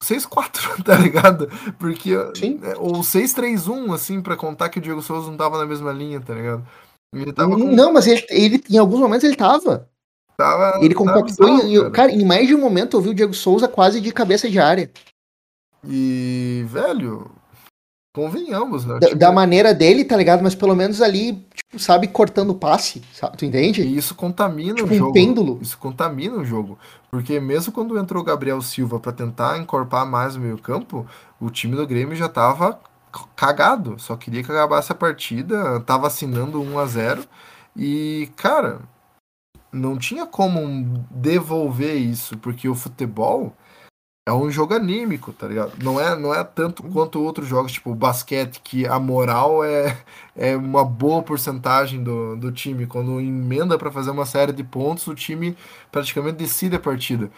6-4, 0.03 0.83
tá 0.83 0.97
ligado? 0.97 1.47
Porque. 1.79 2.11
Sim. 2.35 2.59
É, 2.63 2.75
ou 2.79 3.03
6-3-1, 3.03 3.95
assim, 3.95 4.23
pra 4.23 4.35
contar 4.35 4.71
que 4.71 4.79
o 4.79 4.83
Diego 4.83 5.03
Souza 5.03 5.31
não 5.31 5.37
tava 5.37 5.59
na 5.59 5.67
mesma 5.67 5.93
linha, 5.93 6.23
tá 6.23 6.35
ligado? 6.35 6.67
Ele 7.15 7.33
tava 7.33 7.55
com... 7.55 7.65
Não, 7.65 7.93
mas 7.93 8.07
ele, 8.07 8.25
ele, 8.31 8.65
em 8.71 8.79
alguns 8.79 9.01
momentos 9.01 9.25
ele 9.25 9.37
tava. 9.37 9.91
Tava, 10.39 10.83
ele 10.83 10.95
compactou 10.95 11.47
tava 11.47 11.69
em, 11.69 11.77
cara. 11.77 11.91
cara, 11.91 12.13
em 12.13 12.25
mais 12.25 12.49
de 12.49 12.55
um 12.55 12.61
momento 12.61 12.97
eu 12.97 13.03
vi 13.03 13.11
o 13.11 13.15
Diego 13.15 13.35
Souza 13.35 13.69
quase 13.69 14.01
de 14.01 14.11
cabeça 14.11 14.49
de 14.49 14.59
área. 14.59 14.91
E, 15.85 16.65
velho, 16.67 17.31
convenhamos, 18.21 18.85
né? 18.85 18.99
Da, 18.99 19.09
da, 19.15 19.33
maneira 19.33 19.73
dele, 19.73 20.05
tá 20.05 20.17
ligado? 20.17 20.43
Mas 20.43 20.55
pelo 20.55 20.77
menos 20.77 21.01
ali, 21.01 21.47
tipo, 21.55 21.79
sabe, 21.79 22.07
cortando 22.07 22.51
o 22.51 22.55
passe, 22.55 23.03
sabe? 23.15 23.39
Tu 23.39 23.47
entende? 23.47 23.83
E 23.83 23.97
isso 23.97 24.15
contamina 24.15 24.75
tipo 24.75 24.93
o 24.93 24.95
jogo. 24.95 25.11
Um 25.11 25.13
pêndulo. 25.13 25.59
Isso 25.63 25.79
contamina 25.79 26.37
o 26.37 26.45
jogo. 26.45 26.79
Porque 27.11 27.41
mesmo 27.41 27.73
quando 27.73 27.99
entrou 27.99 28.23
o 28.23 28.25
Gabriel 28.25 28.61
Silva 28.61 29.01
para 29.01 29.13
tentar 29.13 29.59
encorpar 29.59 30.07
mais 30.07 30.37
o 30.37 30.41
meio 30.41 30.59
campo, 30.59 31.07
o 31.41 31.49
time 31.49 31.75
do 31.75 31.87
Grêmio 31.87 32.15
já 32.15 32.29
tava 32.29 32.79
cagado, 33.35 33.97
só 33.99 34.17
queria 34.17 34.43
que 34.43 34.53
acabasse 34.53 34.93
a 34.93 34.95
partida, 34.95 35.81
tava 35.81 36.07
assinando 36.07 36.63
1 36.63 36.79
a 36.79 36.87
0 36.87 37.25
e, 37.75 38.31
cara, 38.37 38.81
não 39.73 39.97
tinha 39.97 40.27
como 40.27 41.05
devolver 41.11 41.97
isso, 41.97 42.37
porque 42.39 42.69
o 42.69 42.75
futebol 42.75 43.53
é 44.31 44.35
um 44.35 44.51
jogo 44.51 44.75
anímico, 44.75 45.33
tá 45.33 45.47
ligado? 45.47 45.73
Não 45.83 46.01
é, 46.01 46.17
não 46.17 46.33
é 46.33 46.45
tanto 46.45 46.83
quanto 46.85 47.23
outros 47.23 47.49
jogos, 47.49 47.73
tipo 47.73 47.91
o 47.91 47.95
basquete, 47.95 48.61
que 48.63 48.87
a 48.87 48.99
moral 48.99 49.65
é, 49.65 49.99
é 50.37 50.57
uma 50.57 50.85
boa 50.85 51.23
porcentagem 51.23 52.03
do, 52.03 52.37
do 52.37 52.53
time. 52.53 52.87
Quando 52.87 53.21
emenda 53.21 53.77
para 53.77 53.91
fazer 53.91 54.11
uma 54.11 54.25
série 54.25 54.53
de 54.53 54.63
pontos, 54.63 55.07
o 55.07 55.15
time 55.15 55.57
praticamente 55.91 56.37
decide 56.37 56.77
a 56.77 56.81
partida. 56.81 57.31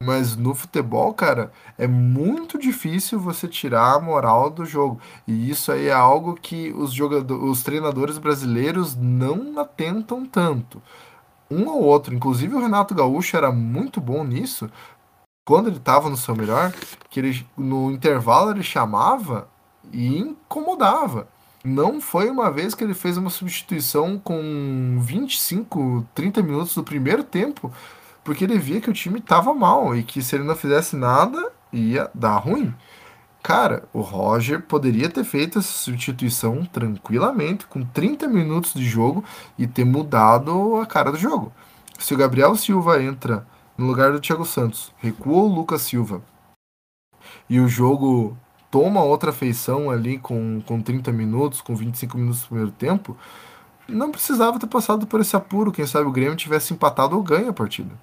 Mas 0.00 0.36
no 0.36 0.54
futebol, 0.54 1.12
cara, 1.14 1.50
é 1.78 1.86
muito 1.86 2.58
difícil 2.58 3.18
você 3.18 3.48
tirar 3.48 3.94
a 3.94 4.00
moral 4.00 4.50
do 4.50 4.64
jogo. 4.64 5.00
E 5.26 5.50
isso 5.50 5.72
aí 5.72 5.88
é 5.88 5.92
algo 5.92 6.34
que 6.34 6.72
os, 6.72 6.92
jogadores, 6.92 7.42
os 7.42 7.62
treinadores 7.62 8.18
brasileiros 8.18 8.94
não 8.94 9.58
atentam 9.58 10.24
tanto. 10.26 10.82
Um 11.50 11.68
ou 11.68 11.82
outro, 11.82 12.14
inclusive 12.14 12.54
o 12.54 12.60
Renato 12.60 12.94
Gaúcho 12.94 13.36
era 13.36 13.52
muito 13.52 14.00
bom 14.00 14.24
nisso. 14.24 14.68
Quando 15.46 15.68
ele 15.68 15.78
estava 15.78 16.10
no 16.10 16.16
seu 16.16 16.36
melhor, 16.36 16.74
que 17.08 17.20
ele 17.20 17.46
no 17.56 17.90
intervalo 17.90 18.50
ele 18.50 18.62
chamava 18.62 19.48
e 19.90 20.18
incomodava. 20.18 21.28
Não 21.64 22.00
foi 22.00 22.28
uma 22.28 22.50
vez 22.50 22.74
que 22.74 22.84
ele 22.84 22.94
fez 22.94 23.16
uma 23.16 23.30
substituição 23.30 24.18
com 24.18 24.98
25, 25.00 26.06
30 26.14 26.42
minutos 26.42 26.74
do 26.74 26.84
primeiro 26.84 27.24
tempo 27.24 27.72
porque 28.26 28.42
ele 28.42 28.58
via 28.58 28.80
que 28.80 28.90
o 28.90 28.92
time 28.92 29.20
tava 29.20 29.54
mal 29.54 29.96
e 29.96 30.02
que 30.02 30.20
se 30.20 30.34
ele 30.34 30.42
não 30.42 30.56
fizesse 30.56 30.96
nada 30.96 31.52
ia 31.72 32.10
dar 32.12 32.38
ruim. 32.38 32.74
Cara, 33.40 33.84
o 33.92 34.00
Roger 34.00 34.60
poderia 34.62 35.08
ter 35.08 35.22
feito 35.22 35.60
essa 35.60 35.70
substituição 35.70 36.64
tranquilamente, 36.64 37.66
com 37.68 37.84
30 37.84 38.26
minutos 38.26 38.74
de 38.74 38.84
jogo 38.84 39.22
e 39.56 39.64
ter 39.64 39.84
mudado 39.84 40.74
a 40.80 40.86
cara 40.86 41.12
do 41.12 41.16
jogo. 41.16 41.52
Se 42.00 42.14
o 42.14 42.16
Gabriel 42.16 42.56
Silva 42.56 43.00
entra 43.00 43.46
no 43.76 43.86
lugar 43.86 44.12
do 44.12 44.20
Thiago 44.20 44.44
Santos, 44.44 44.92
recua 44.98 45.42
o 45.42 45.54
Lucas 45.54 45.82
Silva 45.82 46.22
e 47.48 47.60
o 47.60 47.68
jogo 47.68 48.36
toma 48.70 49.02
outra 49.02 49.32
feição 49.32 49.90
ali 49.90 50.18
com, 50.18 50.60
com 50.62 50.82
30 50.82 51.12
minutos, 51.12 51.60
com 51.60 51.74
25 51.74 52.18
minutos 52.18 52.42
do 52.42 52.48
primeiro 52.48 52.72
tempo, 52.72 53.16
não 53.88 54.10
precisava 54.10 54.58
ter 54.58 54.66
passado 54.66 55.06
por 55.06 55.20
esse 55.20 55.36
apuro. 55.36 55.72
Quem 55.72 55.86
sabe 55.86 56.08
o 56.08 56.12
Grêmio 56.12 56.36
tivesse 56.36 56.74
empatado 56.74 57.16
ou 57.16 57.22
ganho 57.22 57.48
a 57.48 57.52
partida. 57.52 57.96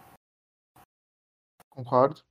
Concordo. 1.70 2.22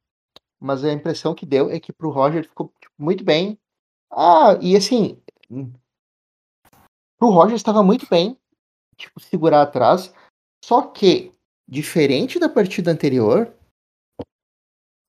Mas 0.59 0.85
a 0.85 0.93
impressão 0.93 1.35
que 1.35 1.45
deu 1.45 1.71
é 1.71 1.81
que 1.81 1.93
pro 1.93 2.11
Roger 2.11 2.49
ficou 2.49 2.73
tipo, 2.81 2.95
muito 2.99 3.25
bem. 3.25 3.59
Ah, 4.11 4.57
e 4.61 4.77
assim. 4.77 5.21
pro 7.19 7.31
Roger 7.31 7.57
estava 7.57 7.83
muito 7.83 8.07
bem, 8.09 8.39
tipo, 8.97 9.21
segurar 9.21 9.63
atrás. 9.63 10.15
Só 10.65 10.83
que, 10.83 11.32
diferente 11.73 12.39
da 12.39 12.51
partida 12.51 12.91
anterior, 12.91 13.51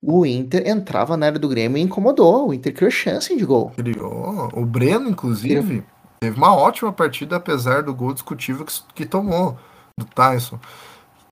o 0.02 0.26
Inter 0.26 0.66
entrava 0.66 1.18
na 1.18 1.26
área 1.26 1.38
do 1.38 1.50
Grêmio 1.50 1.78
e 1.78 1.82
incomodou. 1.82 2.48
O 2.48 2.54
Inter 2.54 2.74
criou 2.74 2.90
chance 2.90 3.36
de 3.36 3.46
gol. 3.46 3.72
Criou. 3.72 4.50
O 4.54 4.66
Breno, 4.66 5.10
inclusive, 5.10 5.82
Criou. 5.82 5.84
teve 6.22 6.38
uma 6.38 6.56
ótima 6.56 6.94
partida, 6.94 7.36
apesar 7.36 7.84
do 7.84 7.94
gol 7.94 8.14
discutível 8.14 8.66
que, 8.66 8.74
que 8.96 9.06
tomou 9.06 9.58
do 10.00 10.06
Tyson 10.06 10.58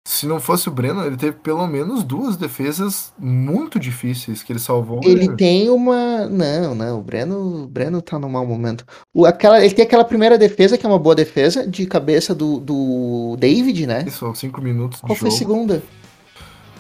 se 0.04 0.26
não 0.26 0.40
fosse 0.40 0.68
o 0.68 0.72
Breno, 0.72 1.06
ele 1.06 1.16
teve 1.16 1.38
pelo 1.38 1.66
menos 1.68 2.04
duas 2.04 2.36
defesas 2.36 3.14
muito 3.20 3.80
difíceis 3.80 4.42
que 4.42 4.52
ele 4.52 4.60
salvou. 4.60 5.00
Ele 5.04 5.28
né? 5.28 5.36
tem 5.36 5.70
uma. 5.70 6.26
Não, 6.28 6.74
não, 6.74 7.00
o 7.00 7.04
Breno, 7.04 7.64
o 7.64 7.68
Breno 7.68 8.02
tá 8.02 8.18
num 8.18 8.30
mau 8.30 8.46
momento. 8.46 8.84
O, 9.14 9.26
aquela, 9.26 9.64
ele 9.64 9.76
tem 9.76 9.86
aquela 9.86 10.04
primeira 10.04 10.38
defesa, 10.40 10.78
que 10.78 10.86
é 10.86 10.90
uma 10.90 10.98
boa 10.98 11.14
defesa, 11.14 11.68
de 11.68 11.86
cabeça 11.86 12.34
do, 12.34 12.60
do 12.60 13.36
David, 13.38 13.86
né? 13.86 14.04
Isso, 14.08 14.34
cinco 14.34 14.60
minutos 14.60 15.02
Qual 15.02 15.16
foi 15.16 15.30
a 15.30 15.32
segunda? 15.32 15.84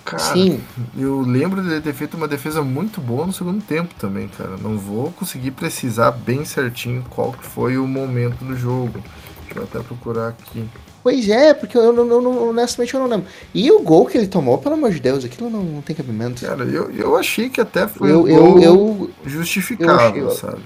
Cara, 0.03 0.33
Sim. 0.33 0.59
eu 0.97 1.21
lembro 1.21 1.61
de 1.61 1.79
ter 1.79 1.93
feito 1.93 2.17
uma 2.17 2.27
defesa 2.27 2.63
muito 2.63 2.99
boa 2.99 3.27
no 3.27 3.31
segundo 3.31 3.63
tempo 3.63 3.93
também, 3.99 4.27
cara. 4.29 4.57
Não 4.57 4.75
vou 4.75 5.11
conseguir 5.11 5.51
precisar 5.51 6.09
bem 6.09 6.43
certinho 6.43 7.05
qual 7.07 7.31
foi 7.33 7.77
o 7.77 7.87
momento 7.87 8.43
do 8.43 8.55
jogo. 8.55 8.99
Deixa 9.45 9.59
eu 9.59 9.63
até 9.63 9.79
procurar 9.79 10.29
aqui. 10.29 10.67
Pois 11.03 11.27
é, 11.27 11.53
porque 11.53 11.77
eu, 11.77 11.95
eu, 11.95 12.07
eu, 12.07 12.49
honestamente 12.49 12.93
eu 12.93 12.99
não 12.99 13.07
lembro. 13.07 13.27
E 13.53 13.71
o 13.71 13.79
gol 13.79 14.05
que 14.05 14.17
ele 14.17 14.27
tomou, 14.27 14.57
pelo 14.57 14.75
amor 14.75 14.91
de 14.91 14.99
Deus, 14.99 15.25
aquilo 15.25 15.49
não, 15.49 15.63
não 15.63 15.81
tem 15.81 15.95
cabimento. 15.95 16.45
Cara, 16.45 16.63
eu, 16.63 16.91
eu 16.91 17.17
achei 17.17 17.49
que 17.49 17.59
até 17.59 17.87
foi 17.87 18.11
eu, 18.11 18.23
um 18.23 18.27
eu, 18.27 18.61
eu, 18.61 19.11
justificável, 19.25 20.23
eu 20.23 20.27
achei, 20.27 20.39
sabe? 20.39 20.61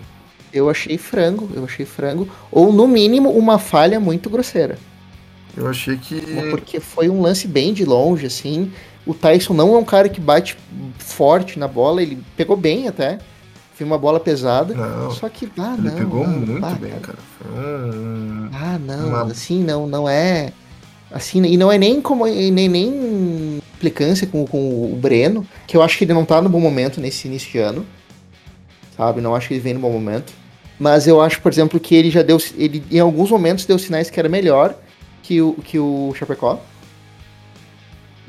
Eu 0.52 0.70
achei 0.70 0.98
frango, 0.98 1.50
eu 1.54 1.64
achei 1.64 1.86
frango. 1.86 2.28
Ou 2.52 2.74
no 2.74 2.88
mínimo 2.88 3.30
uma 3.30 3.58
falha 3.58 4.00
muito 4.00 4.30
grosseira. 4.30 4.78
Eu 5.56 5.68
achei 5.68 5.98
que. 5.98 6.20
Porque 6.50 6.80
foi 6.80 7.10
um 7.10 7.22
lance 7.22 7.48
bem 7.48 7.74
de 7.74 7.86
longe, 7.86 8.26
assim. 8.26 8.72
O 9.06 9.14
Tyson 9.14 9.54
não 9.54 9.76
é 9.76 9.78
um 9.78 9.86
cara 9.86 10.10
que 10.10 10.20
bate 10.20 10.58
forte 10.98 11.58
na 11.58 11.68
bola, 11.68 12.02
ele 12.02 12.18
pegou 12.36 12.58
bem 12.58 12.88
até. 12.88 13.20
Foi 13.76 13.86
uma 13.86 13.98
bola 13.98 14.22
pesada. 14.22 14.74
Não, 14.74 15.12
só 15.12 15.28
que, 15.28 15.52
ah, 15.58 15.76
ele 15.78 15.90
não. 15.90 15.98
pegou 15.98 16.26
não, 16.26 16.40
muito 16.40 16.80
bem, 16.80 16.98
cara. 17.02 17.18
Foi 17.38 17.52
um, 17.52 18.50
ah, 18.54 18.80
não. 18.80 19.08
Uma... 19.10 19.24
Assim, 19.24 19.64
não, 19.66 19.86
não 19.86 20.08
é. 20.08 20.54
Assim, 21.12 21.44
e 21.44 21.58
não 21.58 21.70
é 21.70 21.78
nem 21.78 22.02
como 22.02 22.26
nem, 22.26 22.70
nem 22.70 23.60
implicância 23.76 24.26
com, 24.26 24.48
com 24.48 24.94
o 24.94 24.96
Breno, 24.96 25.46
que 25.68 25.76
eu 25.76 25.82
acho 25.82 25.98
que 25.98 26.06
ele 26.06 26.14
não 26.14 26.24
tá 26.24 26.42
no 26.42 26.48
bom 26.48 26.60
momento 26.60 27.02
nesse 27.02 27.28
início 27.28 27.52
de 27.52 27.58
ano. 27.58 27.86
Sabe? 28.96 29.20
Não 29.20 29.36
acho 29.36 29.50
que 29.50 29.56
ele 29.56 29.62
vem 29.62 29.74
no 29.74 29.82
bom 29.82 29.92
momento. 29.92 30.32
Mas 30.80 31.06
eu 31.06 31.20
acho, 31.20 31.42
por 31.42 31.52
exemplo, 31.52 31.78
que 31.78 31.96
ele 31.96 32.10
já 32.10 32.22
deu. 32.22 32.38
Ele 32.58 32.82
em 32.90 33.00
alguns 33.00 33.30
momentos 33.30 33.66
deu 33.66 33.78
sinais 33.78 34.10
que 34.10 34.18
era 34.18 34.30
melhor 34.30 34.74
que 35.22 35.42
o, 35.42 35.54
que 35.54 35.78
o 35.78 36.14
Chapecó. 36.16 36.62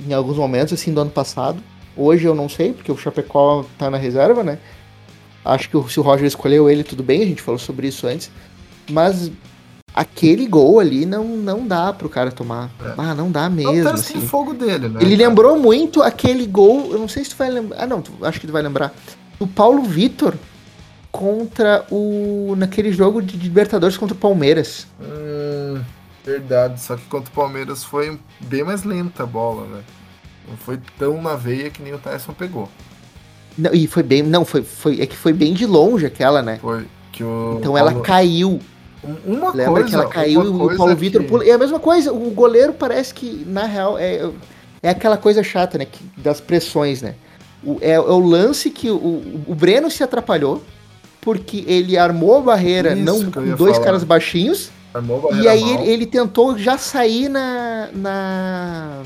Em 0.08 0.12
alguns 0.12 0.36
momentos, 0.36 0.72
assim, 0.72 0.92
do 0.92 1.00
ano 1.00 1.10
passado. 1.10 1.62
Hoje 1.96 2.26
eu 2.26 2.34
não 2.34 2.48
sei, 2.48 2.72
porque 2.72 2.90
o 2.92 2.96
Chapecó 2.96 3.64
tá 3.78 3.88
na 3.88 3.96
reserva, 3.96 4.42
né? 4.42 4.58
Acho 5.46 5.70
que 5.70 5.92
se 5.92 6.00
o 6.00 6.02
Roger 6.02 6.26
escolheu 6.26 6.68
ele, 6.68 6.82
tudo 6.82 7.02
bem, 7.02 7.22
a 7.22 7.26
gente 7.26 7.42
falou 7.42 7.58
sobre 7.58 7.88
isso 7.88 8.06
antes. 8.06 8.30
Mas 8.90 9.30
aquele 9.94 10.46
gol 10.46 10.78
ali 10.78 11.06
não, 11.06 11.24
não 11.24 11.66
dá 11.66 11.92
pro 11.92 12.08
cara 12.08 12.30
tomar. 12.30 12.70
É. 12.84 12.94
Ah, 12.98 13.14
não 13.14 13.30
dá 13.30 13.48
mesmo. 13.48 13.84
Não 13.84 13.92
assim. 13.92 14.20
fogo 14.20 14.52
dele, 14.52 14.88
né? 14.88 15.00
Ele 15.00 15.16
lembrou 15.16 15.58
muito 15.58 16.02
aquele 16.02 16.46
gol. 16.46 16.92
Eu 16.92 16.98
não 16.98 17.08
sei 17.08 17.24
se 17.24 17.30
tu 17.30 17.36
vai 17.36 17.50
lembrar. 17.50 17.82
Ah, 17.82 17.86
não, 17.86 18.02
tu, 18.02 18.12
acho 18.22 18.38
que 18.38 18.46
tu 18.46 18.52
vai 18.52 18.62
lembrar. 18.62 18.92
Do 19.38 19.46
Paulo 19.46 19.82
Vitor 19.82 20.34
contra 21.10 21.86
o. 21.90 22.54
naquele 22.56 22.92
jogo 22.92 23.22
de 23.22 23.38
Libertadores 23.38 23.96
contra 23.96 24.14
o 24.14 24.18
Palmeiras. 24.18 24.86
Hum, 25.00 25.80
verdade. 26.24 26.80
Só 26.80 26.96
que 26.96 27.04
contra 27.04 27.30
o 27.30 27.34
Palmeiras 27.34 27.82
foi 27.82 28.18
bem 28.40 28.62
mais 28.62 28.84
lenta 28.84 29.22
a 29.22 29.26
bola, 29.26 29.66
né? 29.66 29.82
Não 30.48 30.56
foi 30.58 30.78
tão 30.98 31.20
na 31.22 31.34
veia 31.34 31.70
que 31.70 31.82
nem 31.82 31.94
o 31.94 31.98
Tyson 31.98 32.32
pegou. 32.32 32.68
Não, 33.56 33.72
e 33.72 33.86
foi 33.86 34.02
bem. 34.02 34.22
Não, 34.22 34.44
foi, 34.44 34.62
foi. 34.62 35.00
É 35.00 35.06
que 35.06 35.16
foi 35.16 35.32
bem 35.32 35.54
de 35.54 35.66
longe 35.66 36.06
aquela, 36.06 36.42
né? 36.42 36.58
Foi. 36.60 36.86
Que 37.12 37.24
o 37.24 37.56
então 37.58 37.76
ela 37.76 37.94
caiu. 38.00 38.60
Uma 39.24 39.52
Lembra 39.52 39.72
coisa, 39.72 39.88
que 39.88 39.94
ela 39.94 40.08
caiu 40.08 40.44
e 40.44 40.48
o 40.48 40.76
Paulo 40.76 40.96
Vitor 40.96 41.22
pula. 41.24 41.44
É 41.44 41.52
a 41.52 41.58
mesma 41.58 41.78
coisa, 41.78 42.12
o 42.12 42.30
goleiro 42.30 42.72
parece 42.72 43.14
que, 43.14 43.44
na 43.46 43.64
real, 43.64 43.96
é, 43.98 44.28
é 44.82 44.90
aquela 44.90 45.16
coisa 45.16 45.42
chata, 45.42 45.78
né? 45.78 45.84
Que, 45.84 46.04
das 46.16 46.40
pressões, 46.40 47.02
né? 47.02 47.14
O, 47.62 47.78
é, 47.80 47.92
é, 47.92 48.00
o 48.00 48.18
lance 48.18 48.68
que 48.68 48.90
o, 48.90 49.22
o 49.46 49.54
Breno 49.54 49.90
se 49.90 50.02
atrapalhou 50.02 50.62
porque 51.20 51.64
ele 51.66 51.96
armou 51.96 52.36
a 52.36 52.40
barreira 52.40 52.94
Isso 52.94 53.02
não 53.02 53.30
com 53.30 53.56
dois 53.56 53.72
falar. 53.72 53.84
caras 53.84 54.04
baixinhos. 54.04 54.70
e 55.42 55.48
aí 55.48 55.70
ele, 55.74 55.88
ele, 55.88 56.06
tentou 56.06 56.56
já 56.56 56.78
sair 56.78 57.28
na, 57.28 57.88
na 57.92 59.02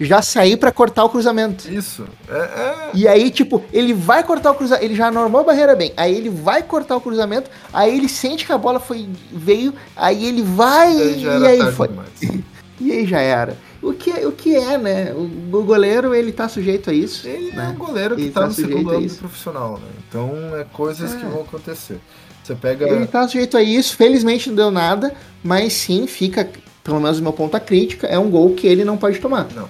já 0.00 0.22
sair 0.22 0.56
para 0.56 0.70
cortar 0.70 1.04
o 1.04 1.08
cruzamento. 1.08 1.70
Isso. 1.70 2.06
É, 2.28 2.38
é... 2.38 2.90
E 2.94 3.08
aí, 3.08 3.30
tipo, 3.30 3.62
ele 3.72 3.92
vai 3.92 4.22
cortar 4.22 4.52
o 4.52 4.54
cruzamento. 4.54 4.84
Ele 4.84 4.94
já 4.94 5.10
normou 5.10 5.40
a 5.40 5.44
barreira 5.44 5.74
bem. 5.74 5.92
Aí 5.96 6.14
ele 6.14 6.30
vai 6.30 6.62
cortar 6.62 6.96
o 6.96 7.00
cruzamento. 7.00 7.50
Aí 7.72 7.96
ele 7.96 8.08
sente 8.08 8.46
que 8.46 8.52
a 8.52 8.58
bola 8.58 8.78
foi 8.78 9.08
veio. 9.32 9.74
Aí 9.96 10.24
ele 10.24 10.42
vai. 10.42 10.88
Aí 10.88 11.22
e 11.22 11.46
aí 11.46 11.72
foi. 11.72 11.90
e 12.80 12.92
aí 12.92 13.06
já 13.06 13.20
era. 13.20 13.56
O 13.80 13.92
que, 13.92 14.10
o 14.10 14.32
que 14.32 14.56
é, 14.56 14.76
né? 14.76 15.12
O, 15.12 15.56
o 15.56 15.62
goleiro, 15.62 16.14
ele 16.14 16.32
tá 16.32 16.48
sujeito 16.48 16.90
a 16.90 16.92
isso. 16.92 17.26
Ele 17.26 17.52
né? 17.52 17.66
é 17.66 17.68
um 17.68 17.74
goleiro 17.74 18.16
que 18.16 18.22
ele 18.22 18.30
tá, 18.30 18.42
tá 18.42 18.46
no 18.48 18.52
segundo 18.52 18.90
ano 18.90 19.10
profissional, 19.10 19.78
né? 19.78 19.88
Então 20.08 20.56
é 20.56 20.64
coisas 20.72 21.14
é. 21.14 21.16
que 21.16 21.24
vão 21.26 21.42
acontecer. 21.42 22.00
Você 22.42 22.54
pega. 22.54 22.88
Ele 22.88 23.06
tá 23.06 23.26
sujeito 23.28 23.56
a 23.56 23.62
isso, 23.62 23.96
felizmente 23.96 24.48
não 24.48 24.56
deu 24.56 24.70
nada, 24.70 25.14
mas 25.44 25.74
sim, 25.74 26.06
fica, 26.06 26.48
pelo 26.82 26.98
menos 26.98 27.18
do 27.18 27.22
meu 27.22 27.32
ponto 27.32 27.56
a 27.56 27.60
crítica, 27.60 28.06
é 28.06 28.18
um 28.18 28.30
gol 28.30 28.54
que 28.54 28.66
ele 28.66 28.84
não 28.84 28.96
pode 28.96 29.18
tomar. 29.18 29.46
Não. 29.54 29.68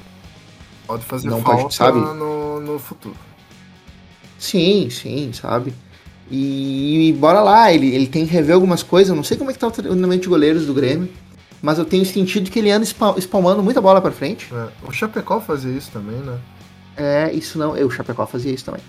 Pode 0.89 1.05
fazer 1.05 1.29
não 1.29 1.43
falta 1.43 1.63
pode, 1.65 1.75
sabe? 1.75 1.99
No, 1.99 2.61
no 2.61 2.79
futuro. 2.79 3.15
Sim, 4.39 4.89
sim, 4.89 5.31
sabe? 5.35 5.75
E, 6.31 7.11
e, 7.11 7.13
bora 7.13 7.43
lá, 7.43 7.71
ele, 7.71 7.95
ele 7.95 8.07
tem 8.07 8.27
que 8.27 8.33
rever 8.33 8.55
algumas 8.55 8.83
coisas. 8.83 9.11
Eu 9.11 9.17
não 9.17 9.23
sei 9.23 9.37
como 9.37 9.51
é 9.51 9.53
que 9.53 9.59
tá 9.59 9.67
o 9.67 9.71
treinamento 9.71 10.23
de 10.23 10.29
goleiros 10.29 10.65
do 10.65 10.73
Grêmio, 10.73 11.11
mas 11.61 11.79
eu 11.79 11.85
tenho 11.85 12.07
sentido 12.07 12.51
que 12.51 12.59
ele 12.59 12.71
anda 12.71 12.87
espalmando 13.19 13.63
muita 13.63 13.83
bola 13.83 14.01
para 14.01 14.11
frente. 14.11 14.49
É, 14.51 14.69
o 14.89 14.91
Chapecó 14.91 15.41
fazia 15.41 15.77
isso 15.77 15.91
também, 15.91 16.17
né? 16.17 16.39
É, 16.97 17.33
isso 17.35 17.59
não. 17.59 17.73
O 17.73 17.91
Chapecó 17.91 18.27
fazia 18.27 18.53
isso 18.53 18.65
também. 18.65 18.81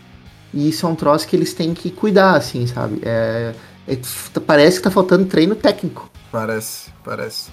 E 0.53 0.69
isso 0.69 0.85
é 0.85 0.89
um 0.89 0.95
troço 0.95 1.27
que 1.27 1.35
eles 1.35 1.53
têm 1.53 1.73
que 1.73 1.91
cuidar, 1.91 2.35
assim, 2.35 2.65
sabe? 2.65 3.01
É, 3.03 3.53
é, 3.85 3.97
parece 4.45 4.77
que 4.77 4.83
tá 4.83 4.91
faltando 4.91 5.25
treino 5.25 5.53
técnico. 5.53 6.09
Parece, 6.31 6.91
parece 7.03 7.51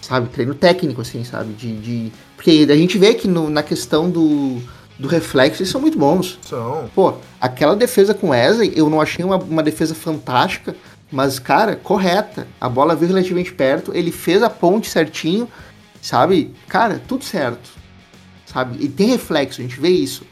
sabe? 0.00 0.28
Treino 0.28 0.54
técnico, 0.54 1.00
assim, 1.00 1.24
sabe? 1.24 1.52
De, 1.52 1.76
de... 1.76 2.12
Porque 2.36 2.66
a 2.70 2.76
gente 2.76 2.98
vê 2.98 3.14
que 3.14 3.26
no, 3.26 3.50
na 3.50 3.62
questão 3.62 4.10
do, 4.10 4.60
do 4.98 5.08
reflexo 5.08 5.62
eles 5.62 5.70
são 5.70 5.80
muito 5.80 5.98
bons. 5.98 6.38
São. 6.42 6.88
Pô, 6.94 7.14
aquela 7.40 7.76
defesa 7.76 8.14
com 8.14 8.30
Wesley, 8.30 8.72
eu 8.74 8.88
não 8.88 9.00
achei 9.00 9.24
uma, 9.24 9.36
uma 9.36 9.62
defesa 9.62 9.94
fantástica, 9.94 10.74
mas, 11.10 11.38
cara, 11.38 11.76
correta. 11.76 12.46
A 12.60 12.68
bola 12.68 12.94
veio 12.94 13.12
relativamente 13.12 13.52
perto, 13.52 13.92
ele 13.94 14.12
fez 14.12 14.42
a 14.42 14.50
ponte 14.50 14.88
certinho, 14.88 15.48
sabe? 16.00 16.54
Cara, 16.68 17.00
tudo 17.06 17.24
certo. 17.24 17.70
Sabe? 18.46 18.82
E 18.82 18.88
tem 18.88 19.08
reflexo, 19.08 19.60
a 19.60 19.64
gente 19.64 19.78
vê 19.78 19.90
isso. 19.90 20.24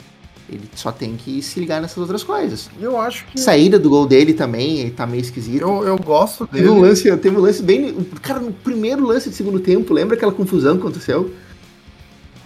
Ele 0.48 0.68
só 0.74 0.92
tem 0.92 1.16
que 1.16 1.42
se 1.42 1.58
ligar 1.58 1.80
nessas 1.80 1.98
outras 1.98 2.22
coisas. 2.22 2.70
Eu 2.80 2.98
acho 3.00 3.26
que. 3.26 3.40
Saída 3.40 3.78
do 3.78 3.90
gol 3.90 4.06
dele 4.06 4.32
também, 4.32 4.78
ele 4.78 4.90
tá 4.90 5.06
meio 5.06 5.20
esquisito. 5.20 5.60
Eu, 5.60 5.84
eu 5.84 5.98
gosto 5.98 6.46
dele. 6.46 6.64
Teve 6.64 6.68
um 6.68 6.80
lance, 6.80 7.16
teve 7.16 7.36
um 7.36 7.40
lance 7.40 7.62
bem. 7.62 7.94
Cara, 8.22 8.38
no 8.38 8.52
primeiro 8.52 9.04
lance 9.04 9.28
de 9.28 9.34
segundo 9.34 9.58
tempo, 9.58 9.92
lembra 9.92 10.16
aquela 10.16 10.32
confusão 10.32 10.76
que 10.76 10.82
aconteceu? 10.82 11.32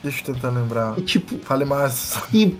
Deixa 0.03 0.23
eu 0.23 0.35
tentar 0.35 0.49
lembrar. 0.51 0.99
E, 0.99 1.03
tipo. 1.03 1.39
Fale 1.41 1.67
mais. 1.67 2.19
E, 2.33 2.57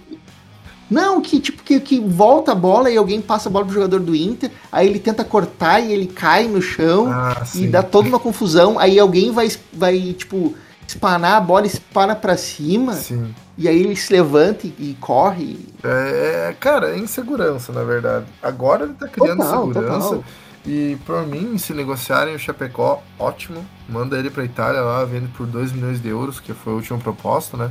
não, 0.91 1.21
que 1.21 1.39
tipo, 1.39 1.63
que, 1.63 1.79
que 1.79 2.01
volta 2.01 2.51
a 2.51 2.55
bola 2.55 2.91
e 2.91 2.97
alguém 2.97 3.21
passa 3.21 3.49
a 3.49 3.53
bola 3.53 3.65
pro 3.65 3.75
jogador 3.75 4.01
do 4.01 4.15
Inter, 4.15 4.51
aí 4.73 4.89
ele 4.89 4.99
tenta 4.99 5.23
cortar 5.23 5.79
e 5.79 5.93
ele 5.93 6.09
cai 6.09 6.49
no 6.49 6.61
chão 6.61 7.09
ah, 7.09 7.45
e 7.55 7.69
dá 7.69 7.81
toda 7.81 8.09
uma 8.09 8.19
confusão, 8.19 8.77
aí 8.77 8.99
alguém 8.99 9.31
vai, 9.31 9.49
vai 9.73 10.13
tipo, 10.19 10.53
espanar 10.87 11.35
a 11.35 11.41
bola, 11.41 11.65
espana 11.67 12.17
para 12.17 12.37
cima. 12.37 12.95
Sim. 12.95 13.33
E 13.61 13.69
aí 13.69 13.79
ele 13.79 13.95
se 13.95 14.11
levanta 14.11 14.67
e, 14.67 14.75
e 14.79 14.97
corre. 14.99 15.59
É, 15.85 16.57
cara, 16.59 16.93
é 16.93 16.99
insegurança, 16.99 17.71
na 17.75 17.85
verdade. 17.85 18.25
Agora 18.43 18.85
ele 18.85 18.95
tá 18.95 19.07
criando 19.07 19.43
total, 19.43 19.67
segurança. 19.67 20.09
Total. 20.09 20.25
E 20.67 20.97
por 21.05 21.27
mim, 21.27 21.59
se 21.59 21.75
negociarem 21.75 22.35
o 22.35 22.39
Chapecó, 22.39 23.03
ótimo. 23.19 23.63
Manda 23.87 24.19
ele 24.19 24.31
pra 24.31 24.47
Itália 24.47 24.81
lá, 24.81 25.05
vende 25.05 25.29
por 25.29 25.47
2 25.47 25.73
milhões 25.73 26.01
de 26.01 26.09
euros, 26.09 26.41
que 26.41 26.55
foi 26.55 26.73
a 26.73 26.77
última 26.77 26.99
proposta, 26.99 27.59
né? 27.59 27.71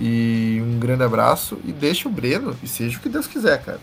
E 0.00 0.60
um 0.66 0.80
grande 0.80 1.04
abraço. 1.04 1.58
E 1.64 1.70
deixa 1.70 2.08
o 2.08 2.10
Breno, 2.10 2.56
e 2.60 2.66
seja 2.66 2.98
o 2.98 3.00
que 3.00 3.08
Deus 3.08 3.28
quiser, 3.28 3.62
cara. 3.62 3.78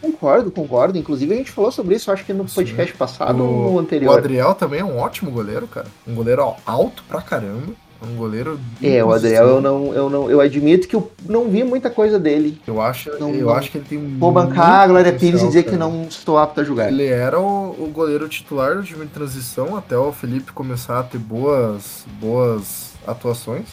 Concordo, 0.00 0.50
concordo. 0.50 0.96
Inclusive 0.96 1.34
a 1.34 1.36
gente 1.36 1.50
falou 1.50 1.70
sobre 1.70 1.96
isso, 1.96 2.10
acho 2.10 2.24
que 2.24 2.32
no 2.32 2.46
podcast 2.46 2.92
Sim. 2.92 2.98
passado 2.98 3.42
o, 3.42 3.46
ou 3.46 3.72
no 3.72 3.78
anterior. 3.78 4.14
O 4.14 4.16
Adriel 4.16 4.54
também 4.54 4.80
é 4.80 4.84
um 4.84 4.98
ótimo 4.98 5.30
goleiro, 5.30 5.68
cara. 5.68 5.88
Um 6.06 6.14
goleiro 6.14 6.54
alto 6.64 7.04
pra 7.06 7.20
caramba. 7.20 7.74
Um 8.02 8.14
goleiro. 8.16 8.60
É, 8.82 9.02
o 9.02 9.10
Adriel 9.12 9.46
eu 9.48 9.60
não, 9.60 9.94
eu 9.94 10.10
não. 10.10 10.30
Eu 10.30 10.40
admito 10.40 10.86
que 10.86 10.94
eu 10.94 11.10
não 11.26 11.48
vi 11.48 11.64
muita 11.64 11.88
coisa 11.88 12.18
dele. 12.18 12.60
Eu 12.66 12.80
acho, 12.80 13.10
Não- 13.18 13.30
eu 13.34 13.46
não- 13.46 13.54
acho 13.54 13.70
que 13.70 13.78
ele 13.78 13.86
tem. 13.88 13.98
Vou 14.18 14.30
bancar 14.30 14.82
a 14.82 14.86
Glória 14.86 15.12
Pires 15.12 15.42
e 15.42 15.46
dizer 15.46 15.62
que 15.62 15.70
cara. 15.70 15.78
não 15.78 16.02
estou 16.04 16.36
apto 16.38 16.60
a 16.60 16.64
julgar. 16.64 16.88
Ele 16.92 17.06
era 17.06 17.40
o, 17.40 17.70
o 17.70 17.90
goleiro 17.92 18.28
titular 18.28 18.76
do 18.76 18.82
time 18.82 19.06
de 19.06 19.10
transição 19.12 19.76
até 19.76 19.96
o 19.96 20.12
Felipe 20.12 20.52
começar 20.52 21.00
a 21.00 21.02
ter 21.02 21.18
boas, 21.18 22.04
boas 22.20 22.92
atuações. 23.06 23.64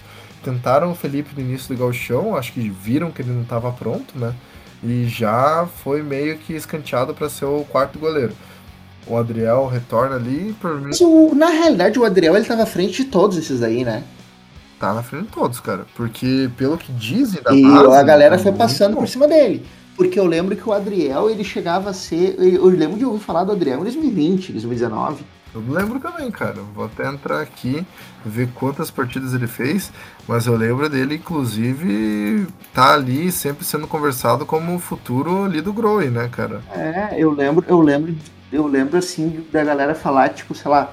Tentaram 0.44 0.92
o 0.92 0.96
Felipe 0.96 1.30
no 1.36 1.42
início 1.42 1.74
do 1.74 1.80
gauchão, 1.80 2.36
acho 2.36 2.54
que 2.54 2.70
viram 2.70 3.12
que 3.12 3.22
ele 3.22 3.32
não 3.32 3.44
estava 3.44 3.72
pronto, 3.72 4.18
né? 4.18 4.34
E 4.84 5.06
já 5.06 5.66
foi 5.84 6.02
meio 6.02 6.38
que 6.38 6.54
escanteado 6.54 7.14
para 7.14 7.30
ser 7.30 7.46
o 7.46 7.66
quarto 7.70 7.98
goleiro. 8.00 8.34
O 9.08 9.18
Adriel 9.18 9.68
retorna 9.68 10.16
ali, 10.16 10.56
por 10.62 10.76
mim 10.80 10.88
Mas 10.88 11.02
o- 11.02 11.34
na 11.36 11.48
realidade, 11.50 12.00
o 12.00 12.06
Adriel 12.06 12.36
ele 12.38 12.46
tava 12.46 12.64
à 12.64 12.66
frente 12.66 13.04
de 13.04 13.10
todos 13.10 13.38
esses 13.38 13.62
aí, 13.62 13.84
né? 13.84 14.04
Tá 14.80 14.94
na 14.94 15.04
frente 15.04 15.26
de 15.28 15.32
todos, 15.34 15.60
cara. 15.60 15.86
Porque 15.96 16.50
pelo 16.58 16.78
que 16.78 16.92
dizem 16.94 17.42
da 17.42 17.54
E 17.54 17.62
base, 17.62 17.96
a 17.96 18.04
galera 18.04 18.38
tá 18.38 18.44
foi 18.44 18.52
passando 18.54 18.94
bom. 18.94 19.02
por 19.02 19.08
cima 19.08 19.28
dele. 19.28 19.66
Porque 19.96 20.20
eu 20.20 20.26
lembro 20.26 20.56
que 20.56 20.68
o 20.68 20.74
Adriel, 20.74 21.30
ele 21.30 21.44
chegava 21.44 21.92
a 21.92 21.94
ser. 21.94 22.36
Eu 22.40 22.66
lembro 22.68 22.98
de 22.98 23.06
ouvir 23.06 23.24
falar 23.24 23.44
do 23.44 23.52
Adriel 23.52 23.80
em 23.80 23.84
2020, 23.84 24.52
2019. 24.54 25.24
Eu 25.54 25.62
lembro 25.68 26.00
também, 26.00 26.32
cara. 26.32 26.56
Vou 26.74 26.86
até 26.86 27.08
entrar 27.08 27.40
aqui, 27.40 27.86
ver 28.26 28.50
quantas 28.56 28.90
partidas 28.90 29.36
ele 29.36 29.46
fez, 29.46 29.92
mas 30.28 30.48
eu 30.48 30.56
lembro 30.56 30.90
dele, 30.90 31.16
inclusive, 31.16 32.48
tá 32.74 32.96
ali 32.96 33.32
sempre 33.32 33.64
sendo 33.64 33.86
conversado 33.88 34.48
como 34.48 34.76
o 34.76 34.80
futuro 34.80 35.44
ali 35.44 35.62
do 35.62 35.72
Groi, 35.72 36.10
né, 36.10 36.28
cara? 36.32 36.62
É, 36.72 37.14
eu 37.18 37.30
lembro, 37.30 37.64
eu 37.68 37.80
lembro, 37.80 38.16
eu 38.52 38.66
lembro 38.66 38.98
assim 38.98 39.46
da 39.52 39.64
galera 39.64 39.94
falar, 39.94 40.30
tipo, 40.30 40.56
sei 40.56 40.72
lá, 40.72 40.92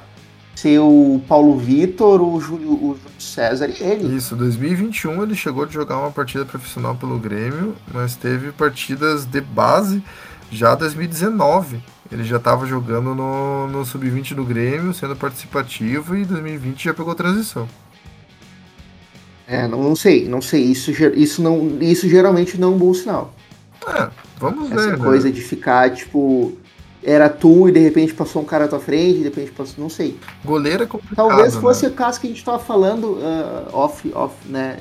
ser 0.61 0.79
o 0.79 1.23
Paulo 1.27 1.57
Vitor, 1.57 2.21
o 2.21 2.39
Júlio, 2.39 2.73
o 2.73 2.95
Júlio 2.95 3.01
César 3.19 3.69
e 3.69 3.83
ele. 3.83 4.15
Isso, 4.15 4.37
2021 4.37 5.23
ele 5.23 5.35
chegou 5.35 5.65
de 5.65 5.73
jogar 5.73 5.99
uma 5.99 6.11
partida 6.11 6.45
profissional 6.45 6.95
pelo 6.95 7.19
Grêmio, 7.19 7.75
mas 7.93 8.15
teve 8.15 8.53
partidas 8.53 9.25
de 9.25 9.41
base 9.41 10.03
já 10.51 10.75
2019. 10.75 11.83
Ele 12.13 12.25
já 12.25 12.37
estava 12.37 12.67
jogando 12.67 13.15
no, 13.15 13.69
no 13.69 13.85
Sub-20 13.85 14.35
do 14.35 14.45
Grêmio, 14.45 14.93
sendo 14.93 15.17
participativo, 15.17 16.17
e 16.17 16.25
2020 16.25 16.85
já 16.85 16.93
pegou 16.93 17.15
transição. 17.15 17.69
É, 19.47 19.67
não, 19.67 19.83
não 19.83 19.97
sei, 19.97 20.29
não 20.29 20.43
sei. 20.43 20.63
Isso, 20.65 20.91
isso, 20.91 21.41
não, 21.41 21.79
isso 21.81 22.09
geralmente 22.09 22.61
não 22.61 22.73
é 22.73 22.75
um 22.75 22.79
bom 22.79 22.93
sinal. 22.93 23.35
É, 23.87 24.11
vamos 24.39 24.71
Essa 24.71 24.91
ver, 24.91 24.99
né? 24.99 25.05
coisa 25.05 25.31
de 25.31 25.41
ficar, 25.41 25.91
tipo, 25.91 26.59
era 27.03 27.29
tu 27.29 27.69
e 27.69 27.73
de 27.73 27.81
repente 27.81 28.13
passou 28.15 28.43
um 28.43 28.45
cara 28.45 28.67
à 28.67 28.69
tua 28.69 28.81
frente, 28.81 29.19
de 29.19 29.25
repente 29.25 29.51
passou. 29.53 29.75
Não 29.79 29.89
sei. 29.89 30.19
Goleiro 30.45 30.83
é 30.85 30.87
complicado, 30.87 31.29
Talvez 31.29 31.55
né? 31.55 31.61
fosse 31.61 31.87
o 31.87 31.91
caso 31.93 32.21
que 32.21 32.27
a 32.27 32.31
gente 32.31 32.45
tava 32.45 32.59
falando 32.59 33.19
ah, 33.23 33.69
off, 33.73 34.11
off, 34.15 34.35
né? 34.47 34.79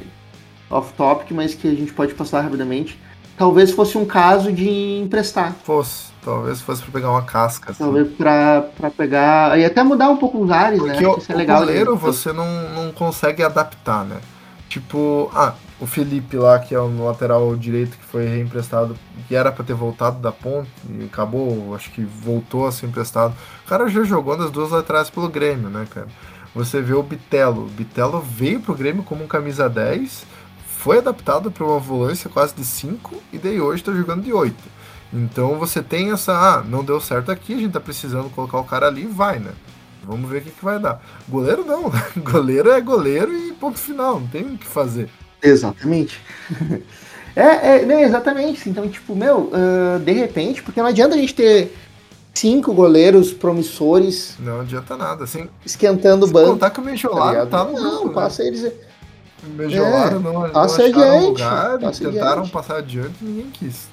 Off 0.70 0.94
topic, 0.94 1.32
mas 1.32 1.56
que 1.56 1.68
a 1.68 1.74
gente 1.74 1.94
pode 1.94 2.14
passar 2.14 2.42
rapidamente. 2.42 3.00
Talvez 3.38 3.72
fosse 3.72 3.98
um 3.98 4.06
caso 4.06 4.52
de 4.52 5.00
emprestar. 5.02 5.56
Fosse, 5.64 6.12
talvez 6.24 6.60
fosse 6.62 6.82
pra 6.84 6.92
pegar 6.92 7.10
uma 7.10 7.22
casca. 7.24 7.72
assim. 7.72 7.82
Talvez 7.84 8.08
pra, 8.16 8.66
pra 8.78 8.92
pegar. 8.92 9.58
E 9.58 9.64
até 9.64 9.82
mudar 9.82 10.10
um 10.10 10.18
pouco 10.18 10.44
os 10.44 10.52
ares, 10.52 10.80
Porque 10.80 11.02
né? 11.02 11.08
o, 11.08 11.18
Isso 11.18 11.32
é 11.32 11.36
o 11.36 11.38
legal. 11.38 11.60
goleiro 11.60 11.94
né? 11.94 11.98
você 12.02 12.34
não, 12.34 12.46
não 12.72 12.92
consegue 12.92 13.42
adaptar, 13.42 14.04
né? 14.04 14.18
Tipo, 14.68 15.32
ah, 15.34 15.54
o 15.80 15.88
Felipe 15.88 16.36
lá, 16.38 16.60
que 16.60 16.76
é 16.76 16.80
o 16.80 17.06
lateral 17.06 17.56
direito 17.56 17.98
que 17.98 18.04
foi 18.04 18.26
reemprestado, 18.26 18.98
que 19.28 19.36
era 19.36 19.52
pra 19.52 19.64
ter 19.64 19.74
voltado 19.74 20.20
da 20.20 20.32
ponte, 20.32 20.70
e 20.90 21.06
acabou, 21.06 21.74
acho 21.74 21.90
que 21.92 22.02
voltou 22.02 22.68
a 22.68 22.72
ser 22.72 22.88
emprestado. 22.88 23.34
O 23.66 23.70
cara 23.70 23.88
já 23.88 24.04
jogou 24.04 24.38
nas 24.38 24.52
duas 24.52 24.72
laterais 24.72 25.10
pelo 25.10 25.30
Grêmio, 25.30 25.70
né, 25.70 25.88
cara? 25.90 26.08
Você 26.54 26.82
vê 26.82 26.94
o 26.94 27.04
Bitelo. 27.04 27.66
O 27.66 27.70
Bitelo 27.70 28.20
veio 28.20 28.60
pro 28.60 28.76
Grêmio 28.76 29.04
como 29.04 29.24
um 29.24 29.28
camisa 29.28 29.70
10, 29.70 30.26
foi 30.66 30.98
adaptado 30.98 31.52
para 31.52 31.66
uma 31.66 31.80
volância 31.80 32.30
quase 32.30 32.56
de 32.56 32.66
5 32.66 33.16
e 33.32 33.38
daí 33.38 33.62
hoje 33.62 33.84
tá 33.84 33.94
jogando 33.94 34.24
de 34.24 34.34
8. 34.34 34.56
Então 35.14 35.58
você 35.58 35.82
tem 35.82 36.12
essa, 36.12 36.34
ah, 36.34 36.64
não 36.64 36.84
deu 36.84 37.00
certo 37.00 37.32
aqui, 37.32 37.54
a 37.54 37.58
gente 37.58 37.72
tá 37.72 37.80
precisando 37.80 38.30
colocar 38.30 38.60
o 38.60 38.64
cara 38.64 38.88
ali, 38.88 39.06
vai, 39.06 39.40
né? 39.40 39.52
Vamos 40.04 40.30
ver 40.30 40.40
o 40.40 40.42
que, 40.42 40.52
que 40.52 40.66
vai 40.66 40.80
dar. 40.80 41.02
Goleiro 41.28 41.64
não. 41.66 41.92
Goleiro 42.24 42.72
é 42.72 42.82
goleiro 42.82 43.32
e 43.32 43.52
ponto 43.54 43.78
final. 43.78 44.20
Não 44.20 44.28
tem 44.28 44.44
o 44.44 44.58
que 44.58 44.66
fazer. 44.66 45.10
Exatamente. 45.42 46.20
é, 47.36 47.78
é 47.78 47.86
né, 47.86 48.04
exatamente. 48.04 48.70
Então, 48.70 48.88
tipo, 48.90 49.16
meu, 49.16 49.52
ah, 49.54 50.00
de 50.00 50.12
repente, 50.12 50.62
porque 50.64 50.80
não 50.82 50.88
adianta 50.88 51.16
a 51.16 51.18
gente 51.18 51.34
ter 51.34 51.74
cinco 52.34 52.74
goleiros 52.74 53.34
promissores 53.34 54.36
Não 54.40 54.62
adianta 54.62 54.96
nada. 54.96 55.24
Assim, 55.24 55.50
esquentando 55.66 56.26
o 56.26 56.28
se 56.28 56.34
banco. 56.34 56.52
contar 56.52 56.70
que 56.70 56.80
o 56.80 56.84
Mejolaro 56.84 57.32
ligado? 57.32 57.50
tá 57.50 57.64
no 57.66 57.74
não, 57.74 57.90
grupo, 57.92 58.08
né? 58.08 58.14
passa 58.14 58.44
eles. 58.44 58.72
O 59.44 59.50
Mejolaro 59.50 60.16
É, 60.16 60.20
não, 60.20 60.34
não 60.34 60.50
passa 60.50 60.84
acharam 60.84 61.04
adiante, 61.04 61.26
lugar, 61.28 61.80
passa 61.80 62.04
tentaram 62.06 62.32
adiante. 62.32 62.52
passar 62.52 62.78
adiante 62.78 63.16
e 63.22 63.26
ninguém 63.26 63.50
quis. 63.52 63.88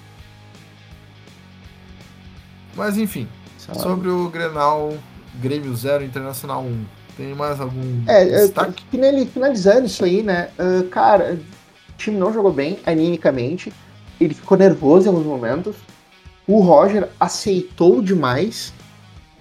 Mas 2.74 2.98
enfim, 2.98 3.26
sabe? 3.58 3.80
sobre 3.80 4.08
o 4.08 4.28
Grenal 4.28 4.92
Grêmio 5.40 5.74
0 5.74 6.04
Internacional 6.04 6.62
1. 6.62 6.84
Tem 7.16 7.34
mais 7.34 7.60
algum 7.60 8.02
É, 8.06 8.22
é, 8.28 8.40
destaque? 8.42 8.84
finali- 8.90 9.26
finalizando 9.26 9.86
isso 9.86 10.04
aí, 10.04 10.22
né? 10.22 10.48
ah, 10.58 10.84
cara, 10.90 11.38
o 11.90 11.92
time 11.96 12.16
não 12.18 12.32
jogou 12.32 12.52
bem, 12.52 12.78
animicamente. 12.84 13.72
Ele 14.20 14.34
ficou 14.34 14.56
nervoso 14.58 15.06
em 15.06 15.08
alguns 15.08 15.24
momentos. 15.26 15.76
O 16.46 16.60
Roger 16.60 17.08
aceitou 17.18 18.00
demais 18.02 18.72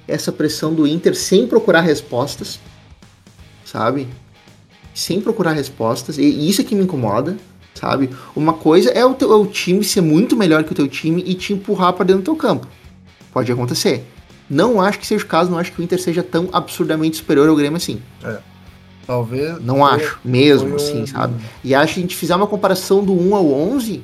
essa 0.08 0.32
pressão 0.32 0.74
do 0.74 0.88
Inter 0.88 1.16
sem 1.16 1.48
procurar 1.48 1.82
respostas, 1.82 2.60
sabe? 3.64 4.08
Sem 4.94 5.20
procurar 5.22 5.52
respostas. 5.54 6.18
E 6.18 6.50
isso 6.50 6.62
é 6.62 6.64
que 6.64 6.76
me 6.76 6.84
incomoda, 6.84 7.38
sabe? 7.74 8.10
Uma 8.36 8.54
coisa 8.54 8.90
é 8.92 9.06
o, 9.06 9.14
teu, 9.14 9.32
é 9.32 9.36
o 9.36 9.46
time 9.46 9.84
ser 9.84 10.02
muito 10.02 10.36
melhor 10.36 10.64
que 10.64 10.72
o 10.72 10.76
teu 10.76 10.88
time 10.88 11.22
e 11.26 11.34
te 11.36 11.54
empurrar 11.54 11.94
pra 11.94 12.06
dentro 12.06 12.22
do 12.22 12.26
teu 12.26 12.36
campo. 12.36 12.68
Pode 13.34 13.52
acontecer. 13.52 14.06
Não 14.50 14.80
acho 14.82 15.00
que 15.00 15.08
seja 15.08 15.24
o 15.24 15.28
caso, 15.28 15.50
não 15.50 15.58
acho 15.58 15.72
que 15.72 15.82
o 15.82 15.84
Inter 15.84 16.00
seja 16.02 16.22
tão 16.22 16.50
absurdamente 16.54 17.18
superior 17.18 17.50
ao 17.50 17.56
Grêmio 17.56 17.78
assim. 17.78 18.02
Talvez. 19.08 19.62
Não 19.64 19.78
foi- 19.80 19.92
acho, 20.04 20.20
mesmo 20.26 20.70
foi 20.70 20.76
assim, 20.78 21.06
sabe? 21.06 21.36
E 21.64 21.76
acho 21.76 21.94
que 21.94 22.00
a 22.00 22.02
gente 22.04 22.16
fizer 22.16 22.36
uma 22.36 22.48
comparação 22.48 23.04
do 23.04 23.14
1 23.14 23.36
ao 23.36 23.52
11, 23.52 24.04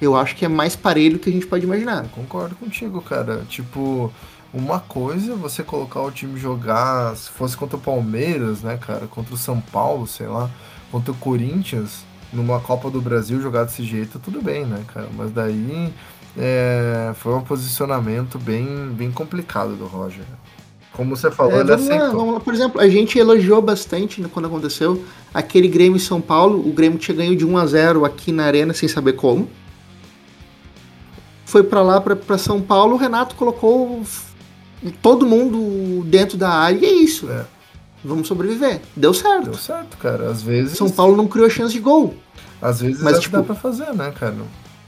eu 0.00 0.14
acho 0.16 0.36
que 0.36 0.44
é 0.44 0.48
mais 0.48 0.76
parelho 0.76 1.18
que 1.18 1.30
a 1.30 1.32
gente 1.32 1.46
pode 1.46 1.64
imaginar. 1.64 2.04
Eu 2.04 2.10
concordo 2.10 2.54
contigo, 2.56 3.00
cara. 3.00 3.42
Tipo, 3.48 4.12
uma 4.52 4.78
coisa 4.80 5.32
é 5.32 5.36
você 5.36 5.62
colocar 5.62 6.02
o 6.02 6.10
time 6.10 6.38
jogar, 6.38 7.16
se 7.16 7.30
fosse 7.30 7.56
contra 7.56 7.76
o 7.76 7.80
Palmeiras, 7.80 8.60
né, 8.62 8.76
cara? 8.78 9.06
Contra 9.06 9.34
o 9.34 9.38
São 9.38 9.58
Paulo, 9.60 10.06
sei 10.06 10.26
lá, 10.26 10.50
contra 10.92 11.12
o 11.12 11.14
Corinthians, 11.16 12.04
numa 12.30 12.60
Copa 12.60 12.90
do 12.90 13.00
Brasil 13.00 13.40
jogar 13.40 13.64
desse 13.64 13.82
jeito, 13.84 14.18
tudo 14.18 14.42
bem, 14.42 14.66
né, 14.66 14.82
cara? 14.92 15.08
Mas 15.16 15.30
daí 15.32 15.90
é, 16.38 17.12
foi 17.14 17.34
um 17.34 17.42
posicionamento 17.42 18.38
bem, 18.38 18.66
bem 18.92 19.10
complicado 19.10 19.74
do 19.76 19.86
Roger. 19.86 20.24
Como 20.92 21.14
você 21.14 21.30
falou, 21.30 21.52
É, 21.52 21.60
ele 21.60 21.68
lá, 21.70 21.74
aceitou. 21.76 22.32
lá. 22.32 22.40
Por 22.40 22.54
exemplo, 22.54 22.80
a 22.80 22.88
gente 22.88 23.18
elogiou 23.18 23.60
bastante 23.60 24.20
né, 24.20 24.28
quando 24.32 24.46
aconteceu 24.46 25.04
aquele 25.32 25.68
Grêmio 25.68 25.96
e 25.98 26.00
São 26.00 26.20
Paulo. 26.20 26.58
O 26.66 26.72
Grêmio 26.72 26.98
tinha 26.98 27.14
ganho 27.16 27.36
de 27.36 27.44
1 27.44 27.58
a 27.58 27.66
0 27.66 28.04
aqui 28.04 28.32
na 28.32 28.44
Arena 28.44 28.72
sem 28.72 28.88
saber 28.88 29.12
como. 29.12 29.48
Foi 31.44 31.62
pra 31.62 31.82
lá, 31.82 32.00
pra, 32.00 32.16
pra 32.16 32.38
São 32.38 32.60
Paulo, 32.60 32.94
o 32.94 32.96
Renato 32.98 33.34
colocou 33.36 34.02
todo 35.02 35.26
mundo 35.26 36.02
dentro 36.06 36.36
da 36.36 36.48
área 36.50 36.78
e 36.78 36.84
é 36.84 36.92
isso. 36.92 37.30
É. 37.30 37.44
Vamos 38.04 38.26
sobreviver. 38.28 38.80
Deu 38.96 39.12
certo. 39.12 39.44
Deu 39.44 39.54
certo, 39.54 39.96
cara. 39.98 40.30
Às 40.30 40.42
vezes. 40.42 40.76
São 40.78 40.90
Paulo 40.90 41.16
não 41.16 41.26
criou 41.26 41.48
chance 41.50 41.72
de 41.72 41.80
gol. 41.80 42.14
Às 42.60 42.80
vezes 42.80 43.02
Mas, 43.02 43.18
é 43.18 43.20
tipo, 43.20 43.36
dá 43.36 43.42
pra 43.42 43.54
fazer, 43.54 43.92
né, 43.94 44.12
cara? 44.18 44.34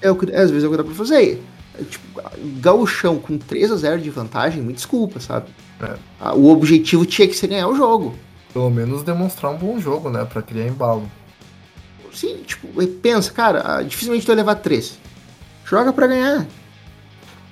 É 0.01 0.11
o 0.11 0.17
que, 0.17 0.33
às 0.35 0.51
vezes 0.51 0.65
é 0.65 0.67
o 0.67 0.71
que 0.71 0.77
dá 0.77 0.85
pra 0.85 0.95
fazer. 0.95 1.43
É, 1.79 1.83
Tipo, 1.83 2.21
gauchão 2.61 3.19
com 3.19 3.39
3 3.39 3.71
a 3.71 3.77
0 3.77 4.01
de 4.01 4.11
vantagem, 4.11 4.63
me 4.63 4.73
desculpa, 4.73 5.21
sabe? 5.21 5.47
É. 5.81 5.95
Ah, 6.21 6.35
O 6.35 6.49
objetivo 6.51 7.07
tinha 7.07 7.27
que 7.29 7.35
ser 7.35 7.47
ganhar 7.47 7.69
o 7.69 7.77
jogo. 7.77 8.15
Pelo 8.53 8.71
menos 8.71 9.03
demonstrar 9.03 9.53
um 9.53 9.57
bom 9.57 9.79
jogo, 9.79 10.11
né? 10.11 10.25
Pra 10.25 10.43
criar 10.43 10.67
embalo. 10.67 11.09
Sim, 12.13 12.39
tipo, 12.45 12.67
pensa, 13.01 13.31
cara, 13.33 13.63
ah, 13.65 13.83
dificilmente 13.83 14.25
tu 14.25 14.29
vai 14.29 14.37
levar 14.37 14.57
3. 14.57 14.99
Joga 15.65 15.93
pra 15.93 16.07
ganhar. 16.07 16.47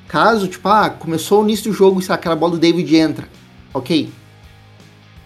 Caso, 0.08 0.48
tipo, 0.48 0.68
ah, 0.68 0.88
começou 0.90 1.42
o 1.42 1.44
início 1.44 1.70
do 1.70 1.76
jogo 1.76 2.00
e 2.02 2.12
aquela 2.12 2.34
bola 2.34 2.52
do 2.52 2.58
David 2.58 2.96
entra. 2.96 3.28
Ok. 3.72 4.10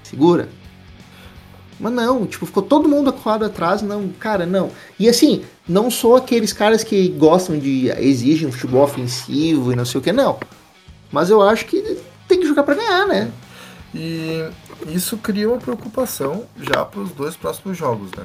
Segura. 0.03 0.49
Mas 1.81 1.93
não, 1.93 2.27
tipo, 2.27 2.45
ficou 2.45 2.63
todo 2.63 2.89
mundo 2.89 3.09
acuado 3.09 3.45
atrás, 3.45 3.81
não, 3.81 4.09
cara, 4.11 4.45
não. 4.45 4.71
E 4.99 5.09
assim, 5.09 5.43
não 5.67 5.91
sou 5.91 6.15
aqueles 6.15 6.53
caras 6.53 6.85
que 6.85 7.09
gostam 7.09 7.59
de, 7.59 7.89
exigem 7.89 8.47
um 8.47 8.53
futebol 8.53 8.85
ofensivo 8.85 9.73
e 9.73 9.77
não 9.77 9.87
sei 9.87 9.99
o 9.99 10.05
que, 10.05 10.13
não. 10.13 10.39
Mas 11.11 11.31
eu 11.31 11.41
acho 11.41 11.65
que 11.65 11.99
tem 12.29 12.39
que 12.39 12.47
jogar 12.47 12.65
pra 12.65 12.75
ganhar, 12.75 13.07
né? 13.07 13.33
E 13.95 14.47
isso 14.89 15.17
cria 15.17 15.49
uma 15.49 15.59
preocupação 15.59 16.45
já 16.61 16.85
para 16.85 17.01
os 17.01 17.11
dois 17.13 17.35
próximos 17.35 17.77
jogos, 17.77 18.11
né? 18.13 18.25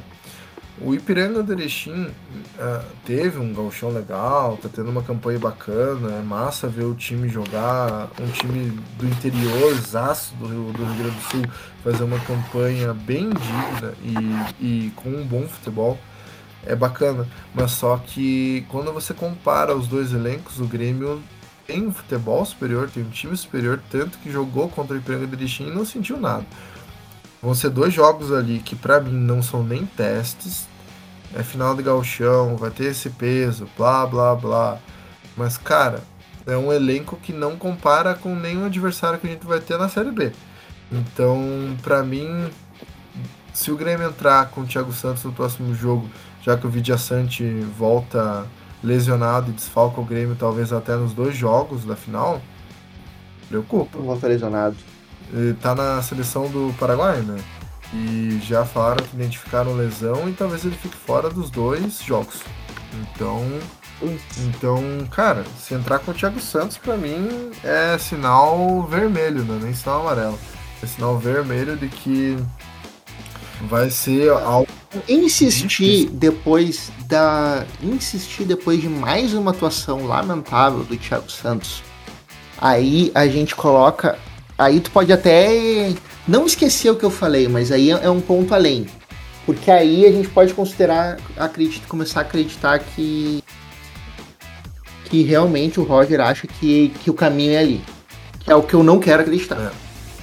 O 0.82 0.94
Ipiranga 0.94 1.42
do 1.42 1.54
Erechim 1.54 2.08
uh, 2.08 2.86
teve 3.06 3.40
um 3.40 3.54
galchão 3.54 3.92
legal, 3.92 4.58
tá 4.58 4.68
tendo 4.68 4.90
uma 4.90 5.02
campanha 5.02 5.40
bacana, 5.40 6.18
é 6.18 6.22
massa 6.22 6.68
ver 6.68 6.84
o 6.84 6.94
time 6.94 7.30
jogar, 7.30 8.10
um 8.20 8.28
time 8.28 8.78
do 8.98 9.06
interior, 9.06 9.74
zaço 9.76 10.36
do 10.36 10.48
Rio, 10.48 10.74
do 10.74 10.84
Rio 10.84 10.96
Grande 10.96 11.16
do 11.16 11.22
Sul, 11.32 11.44
fazer 11.82 12.04
uma 12.04 12.20
campanha 12.20 12.94
bem 12.94 13.30
digna 13.30 13.94
e, 14.04 14.66
e 14.66 14.90
com 14.98 15.10
um 15.10 15.26
bom 15.26 15.48
futebol. 15.48 15.98
É 16.66 16.76
bacana, 16.76 17.26
mas 17.54 17.72
só 17.72 17.96
que 17.98 18.66
quando 18.70 18.92
você 18.92 19.14
compara 19.14 19.74
os 19.74 19.88
dois 19.88 20.12
elencos, 20.12 20.60
o 20.60 20.66
Grêmio 20.66 21.22
tem 21.66 21.88
um 21.88 21.94
futebol 21.94 22.44
superior, 22.44 22.90
tem 22.90 23.04
um 23.04 23.10
time 23.10 23.38
superior, 23.38 23.80
tanto 23.90 24.18
que 24.18 24.30
jogou 24.30 24.68
contra 24.68 24.96
o 24.96 24.98
Ipiranga 24.98 25.26
do 25.26 25.36
Erechim 25.36 25.68
e 25.68 25.72
não 25.72 25.86
sentiu 25.86 26.20
nada. 26.20 26.46
Vão 27.46 27.54
ser 27.54 27.70
dois 27.70 27.94
jogos 27.94 28.34
ali 28.34 28.58
que 28.58 28.76
para 28.76 29.00
mim 29.00 29.14
não 29.14 29.40
são 29.40 29.62
nem 29.62 29.86
testes. 29.86 30.68
É 31.32 31.44
final 31.44 31.76
de 31.76 31.84
galchão, 31.84 32.58
vai 32.58 32.72
ter 32.72 32.86
esse 32.86 33.08
peso, 33.08 33.70
blá 33.78 34.04
blá 34.08 34.34
blá. 34.34 34.80
Mas 35.38 35.56
cara, 35.56 36.02
é 36.48 36.58
um 36.58 36.74
elenco 36.74 37.16
que 37.18 37.32
não 37.32 37.56
compara 37.56 38.16
com 38.16 38.36
nenhum 38.36 38.66
adversário 38.66 39.20
que 39.20 39.28
a 39.28 39.30
gente 39.30 39.46
vai 39.46 39.60
ter 39.60 39.78
na 39.78 39.88
Série 39.88 40.10
B. 40.10 40.32
Então, 40.92 41.78
para 41.84 42.02
mim, 42.02 42.50
se 43.54 43.70
o 43.70 43.78
Grêmio 43.78 44.08
entrar 44.08 44.50
com 44.50 44.62
o 44.62 44.66
Thiago 44.66 44.92
Santos 44.92 45.24
no 45.24 45.32
próximo 45.32 45.76
jogo, 45.76 46.10
já 46.42 46.58
que 46.58 46.66
o 46.66 46.70
Vidia 46.70 46.98
Sante 46.98 47.44
volta 47.78 48.48
lesionado 48.84 49.52
e 49.52 49.54
desfalca 49.54 50.02
o 50.02 50.06
Grêmio 50.06 50.36
talvez 50.36 50.74
até 50.74 50.96
nos 50.96 51.14
dois 51.14 51.38
jogos 51.38 51.86
da 51.86 51.96
final, 51.96 52.42
preocupa. 53.48 54.00
Volta 54.00 54.28
lesionado. 54.28 54.95
Tá 55.62 55.76
na 55.76 56.02
seleção 56.02 56.50
do 56.50 56.74
Paraguai, 56.80 57.22
né? 57.22 57.38
E 57.94 58.40
já 58.44 58.66
falaram 58.66 59.04
que 59.06 59.16
identificaram 59.16 59.76
lesão 59.76 60.30
e 60.30 60.34
talvez 60.34 60.66
ele 60.66 60.76
fique 60.76 60.96
fora 60.96 61.30
dos 61.30 61.50
dois 61.50 62.02
jogos. 62.02 62.42
Então, 62.94 63.42
então, 64.48 64.82
cara, 65.12 65.44
se 65.60 65.74
entrar 65.74 66.00
com 66.00 66.12
o 66.12 66.14
Thiago 66.14 66.40
Santos, 66.40 66.78
para 66.78 66.98
mim 66.98 67.52
é 67.64 67.98
sinal 67.98 68.84
vermelho, 68.84 69.44
né? 69.44 69.60
nem 69.62 69.74
sinal 69.74 70.02
amarelo. 70.02 70.40
É 70.84 70.86
sinal 70.86 71.18
vermelho 71.18 71.78
de 71.78 71.88
que 71.88 72.38
vai 73.62 73.90
ser 73.90 74.32
algo. 74.32 74.68
Insistir 75.08 76.10
depois 76.10 76.92
da. 77.08 77.66
Insistir 77.82 78.46
depois 78.46 78.82
de 78.82 78.90
mais 78.90 79.34
uma 79.34 79.52
atuação 79.52 80.06
lamentável 80.06 80.84
do 80.84 80.98
Thiago 80.98 81.30
Santos. 81.30 81.84
Aí 82.58 83.12
a 83.14 83.28
gente 83.28 83.56
coloca 83.56 84.18
aí 84.58 84.80
tu 84.80 84.92
pode 84.92 85.12
até 85.12 85.94
não 86.28 86.46
esquecer 86.46 86.90
o 86.90 86.96
que 86.96 87.04
eu 87.04 87.12
falei, 87.12 87.48
mas 87.48 87.72
aí 87.72 87.92
é 87.92 88.10
um 88.10 88.22
ponto 88.22 88.54
além. 88.54 88.86
Porque 89.46 89.70
aí 89.70 90.06
a 90.06 90.12
gente 90.12 90.28
pode 90.30 90.54
considerar, 90.54 91.18
acredito, 91.38 91.88
começar 91.88 92.22
a 92.22 92.24
acreditar 92.24 92.80
que 92.80 93.44
que 95.06 95.22
realmente 95.22 95.80
o 95.80 95.84
Roger 95.84 96.20
acha 96.20 96.48
que, 96.48 96.90
que 97.04 97.10
o 97.10 97.14
caminho 97.14 97.54
é 97.54 97.58
ali. 97.60 97.82
Que 98.40 98.52
é 98.52 98.56
o 98.56 98.64
que 98.64 98.74
eu 98.74 98.84
não 98.84 99.00
quero 99.00 99.22
acreditar. 99.22 99.56
É, 99.56 99.72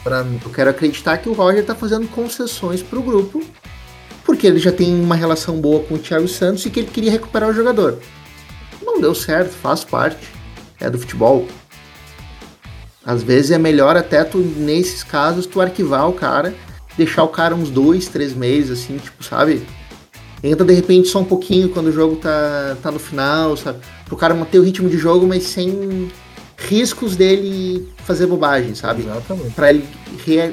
pra 0.03 0.25
mim. 0.25 0.41
Eu 0.45 0.51
quero 0.51 0.71
acreditar 0.71 1.19
que 1.19 1.29
o 1.29 1.33
Roger 1.33 1.65
tá 1.65 1.75
fazendo 1.75 2.09
concessões 2.09 2.83
pro 2.83 3.01
grupo, 3.01 3.43
porque 4.25 4.47
ele 4.47 4.59
já 4.59 4.73
tem 4.73 4.93
uma 5.01 5.15
relação 5.15 5.61
boa 5.61 5.83
com 5.85 5.95
o 5.95 5.99
Thiago 5.99 6.29
Santos 6.29 6.67
e 6.67 6.71
que 6.71 6.81
ele 6.81 6.91
queria 6.91 7.13
recuperar 7.13 7.49
o 7.49 7.55
jogador. 7.55 7.99
Não 8.83 9.01
deu 9.01 9.15
certo, 9.15 9.51
faz 9.51 9.85
parte. 9.85 10.29
É 10.81 10.91
do 10.91 10.99
futebol. 10.99 11.47
Às 13.05 13.23
vezes 13.23 13.51
é 13.51 13.59
melhor 13.59 13.97
até 13.97 14.23
tu, 14.23 14.39
nesses 14.39 15.03
casos, 15.03 15.47
tu 15.47 15.61
arquivar 15.61 16.09
o 16.09 16.13
cara, 16.13 16.55
deixar 16.97 17.25
o 17.25 17.29
cara 17.29 17.55
uns 17.55 17.71
dois, 17.71 18.07
três 18.09 18.33
meses, 18.33 18.71
assim, 18.71 18.99
tipo, 18.99 19.25
sabe? 19.25 19.67
Entra 20.43 20.65
de 20.65 20.73
repente 20.73 21.09
só 21.09 21.21
um 21.21 21.25
pouquinho 21.25 21.69
quando 21.69 21.87
o 21.87 21.93
jogo 21.93 22.17
tá, 22.17 22.77
tá 22.83 22.91
no 22.91 22.99
final, 22.99 23.57
sabe? 23.57 23.79
Pro 24.05 24.17
cara 24.17 24.35
manter 24.35 24.59
o 24.59 24.63
ritmo 24.63 24.89
de 24.89 24.99
jogo, 24.99 25.27
mas 25.27 25.45
sem 25.45 26.11
riscos 26.57 27.17
dele 27.17 27.89
fazer 28.05 28.27
bobagem, 28.27 28.75
sabe? 28.75 29.03
Exatamente. 29.03 29.51
Pra 29.51 29.71
ele, 29.71 29.89
re, 30.25 30.53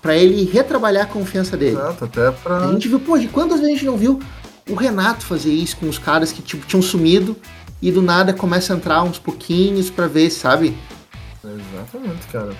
pra 0.00 0.16
ele 0.16 0.44
retrabalhar 0.44 1.04
a 1.04 1.06
confiança 1.06 1.56
dele. 1.56 1.76
Exato, 1.76 2.04
até 2.04 2.30
pra. 2.30 2.68
A 2.68 2.72
gente 2.72 2.88
viu, 2.88 3.00
pô, 3.00 3.18
de 3.18 3.28
quantas 3.28 3.60
vezes 3.60 3.74
a 3.74 3.76
gente 3.76 3.86
não 3.86 3.96
viu 3.96 4.20
o 4.68 4.74
Renato 4.74 5.24
fazer 5.24 5.52
isso 5.52 5.76
com 5.76 5.88
os 5.88 5.98
caras 5.98 6.32
que 6.32 6.42
tipo, 6.42 6.66
tinham 6.66 6.82
sumido 6.82 7.36
e 7.80 7.92
do 7.92 8.02
nada 8.02 8.32
começa 8.32 8.72
a 8.72 8.76
entrar 8.76 9.02
uns 9.02 9.18
pouquinhos 9.18 9.90
para 9.90 10.06
ver, 10.06 10.30
sabe? 10.30 10.76
Exatamente, 11.52 12.26
cara. 12.28 12.50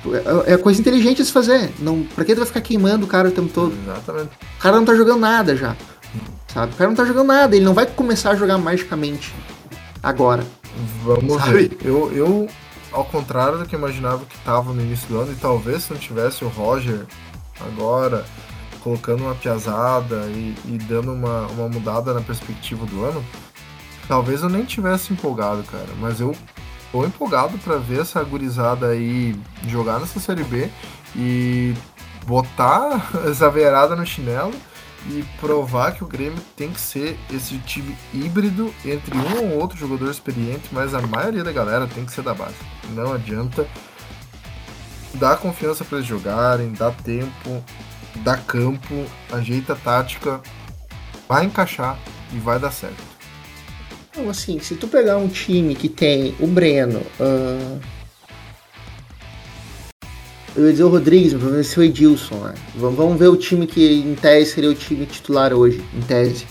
É, 0.46 0.54
é 0.54 0.56
coisa 0.56 0.80
inteligente 0.80 1.18
de 1.18 1.24
se 1.24 1.32
fazer. 1.32 1.70
Não, 1.78 2.02
pra 2.02 2.24
que 2.24 2.34
tu 2.34 2.38
vai 2.38 2.46
ficar 2.46 2.60
queimando 2.60 3.04
o 3.06 3.08
cara 3.08 3.28
o 3.28 3.32
tempo 3.32 3.52
todo? 3.52 3.74
Exatamente. 3.82 4.30
O 4.58 4.60
cara 4.60 4.76
não 4.76 4.84
tá 4.84 4.94
jogando 4.94 5.20
nada 5.20 5.56
já. 5.56 5.76
Sabe? 6.52 6.72
O 6.72 6.76
cara 6.76 6.90
não 6.90 6.96
tá 6.96 7.04
jogando 7.04 7.26
nada, 7.26 7.54
ele 7.54 7.64
não 7.64 7.74
vai 7.74 7.86
começar 7.86 8.30
a 8.30 8.34
jogar 8.36 8.56
magicamente 8.58 9.34
agora. 10.02 10.44
Vamos 11.04 11.42
sabe? 11.42 11.68
ver. 11.68 11.78
Eu, 11.84 12.12
eu, 12.12 12.48
ao 12.92 13.04
contrário 13.04 13.58
do 13.58 13.66
que 13.66 13.74
eu 13.74 13.78
imaginava 13.78 14.24
que 14.24 14.38
tava 14.38 14.72
no 14.72 14.80
início 14.80 15.08
do 15.08 15.20
ano, 15.20 15.32
e 15.32 15.36
talvez 15.36 15.84
se 15.84 15.92
não 15.92 15.98
tivesse 15.98 16.44
o 16.44 16.48
Roger 16.48 17.04
agora 17.60 18.24
colocando 18.82 19.24
uma 19.24 19.34
piazada 19.34 20.26
e, 20.28 20.54
e 20.66 20.78
dando 20.78 21.12
uma, 21.12 21.46
uma 21.48 21.68
mudada 21.68 22.14
na 22.14 22.20
perspectiva 22.20 22.86
do 22.86 23.04
ano, 23.04 23.24
talvez 24.06 24.42
eu 24.42 24.48
nem 24.48 24.64
tivesse 24.64 25.12
empolgado, 25.12 25.64
cara. 25.64 25.88
Mas 26.00 26.20
eu 26.20 26.36
tô 26.92 27.04
empolgado 27.04 27.58
para 27.58 27.76
ver 27.78 28.00
essa 28.00 28.22
gurizada 28.22 28.88
aí 28.88 29.38
jogar 29.66 30.00
nessa 30.00 30.20
Série 30.20 30.44
B 30.44 30.70
e 31.14 31.74
botar 32.26 33.10
essa 33.28 33.50
veirada 33.50 33.94
no 33.96 34.04
chinelo 34.04 34.54
e 35.08 35.24
provar 35.40 35.92
que 35.92 36.02
o 36.02 36.06
Grêmio 36.06 36.40
tem 36.56 36.70
que 36.70 36.80
ser 36.80 37.18
esse 37.32 37.58
time 37.58 37.96
híbrido 38.12 38.74
entre 38.84 39.16
um 39.16 39.52
ou 39.52 39.60
outro 39.60 39.78
jogador 39.78 40.10
experiente, 40.10 40.68
mas 40.72 40.94
a 40.94 41.00
maioria 41.00 41.44
da 41.44 41.52
galera 41.52 41.86
tem 41.86 42.04
que 42.04 42.12
ser 42.12 42.22
da 42.22 42.34
base. 42.34 42.56
Não 42.90 43.12
adianta 43.12 43.66
dar 45.14 45.36
confiança 45.36 45.84
para 45.84 45.98
eles 45.98 46.08
jogarem, 46.08 46.72
dar 46.72 46.92
tempo, 46.92 47.62
dar 48.16 48.38
campo, 48.44 49.06
ajeita 49.32 49.74
a 49.74 49.76
tática, 49.76 50.40
vai 51.28 51.44
encaixar 51.44 51.98
e 52.32 52.38
vai 52.38 52.58
dar 52.58 52.72
certo. 52.72 53.15
Então, 54.16 54.30
assim, 54.30 54.58
se 54.60 54.74
tu 54.76 54.88
pegar 54.88 55.18
um 55.18 55.28
time 55.28 55.74
que 55.74 55.90
tem 55.90 56.34
o 56.40 56.46
Breno, 56.46 57.02
uh... 57.20 57.78
eu 60.56 60.64
ia 60.64 60.72
dizer 60.72 60.84
o 60.84 60.88
Rodrigues, 60.88 61.34
mas 61.34 61.42
vai 61.42 61.62
ser 61.62 61.80
o 61.80 61.82
Edilson, 61.82 62.36
né? 62.36 62.54
Vamos 62.74 63.18
ver 63.18 63.28
o 63.28 63.36
time 63.36 63.66
que 63.66 64.00
em 64.00 64.14
tese 64.14 64.52
seria 64.52 64.70
o 64.70 64.74
time 64.74 65.04
titular 65.04 65.52
hoje, 65.52 65.84
em 65.94 66.00
tese. 66.00 66.46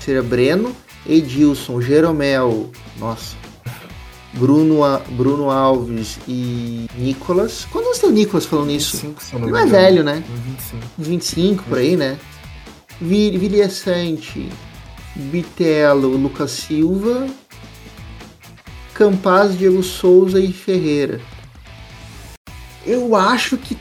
Seria 0.00 0.22
Breno, 0.22 0.74
Edilson, 1.06 1.82
Jeromel, 1.82 2.70
nossa, 2.98 3.36
Bruno, 4.32 4.80
Bruno 5.10 5.50
Alves 5.50 6.18
e 6.26 6.86
Nicolas. 6.96 7.66
Quando 7.70 7.94
você 7.94 8.00
tem 8.00 8.08
o 8.08 8.12
Nicolas 8.14 8.46
falando 8.46 8.70
isso? 8.70 8.96
25, 8.96 9.38
não, 9.38 9.48
não 9.48 9.58
é 9.58 9.66
velho, 9.66 10.02
né? 10.02 10.24
25. 10.46 10.82
25 10.96 11.62
por 11.64 11.76
aí, 11.76 11.94
né? 11.94 12.18
Vilha 12.98 13.68
Sante, 13.68 14.48
Bitelo, 15.16 16.16
Lucas 16.16 16.50
Silva, 16.50 17.26
Campaz, 18.92 19.56
Diego 19.56 19.82
Souza 19.82 20.38
e 20.38 20.52
Ferreira. 20.52 21.20
Eu 22.84 23.16
acho 23.16 23.56
que 23.56 23.76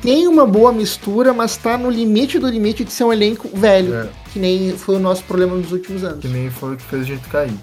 tem 0.00 0.28
uma 0.28 0.46
boa 0.46 0.72
mistura, 0.72 1.32
mas 1.32 1.56
tá 1.56 1.76
no 1.76 1.90
limite 1.90 2.38
do 2.38 2.48
limite 2.48 2.84
de 2.84 2.92
ser 2.92 3.04
um 3.04 3.12
elenco 3.12 3.48
velho, 3.52 3.94
é. 3.94 4.08
que 4.32 4.38
nem 4.38 4.76
foi 4.76 4.96
o 4.96 5.00
nosso 5.00 5.24
problema 5.24 5.56
nos 5.56 5.72
últimos 5.72 6.04
anos. 6.04 6.20
Que 6.20 6.28
nem 6.28 6.50
foi 6.50 6.74
o 6.74 6.76
que 6.76 6.84
fez 6.84 7.02
a 7.02 7.04
gente 7.04 7.26
cair. 7.28 7.54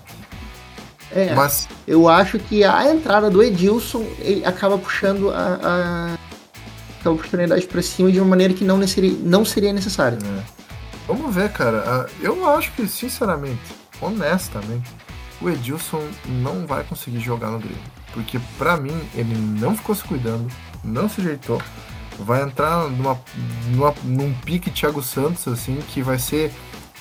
É, 1.16 1.34
mas 1.36 1.68
eu 1.88 2.10
acho 2.10 2.40
que 2.40 2.64
a 2.64 2.92
entrada 2.92 3.30
do 3.30 3.42
Edilson 3.42 4.04
acaba 4.44 4.80
puxando 4.80 5.30
a, 5.30 5.60
a, 5.64 6.18
a 7.06 7.10
oportunidade 7.10 7.68
para 7.68 7.82
cima 7.84 8.12
de 8.12 8.20
uma 8.20 8.28
maneira 8.28 8.54
que 8.54 8.66
não, 8.66 8.86
seria, 8.88 9.16
não 9.22 9.46
seria 9.46 9.72
necessária. 9.72 10.18
É. 10.18 10.63
Vamos 11.08 11.34
ver, 11.34 11.52
cara. 11.52 11.84
Ah, 11.86 12.10
eu 12.22 12.50
acho 12.50 12.72
que, 12.72 12.88
sinceramente, 12.88 13.62
honestamente, 14.02 14.90
o 15.42 15.50
Edilson 15.50 16.02
não 16.26 16.66
vai 16.66 16.84
conseguir 16.84 17.20
jogar 17.20 17.50
no 17.50 17.60
Grêmio. 17.60 17.82
Porque, 18.14 18.40
para 18.58 18.78
mim, 18.78 18.98
ele 19.14 19.36
não 19.36 19.76
ficou 19.76 19.94
se 19.96 20.04
cuidando, 20.04 20.48
não 20.84 21.10
se 21.10 21.20
ajeitou. 21.22 21.62
Vai 22.20 22.44
entrar 22.44 22.88
numa, 22.90 23.20
numa, 23.72 23.94
num 24.04 24.34
pique 24.46 24.70
Thiago 24.70 25.02
Santos, 25.02 25.48
assim, 25.48 25.80
que 25.90 26.02
vai 26.02 26.20
ser 26.20 26.54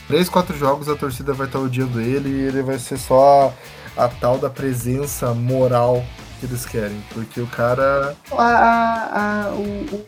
3, 0.08 0.28
4 0.28 0.56
jogos, 0.56 0.88
a 0.88 0.96
torcida 0.96 1.32
vai 1.32 1.46
estar 1.46 1.58
odiando 1.58 2.00
ele 2.00 2.28
e 2.28 2.42
ele 2.42 2.62
vai 2.62 2.78
ser 2.78 2.98
só 2.98 3.54
a, 3.96 4.04
a 4.04 4.08
tal 4.08 4.38
da 4.38 4.50
presença 4.50 5.32
moral 5.34 6.04
que 6.40 6.46
eles 6.46 6.66
querem. 6.66 7.02
Porque 7.12 7.40
o 7.40 7.46
cara. 7.46 8.16
A, 8.32 8.42
a, 8.42 9.44
a, 9.44 9.50
o, 9.50 9.62
o... 9.94 10.06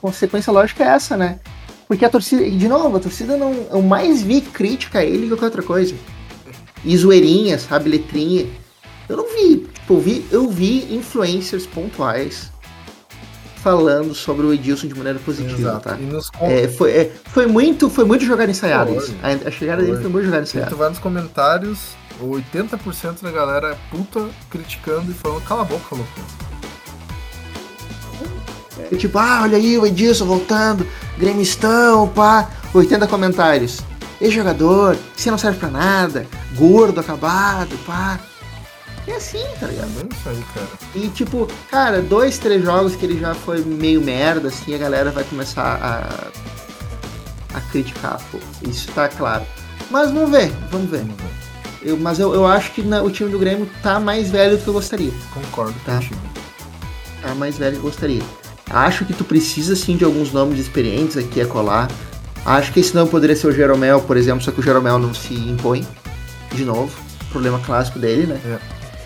consequência 0.00 0.52
lógica 0.52 0.82
é 0.82 0.88
essa, 0.88 1.16
né? 1.16 1.38
Porque 1.88 2.04
a 2.04 2.10
torcida, 2.10 2.48
de 2.48 2.68
novo, 2.68 2.96
a 2.96 3.00
torcida 3.00 3.36
não. 3.36 3.52
Eu 3.70 3.82
mais 3.82 4.22
vi 4.22 4.40
crítica 4.40 4.98
a 4.98 5.04
ele 5.04 5.18
do 5.18 5.22
que 5.22 5.28
qualquer 5.30 5.44
outra 5.46 5.62
coisa. 5.62 5.94
E 6.84 6.96
zoeirinha, 6.96 7.58
sabe, 7.58 7.88
letrinha. 7.88 8.46
Eu 9.08 9.16
não 9.16 9.26
vi. 9.32 9.58
Tipo, 9.58 9.94
eu 9.94 10.00
vi, 10.00 10.26
eu 10.32 10.48
vi 10.48 10.94
influencers 10.94 11.66
pontuais 11.66 12.50
falando 13.66 14.14
sobre 14.14 14.46
o 14.46 14.52
Edilson 14.54 14.86
de 14.86 14.94
maneira 14.94 15.18
positiva, 15.18 15.58
Exato. 15.58 15.88
tá? 15.88 15.98
E 15.98 16.04
nos 16.04 16.30
É, 16.40 16.68
foi, 16.68 16.90
é, 16.92 17.12
foi 17.32 17.46
muito, 17.46 17.90
foi 17.90 18.04
muito 18.04 18.24
Foi. 18.92 18.98
isso. 18.98 19.14
A, 19.22 19.48
a 19.48 19.50
chegada 19.50 19.82
dele 19.82 19.94
Foi. 19.94 20.02
foi 20.02 20.10
muito 20.12 20.24
jogada 20.26 20.44
E 20.44 20.66
tu 20.70 20.76
vai 20.76 20.88
nos 20.88 21.00
comentários, 21.00 21.96
80% 22.22 23.22
da 23.22 23.30
galera 23.32 23.72
é 23.72 23.76
puta 23.90 24.28
criticando 24.50 25.10
e 25.10 25.14
falando, 25.14 25.42
cala 25.42 25.62
a 25.62 25.64
boca, 25.64 25.96
louco. 25.96 26.10
É 28.92 28.94
tipo, 28.94 29.18
ah, 29.18 29.40
olha 29.42 29.56
aí 29.56 29.76
o 29.76 29.84
Edilson 29.84 30.26
voltando, 30.26 30.85
gremistão, 31.18 32.08
pá. 32.08 32.48
80 32.74 33.06
comentários. 33.06 33.80
Ex-jogador, 34.20 34.96
você 35.14 35.30
não 35.30 35.36
serve 35.38 35.58
pra 35.58 35.68
nada, 35.68 36.26
gordo, 36.56 37.00
acabado, 37.00 37.76
pá. 37.86 38.18
É 39.06 39.12
assim, 39.16 39.44
tá 39.60 39.66
É 39.66 39.70
ligado? 39.70 39.88
isso 40.12 40.28
aí, 40.28 40.44
cara. 40.54 40.66
E 40.94 41.08
tipo, 41.08 41.46
cara, 41.70 42.00
dois, 42.02 42.38
três 42.38 42.62
jogos 42.64 42.96
que 42.96 43.04
ele 43.06 43.20
já 43.20 43.34
foi 43.34 43.60
meio 43.60 44.00
merda, 44.00 44.48
assim, 44.48 44.74
a 44.74 44.78
galera 44.78 45.10
vai 45.10 45.22
começar 45.24 45.78
a, 45.80 47.56
a 47.56 47.60
criticar, 47.70 48.20
pô. 48.32 48.38
Isso 48.68 48.90
tá 48.92 49.06
claro. 49.08 49.44
Mas 49.90 50.10
vamos 50.10 50.30
ver, 50.30 50.50
vamos 50.72 50.90
ver. 50.90 51.00
Vamos 51.00 51.16
ver. 51.16 51.36
Eu, 51.82 51.96
mas 51.98 52.18
eu, 52.18 52.34
eu 52.34 52.44
acho 52.46 52.72
que 52.72 52.82
na- 52.82 53.02
o 53.02 53.10
time 53.10 53.30
do 53.30 53.38
Grêmio 53.38 53.70
tá 53.82 54.00
mais 54.00 54.28
velho 54.30 54.56
do 54.56 54.62
que 54.62 54.68
eu 54.68 54.74
gostaria. 54.74 55.12
Concordo 55.32 55.74
Tá. 55.84 55.94
contigo. 55.96 56.16
Tá 57.22 57.34
mais 57.36 57.56
velho 57.58 57.76
do 57.76 57.80
que 57.80 57.86
eu 57.86 57.90
gostaria. 57.90 58.22
Acho 58.70 59.04
que 59.04 59.12
tu 59.12 59.24
precisa 59.24 59.76
sim 59.76 59.96
de 59.96 60.04
alguns 60.04 60.32
nomes 60.32 60.58
experientes 60.58 61.16
aqui 61.16 61.40
a 61.40 61.46
colar. 61.46 61.88
Acho 62.44 62.72
que 62.72 62.80
esse 62.80 62.94
nome 62.94 63.10
poderia 63.10 63.34
ser 63.34 63.46
o 63.48 63.52
Jeromel, 63.52 64.00
por 64.02 64.16
exemplo, 64.16 64.42
só 64.42 64.50
que 64.50 64.60
o 64.60 64.62
Jeromel 64.62 64.98
não 64.98 65.14
se 65.14 65.34
impõe. 65.34 65.86
De 66.52 66.64
novo. 66.64 66.92
Problema 67.30 67.58
clássico 67.60 67.98
dele, 67.98 68.26
né? 68.26 68.60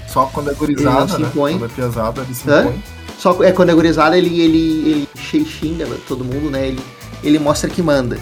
Só 0.09 0.27
quando 0.27 0.49
é 0.49 0.51
Ele 0.51 0.59
gurizada, 0.59 1.01
não 1.01 1.09
se 1.09 1.23
né? 1.23 1.29
impõe. 1.29 1.59
Quando 1.59 1.71
é 1.71 2.23
ele 2.23 2.35
se 2.35 2.51
Hã? 2.51 2.61
impõe. 2.61 2.85
Só 3.19 3.45
é 3.45 3.53
quando 3.53 3.71
é 3.71 3.75
gurizada, 3.75 4.17
ele, 4.17 4.41
ele, 4.41 5.09
ele 5.33 5.45
xinga 5.45 5.87
todo 6.09 6.25
mundo, 6.25 6.51
né? 6.51 6.69
Ele, 6.69 6.81
ele 7.23 7.39
mostra 7.39 7.69
que 7.69 7.83
manda. 7.83 8.19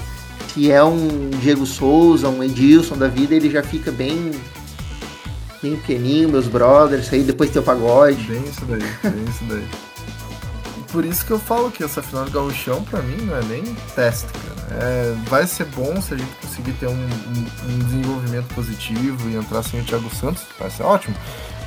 Se 0.53 0.71
é 0.71 0.83
um 0.83 1.31
Diego 1.41 1.65
Souza, 1.65 2.29
um 2.29 2.43
Edilson 2.43 2.97
da 2.97 3.07
vida, 3.09 3.35
ele 3.35 3.51
já 3.51 3.63
fica 3.63 3.91
bem. 3.93 4.33
Bem 5.63 5.77
pequenininho, 5.77 6.29
meus 6.29 6.47
brothers, 6.47 7.13
aí 7.13 7.23
depois 7.23 7.51
tem 7.51 7.61
o 7.61 7.65
pagode. 7.65 8.23
Bem 8.25 8.45
isso 8.45 8.65
daí, 8.65 8.79
bem 8.79 9.25
isso 9.29 9.45
daí. 9.49 9.65
Por 10.91 11.05
isso 11.05 11.25
que 11.25 11.31
eu 11.31 11.39
falo 11.39 11.71
que 11.71 11.85
essa 11.85 12.03
final 12.03 12.25
do 12.25 12.31
Gauchão, 12.31 12.83
pra 12.83 13.03
mim, 13.03 13.17
não 13.25 13.37
é 13.37 13.43
nem 13.43 13.63
teste, 13.95 14.27
cara. 14.33 14.83
É, 14.83 15.15
vai 15.29 15.47
ser 15.47 15.65
bom 15.67 16.01
se 16.01 16.15
a 16.15 16.17
gente 16.17 16.31
conseguir 16.41 16.73
ter 16.73 16.87
um, 16.87 16.93
um- 16.93 17.73
um 17.73 17.79
desenvolvimento 17.79 18.55
positivo 18.55 19.29
e 19.29 19.37
entrar 19.37 19.63
sem 19.63 19.81
o 19.81 19.85
Thiago 19.85 20.09
Santos, 20.15 20.43
vai 20.59 20.71
ser 20.71 20.83
ótimo. 20.85 21.15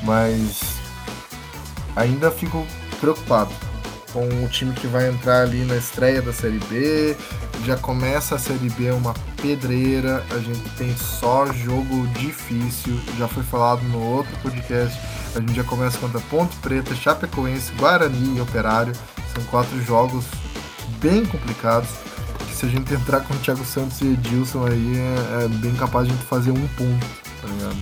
Mas 0.04 0.60
ainda 1.96 2.32
fico 2.32 2.66
preocupado 3.00 3.52
com 4.14 4.28
o 4.44 4.48
time 4.48 4.74
que 4.74 4.88
vai 4.88 5.10
entrar 5.10 5.42
ali 5.42 5.64
na 5.66 5.76
estreia 5.76 6.22
da 6.22 6.34
Série 6.34 6.60
B. 6.70 7.16
Já 7.66 7.78
começa 7.78 8.36
a 8.36 8.40
Série 8.40 8.70
B 8.70 8.92
uma 8.92 9.14
pedreira, 9.42 10.24
a 10.32 10.40
gente 10.40 10.70
tem 10.78 10.96
só 10.96 11.52
jogo 11.52 12.08
difícil. 12.08 13.00
Já 13.18 13.28
foi 13.28 13.44
falado 13.44 13.84
no 13.84 14.02
outro 14.02 14.32
podcast. 14.42 15.00
A 15.36 15.40
gente 15.40 15.54
já 15.54 15.64
começa 15.64 15.98
contra 15.98 16.20
Ponte 16.22 16.56
Preta, 16.58 16.94
Chapecoense, 16.94 17.72
Guarani 17.74 18.38
e 18.38 18.42
Operário. 18.42 18.94
São 19.34 19.44
quatro 19.46 19.82
jogos 19.82 20.26
bem 21.00 21.26
complicados. 21.26 21.90
Que 22.40 22.56
se 22.56 22.66
a 22.66 22.70
gente 22.70 22.94
entrar 22.94 23.22
com 23.22 23.34
o 23.34 23.38
Thiago 23.38 23.64
Santos 23.64 24.02
e 24.02 24.08
Edilson 24.08 24.66
aí, 24.66 24.98
é, 24.98 25.46
é 25.46 25.48
bem 25.48 25.74
capaz 25.76 26.08
de 26.08 26.14
a 26.14 26.16
gente 26.16 26.28
fazer 26.28 26.52
um 26.52 26.68
ponto, 26.70 27.08
tá 27.42 27.48
ligado? 27.48 27.78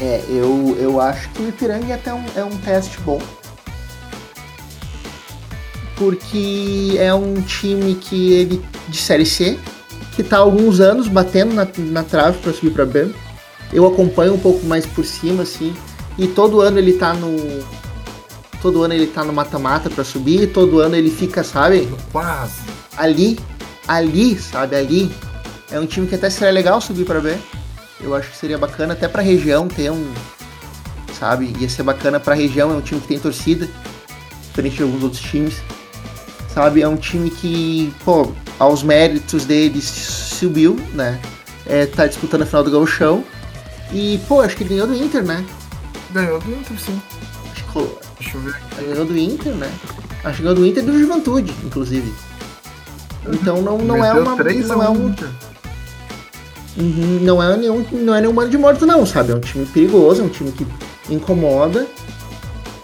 É, 0.00 0.24
eu, 0.28 0.76
eu 0.78 1.00
acho 1.00 1.28
que 1.30 1.42
o 1.42 1.48
Ipiranga 1.48 1.92
é 1.92 1.94
até 1.94 2.12
um, 2.12 2.24
é 2.36 2.44
um 2.44 2.56
teste 2.58 3.00
bom. 3.00 3.20
Porque 6.04 6.96
é 6.98 7.14
um 7.14 7.40
time 7.40 7.94
que 7.94 8.34
ele 8.34 8.62
de 8.88 8.98
série 8.98 9.24
C, 9.24 9.58
que 10.14 10.22
tá 10.22 10.36
há 10.36 10.40
alguns 10.40 10.78
anos 10.78 11.08
batendo 11.08 11.54
na, 11.54 11.66
na 11.78 12.02
trave 12.02 12.36
para 12.40 12.52
subir 12.52 12.72
para 12.72 12.84
B. 12.84 13.08
Eu 13.72 13.86
acompanho 13.86 14.34
um 14.34 14.38
pouco 14.38 14.66
mais 14.66 14.84
por 14.84 15.02
cima, 15.02 15.44
assim, 15.44 15.74
e 16.18 16.26
todo 16.26 16.60
ano 16.60 16.78
ele 16.78 16.92
tá 16.92 17.14
no. 17.14 17.64
Todo 18.60 18.82
ano 18.82 18.92
ele 18.92 19.06
tá 19.06 19.24
no 19.24 19.32
mata-mata 19.32 19.88
para 19.88 20.04
subir, 20.04 20.52
todo 20.52 20.78
ano 20.78 20.94
ele 20.94 21.10
fica, 21.10 21.42
sabe, 21.42 21.88
Quase. 22.12 22.60
ali, 22.98 23.38
ali, 23.88 24.38
sabe, 24.38 24.76
ali. 24.76 25.10
É 25.70 25.80
um 25.80 25.86
time 25.86 26.06
que 26.06 26.16
até 26.16 26.28
seria 26.28 26.52
legal 26.52 26.82
subir 26.82 27.06
pra 27.06 27.18
B. 27.18 27.34
Eu 27.98 28.14
acho 28.14 28.30
que 28.30 28.36
seria 28.36 28.58
bacana 28.58 28.92
até 28.92 29.08
pra 29.08 29.22
região 29.22 29.68
ter 29.68 29.90
um, 29.90 30.12
sabe, 31.18 31.54
ia 31.58 31.68
ser 31.68 31.82
bacana 31.82 32.20
pra 32.20 32.34
região, 32.34 32.70
é 32.70 32.74
um 32.74 32.82
time 32.82 33.00
que 33.00 33.08
tem 33.08 33.18
torcida, 33.18 33.66
diferente 34.48 34.76
de 34.76 34.82
alguns 34.82 35.02
outros 35.02 35.22
times. 35.22 35.62
Sabe, 36.54 36.82
é 36.82 36.88
um 36.88 36.96
time 36.96 37.30
que, 37.30 37.92
pô, 38.04 38.32
aos 38.60 38.84
méritos 38.84 39.44
deles 39.44 39.84
subiu, 39.84 40.78
né? 40.92 41.20
É, 41.66 41.84
tá 41.84 42.06
disputando 42.06 42.42
a 42.42 42.46
final 42.46 42.62
do 42.62 42.70
Gauchão. 42.70 43.24
E, 43.92 44.20
pô, 44.28 44.40
acho 44.40 44.56
que 44.56 44.62
ele 44.62 44.70
ganhou 44.70 44.86
do 44.86 44.94
Inter, 44.94 45.24
né? 45.24 45.44
Ganhou 46.12 46.38
do 46.38 46.52
Inter, 46.52 46.78
sim. 46.78 47.02
Acho 47.52 47.64
que 47.64 48.04
Deixa 48.20 48.36
eu 48.36 48.40
ver 48.40 48.54
ganhou 48.86 49.04
do 49.04 49.18
Inter, 49.18 49.52
né? 49.54 49.70
Acho 50.22 50.36
que 50.36 50.42
ganhou 50.42 50.54
do 50.54 50.64
Inter 50.64 50.82
e 50.82 50.86
do 50.86 50.98
Juventude, 50.98 51.52
inclusive. 51.64 52.14
Então 53.26 53.60
não, 53.60 53.78
não 53.78 54.04
é 54.04 54.12
uma. 54.12 54.36
Não 54.36 54.82
é 54.82 54.88
um 54.88 55.06
um. 55.06 55.14
Uhum, 56.76 57.20
não 57.22 57.42
é 57.42 57.56
nenhum, 57.56 57.84
não 57.92 58.14
é 58.14 58.20
nenhum 58.20 58.32
mano 58.32 58.50
de 58.50 58.58
morto, 58.58 58.86
não, 58.86 59.04
sabe? 59.06 59.32
É 59.32 59.34
um 59.34 59.40
time 59.40 59.66
perigoso, 59.66 60.22
é 60.22 60.24
um 60.24 60.28
time 60.28 60.50
que 60.52 60.66
incomoda, 61.08 61.86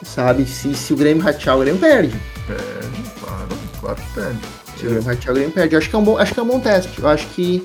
sabe? 0.03 0.47
Se, 0.47 0.75
se 0.75 0.93
o 0.93 0.97
Grêmio 0.97 1.23
ratear, 1.23 1.57
o 1.57 1.61
Grêmio 1.61 1.81
perde. 1.81 2.15
Perde, 2.47 3.10
que 3.97 4.11
perde. 4.15 4.39
Se 4.77 4.87
o 4.87 4.89
Grêmio 4.91 5.03
ratear, 5.05 5.31
o 5.31 5.35
Grêmio 5.35 5.53
perde. 5.53 5.75
Eu 5.75 5.79
acho 5.79 5.89
que 5.91 5.97
é 5.97 5.99
um 5.99 6.05
bom, 6.05 6.19
acho 6.19 6.35
que 6.35 6.41
é 6.41 6.43
um 6.43 6.47
bom 6.47 6.61
teste. 6.61 6.99
Eu 7.01 7.09
acho 7.09 7.27
que 7.29 7.65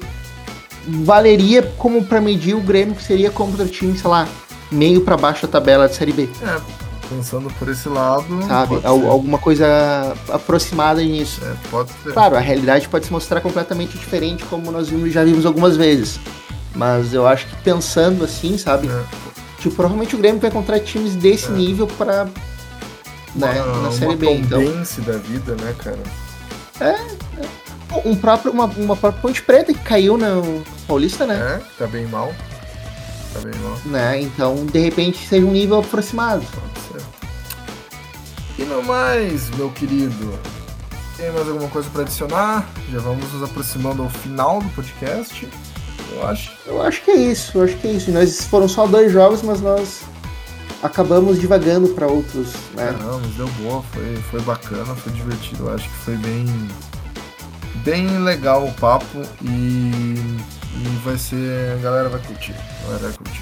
valeria 0.88 1.64
como 1.78 2.04
pra 2.04 2.22
medir 2.22 2.56
o 2.56 2.60
Grêmio, 2.62 2.96
que 2.96 3.04
seria 3.04 3.32
contra 3.32 3.64
o 3.64 3.68
time, 3.68 3.98
sei 3.98 4.10
lá, 4.10 4.28
meio 4.72 5.02
pra 5.02 5.18
baixo 5.18 5.46
da 5.48 5.52
tabela 5.54 5.88
de 5.88 5.96
Série 5.96 6.12
B, 6.14 6.30
É, 6.44 6.60
pensando 7.10 7.52
por 7.58 7.70
esse 7.70 7.88
lado. 7.90 8.26
sabe? 8.48 8.80
Al- 8.84 9.10
alguma 9.10 9.38
coisa 9.38 9.66
aproximada 10.30 11.02
nisso. 11.02 11.42
É, 11.44 11.54
pode 11.72 11.90
ser. 12.04 12.14
Claro, 12.14 12.36
a 12.36 12.40
realidade 12.40 12.88
pode 12.88 13.06
se 13.06 13.12
mostrar 13.12 13.42
completamente 13.42 13.98
diferente, 13.98 14.44
como 14.46 14.72
nós 14.72 14.90
vimos, 14.90 15.12
já 15.12 15.24
vimos 15.24 15.46
algumas 15.46 15.76
vezes. 15.78 16.20
Mas 16.76 17.14
eu 17.14 17.26
acho 17.26 17.48
que 17.48 17.56
pensando 17.64 18.24
assim, 18.24 18.58
sabe? 18.58 18.88
É. 18.90 19.04
Tipo, 19.60 19.76
provavelmente 19.76 20.14
o 20.16 20.18
Grêmio 20.20 20.40
vai 20.42 20.50
encontrar 20.50 20.80
times 20.80 21.16
desse 21.16 21.48
É. 21.48 21.52
nível 21.52 21.88
pra. 21.88 22.28
Né, 23.36 23.62
Uma, 23.62 23.82
na 23.82 23.92
Série 23.92 24.16
B, 24.16 24.32
então. 24.32 24.62
Da 25.06 25.18
vida, 25.18 25.56
né, 25.56 25.76
cara? 25.78 26.00
Um 28.06 28.16
próprio, 28.16 28.52
uma, 28.52 28.66
uma 28.66 28.96
própria 28.96 29.22
Ponte 29.22 29.42
Preta 29.42 29.74
que 29.74 29.80
caiu 29.80 30.18
no 30.18 30.64
Paulista, 30.88 31.26
né? 31.26 31.36
É, 31.62 31.62
tá 31.78 31.88
bem 31.88 32.06
mal. 32.08 32.34
Tá 33.34 33.40
bem 33.42 33.54
mal, 33.62 33.78
né? 33.86 34.22
Então, 34.22 34.66
de 34.66 34.80
repente, 34.80 35.28
seja 35.28 35.46
um 35.46 35.52
nível 35.52 35.80
aproximado. 35.80 36.46
pode 36.46 37.02
ser. 37.02 37.06
E 38.58 38.64
no 38.64 38.82
mais, 38.84 39.50
meu 39.52 39.70
querido, 39.72 40.40
tem 41.18 41.32
mais 41.32 41.48
alguma 41.48 41.70
coisa 41.70 41.90
pra 41.90 42.04
adicionar? 42.04 42.70
Já 42.92 43.00
vamos 43.00 43.32
nos 43.34 43.44
aproximando 43.44 44.04
ao 44.04 44.10
final 44.10 44.62
do 44.62 44.70
podcast, 44.70 45.48
eu 46.14 46.28
acho. 46.28 46.52
Eu 46.66 46.82
acho 46.82 47.02
que 47.04 47.12
é 47.12 47.16
isso, 47.16 47.58
eu 47.58 47.64
acho 47.64 47.76
que 47.78 47.88
é 47.88 47.92
isso. 47.92 48.12
Nós 48.12 48.46
foram 48.46 48.68
só 48.68 48.88
dois 48.88 49.12
jogos, 49.12 49.42
mas 49.42 49.60
nós 49.62 50.02
acabamos 50.86 51.40
divagando 51.40 51.90
pra 51.90 52.08
outros, 52.08 52.54
né? 52.76 52.96
Não, 53.02 53.20
mas 53.20 53.32
deu 53.36 53.48
boa, 53.62 53.82
foi, 53.92 54.16
foi 54.30 54.42
bacana, 54.42 54.96
foi 54.96 55.12
divertido. 55.14 55.68
Eu 55.68 55.74
acho 55.74 55.90
que 55.90 55.96
foi 55.96 56.16
bem, 56.18 56.46
bem 57.84 58.20
legal 58.20 58.66
o 58.66 58.72
papo 58.74 59.22
e, 59.42 59.48
e 59.48 61.02
vai 61.04 61.18
ser. 61.18 61.74
A 61.74 61.82
galera 61.82 62.10
vai 62.10 62.22
curtir. 62.22 62.54
A 62.54 62.84
galera 62.84 63.08
vai 63.08 63.14
curtir. 63.14 63.42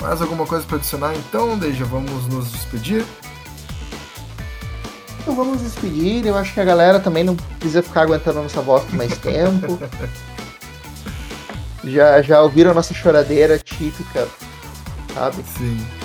Mais 0.00 0.20
alguma 0.20 0.46
coisa 0.46 0.64
para 0.66 0.76
adicionar 0.76 1.14
então? 1.14 1.58
Já 1.72 1.84
vamos 1.86 2.26
nos 2.28 2.52
despedir. 2.52 3.04
Então 5.20 5.34
vamos 5.34 5.62
nos 5.62 5.72
despedir. 5.72 6.26
Eu 6.26 6.36
acho 6.36 6.52
que 6.52 6.60
a 6.60 6.64
galera 6.64 7.00
também 7.00 7.24
não 7.24 7.34
precisa 7.34 7.82
ficar 7.82 8.02
aguentando 8.02 8.40
a 8.40 8.42
nossa 8.42 8.60
voz 8.60 8.84
por 8.84 8.94
mais 8.94 9.16
tempo. 9.16 9.78
já, 11.84 12.20
já 12.20 12.42
ouviram 12.42 12.72
a 12.72 12.74
nossa 12.74 12.92
choradeira 12.92 13.58
típica, 13.58 14.28
sabe? 15.14 15.42
Sim. 15.56 16.03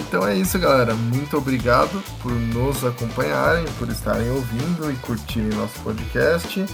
Então 0.00 0.26
é 0.26 0.36
isso, 0.36 0.58
galera. 0.58 0.94
Muito 0.94 1.36
obrigado 1.36 2.02
por 2.22 2.32
nos 2.32 2.84
acompanharem, 2.84 3.64
por 3.78 3.88
estarem 3.88 4.30
ouvindo 4.30 4.90
e 4.90 4.96
curtirem 4.96 5.50
nosso 5.50 5.78
podcast. 5.80 6.64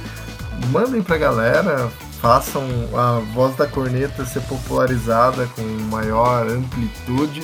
Mandem 0.70 1.02
pra 1.02 1.18
galera, 1.18 1.90
façam 2.20 2.62
a 2.94 3.20
voz 3.34 3.56
da 3.56 3.66
corneta 3.66 4.24
ser 4.24 4.40
popularizada 4.42 5.46
com 5.56 5.62
maior 5.90 6.46
amplitude. 6.48 7.42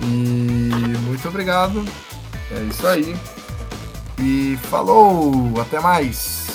E 0.00 0.70
muito 1.04 1.26
obrigado. 1.28 1.84
É 2.50 2.62
isso 2.62 2.86
aí. 2.86 3.16
E 4.18 4.58
falou! 4.70 5.60
Até 5.60 5.80
mais! 5.80 6.45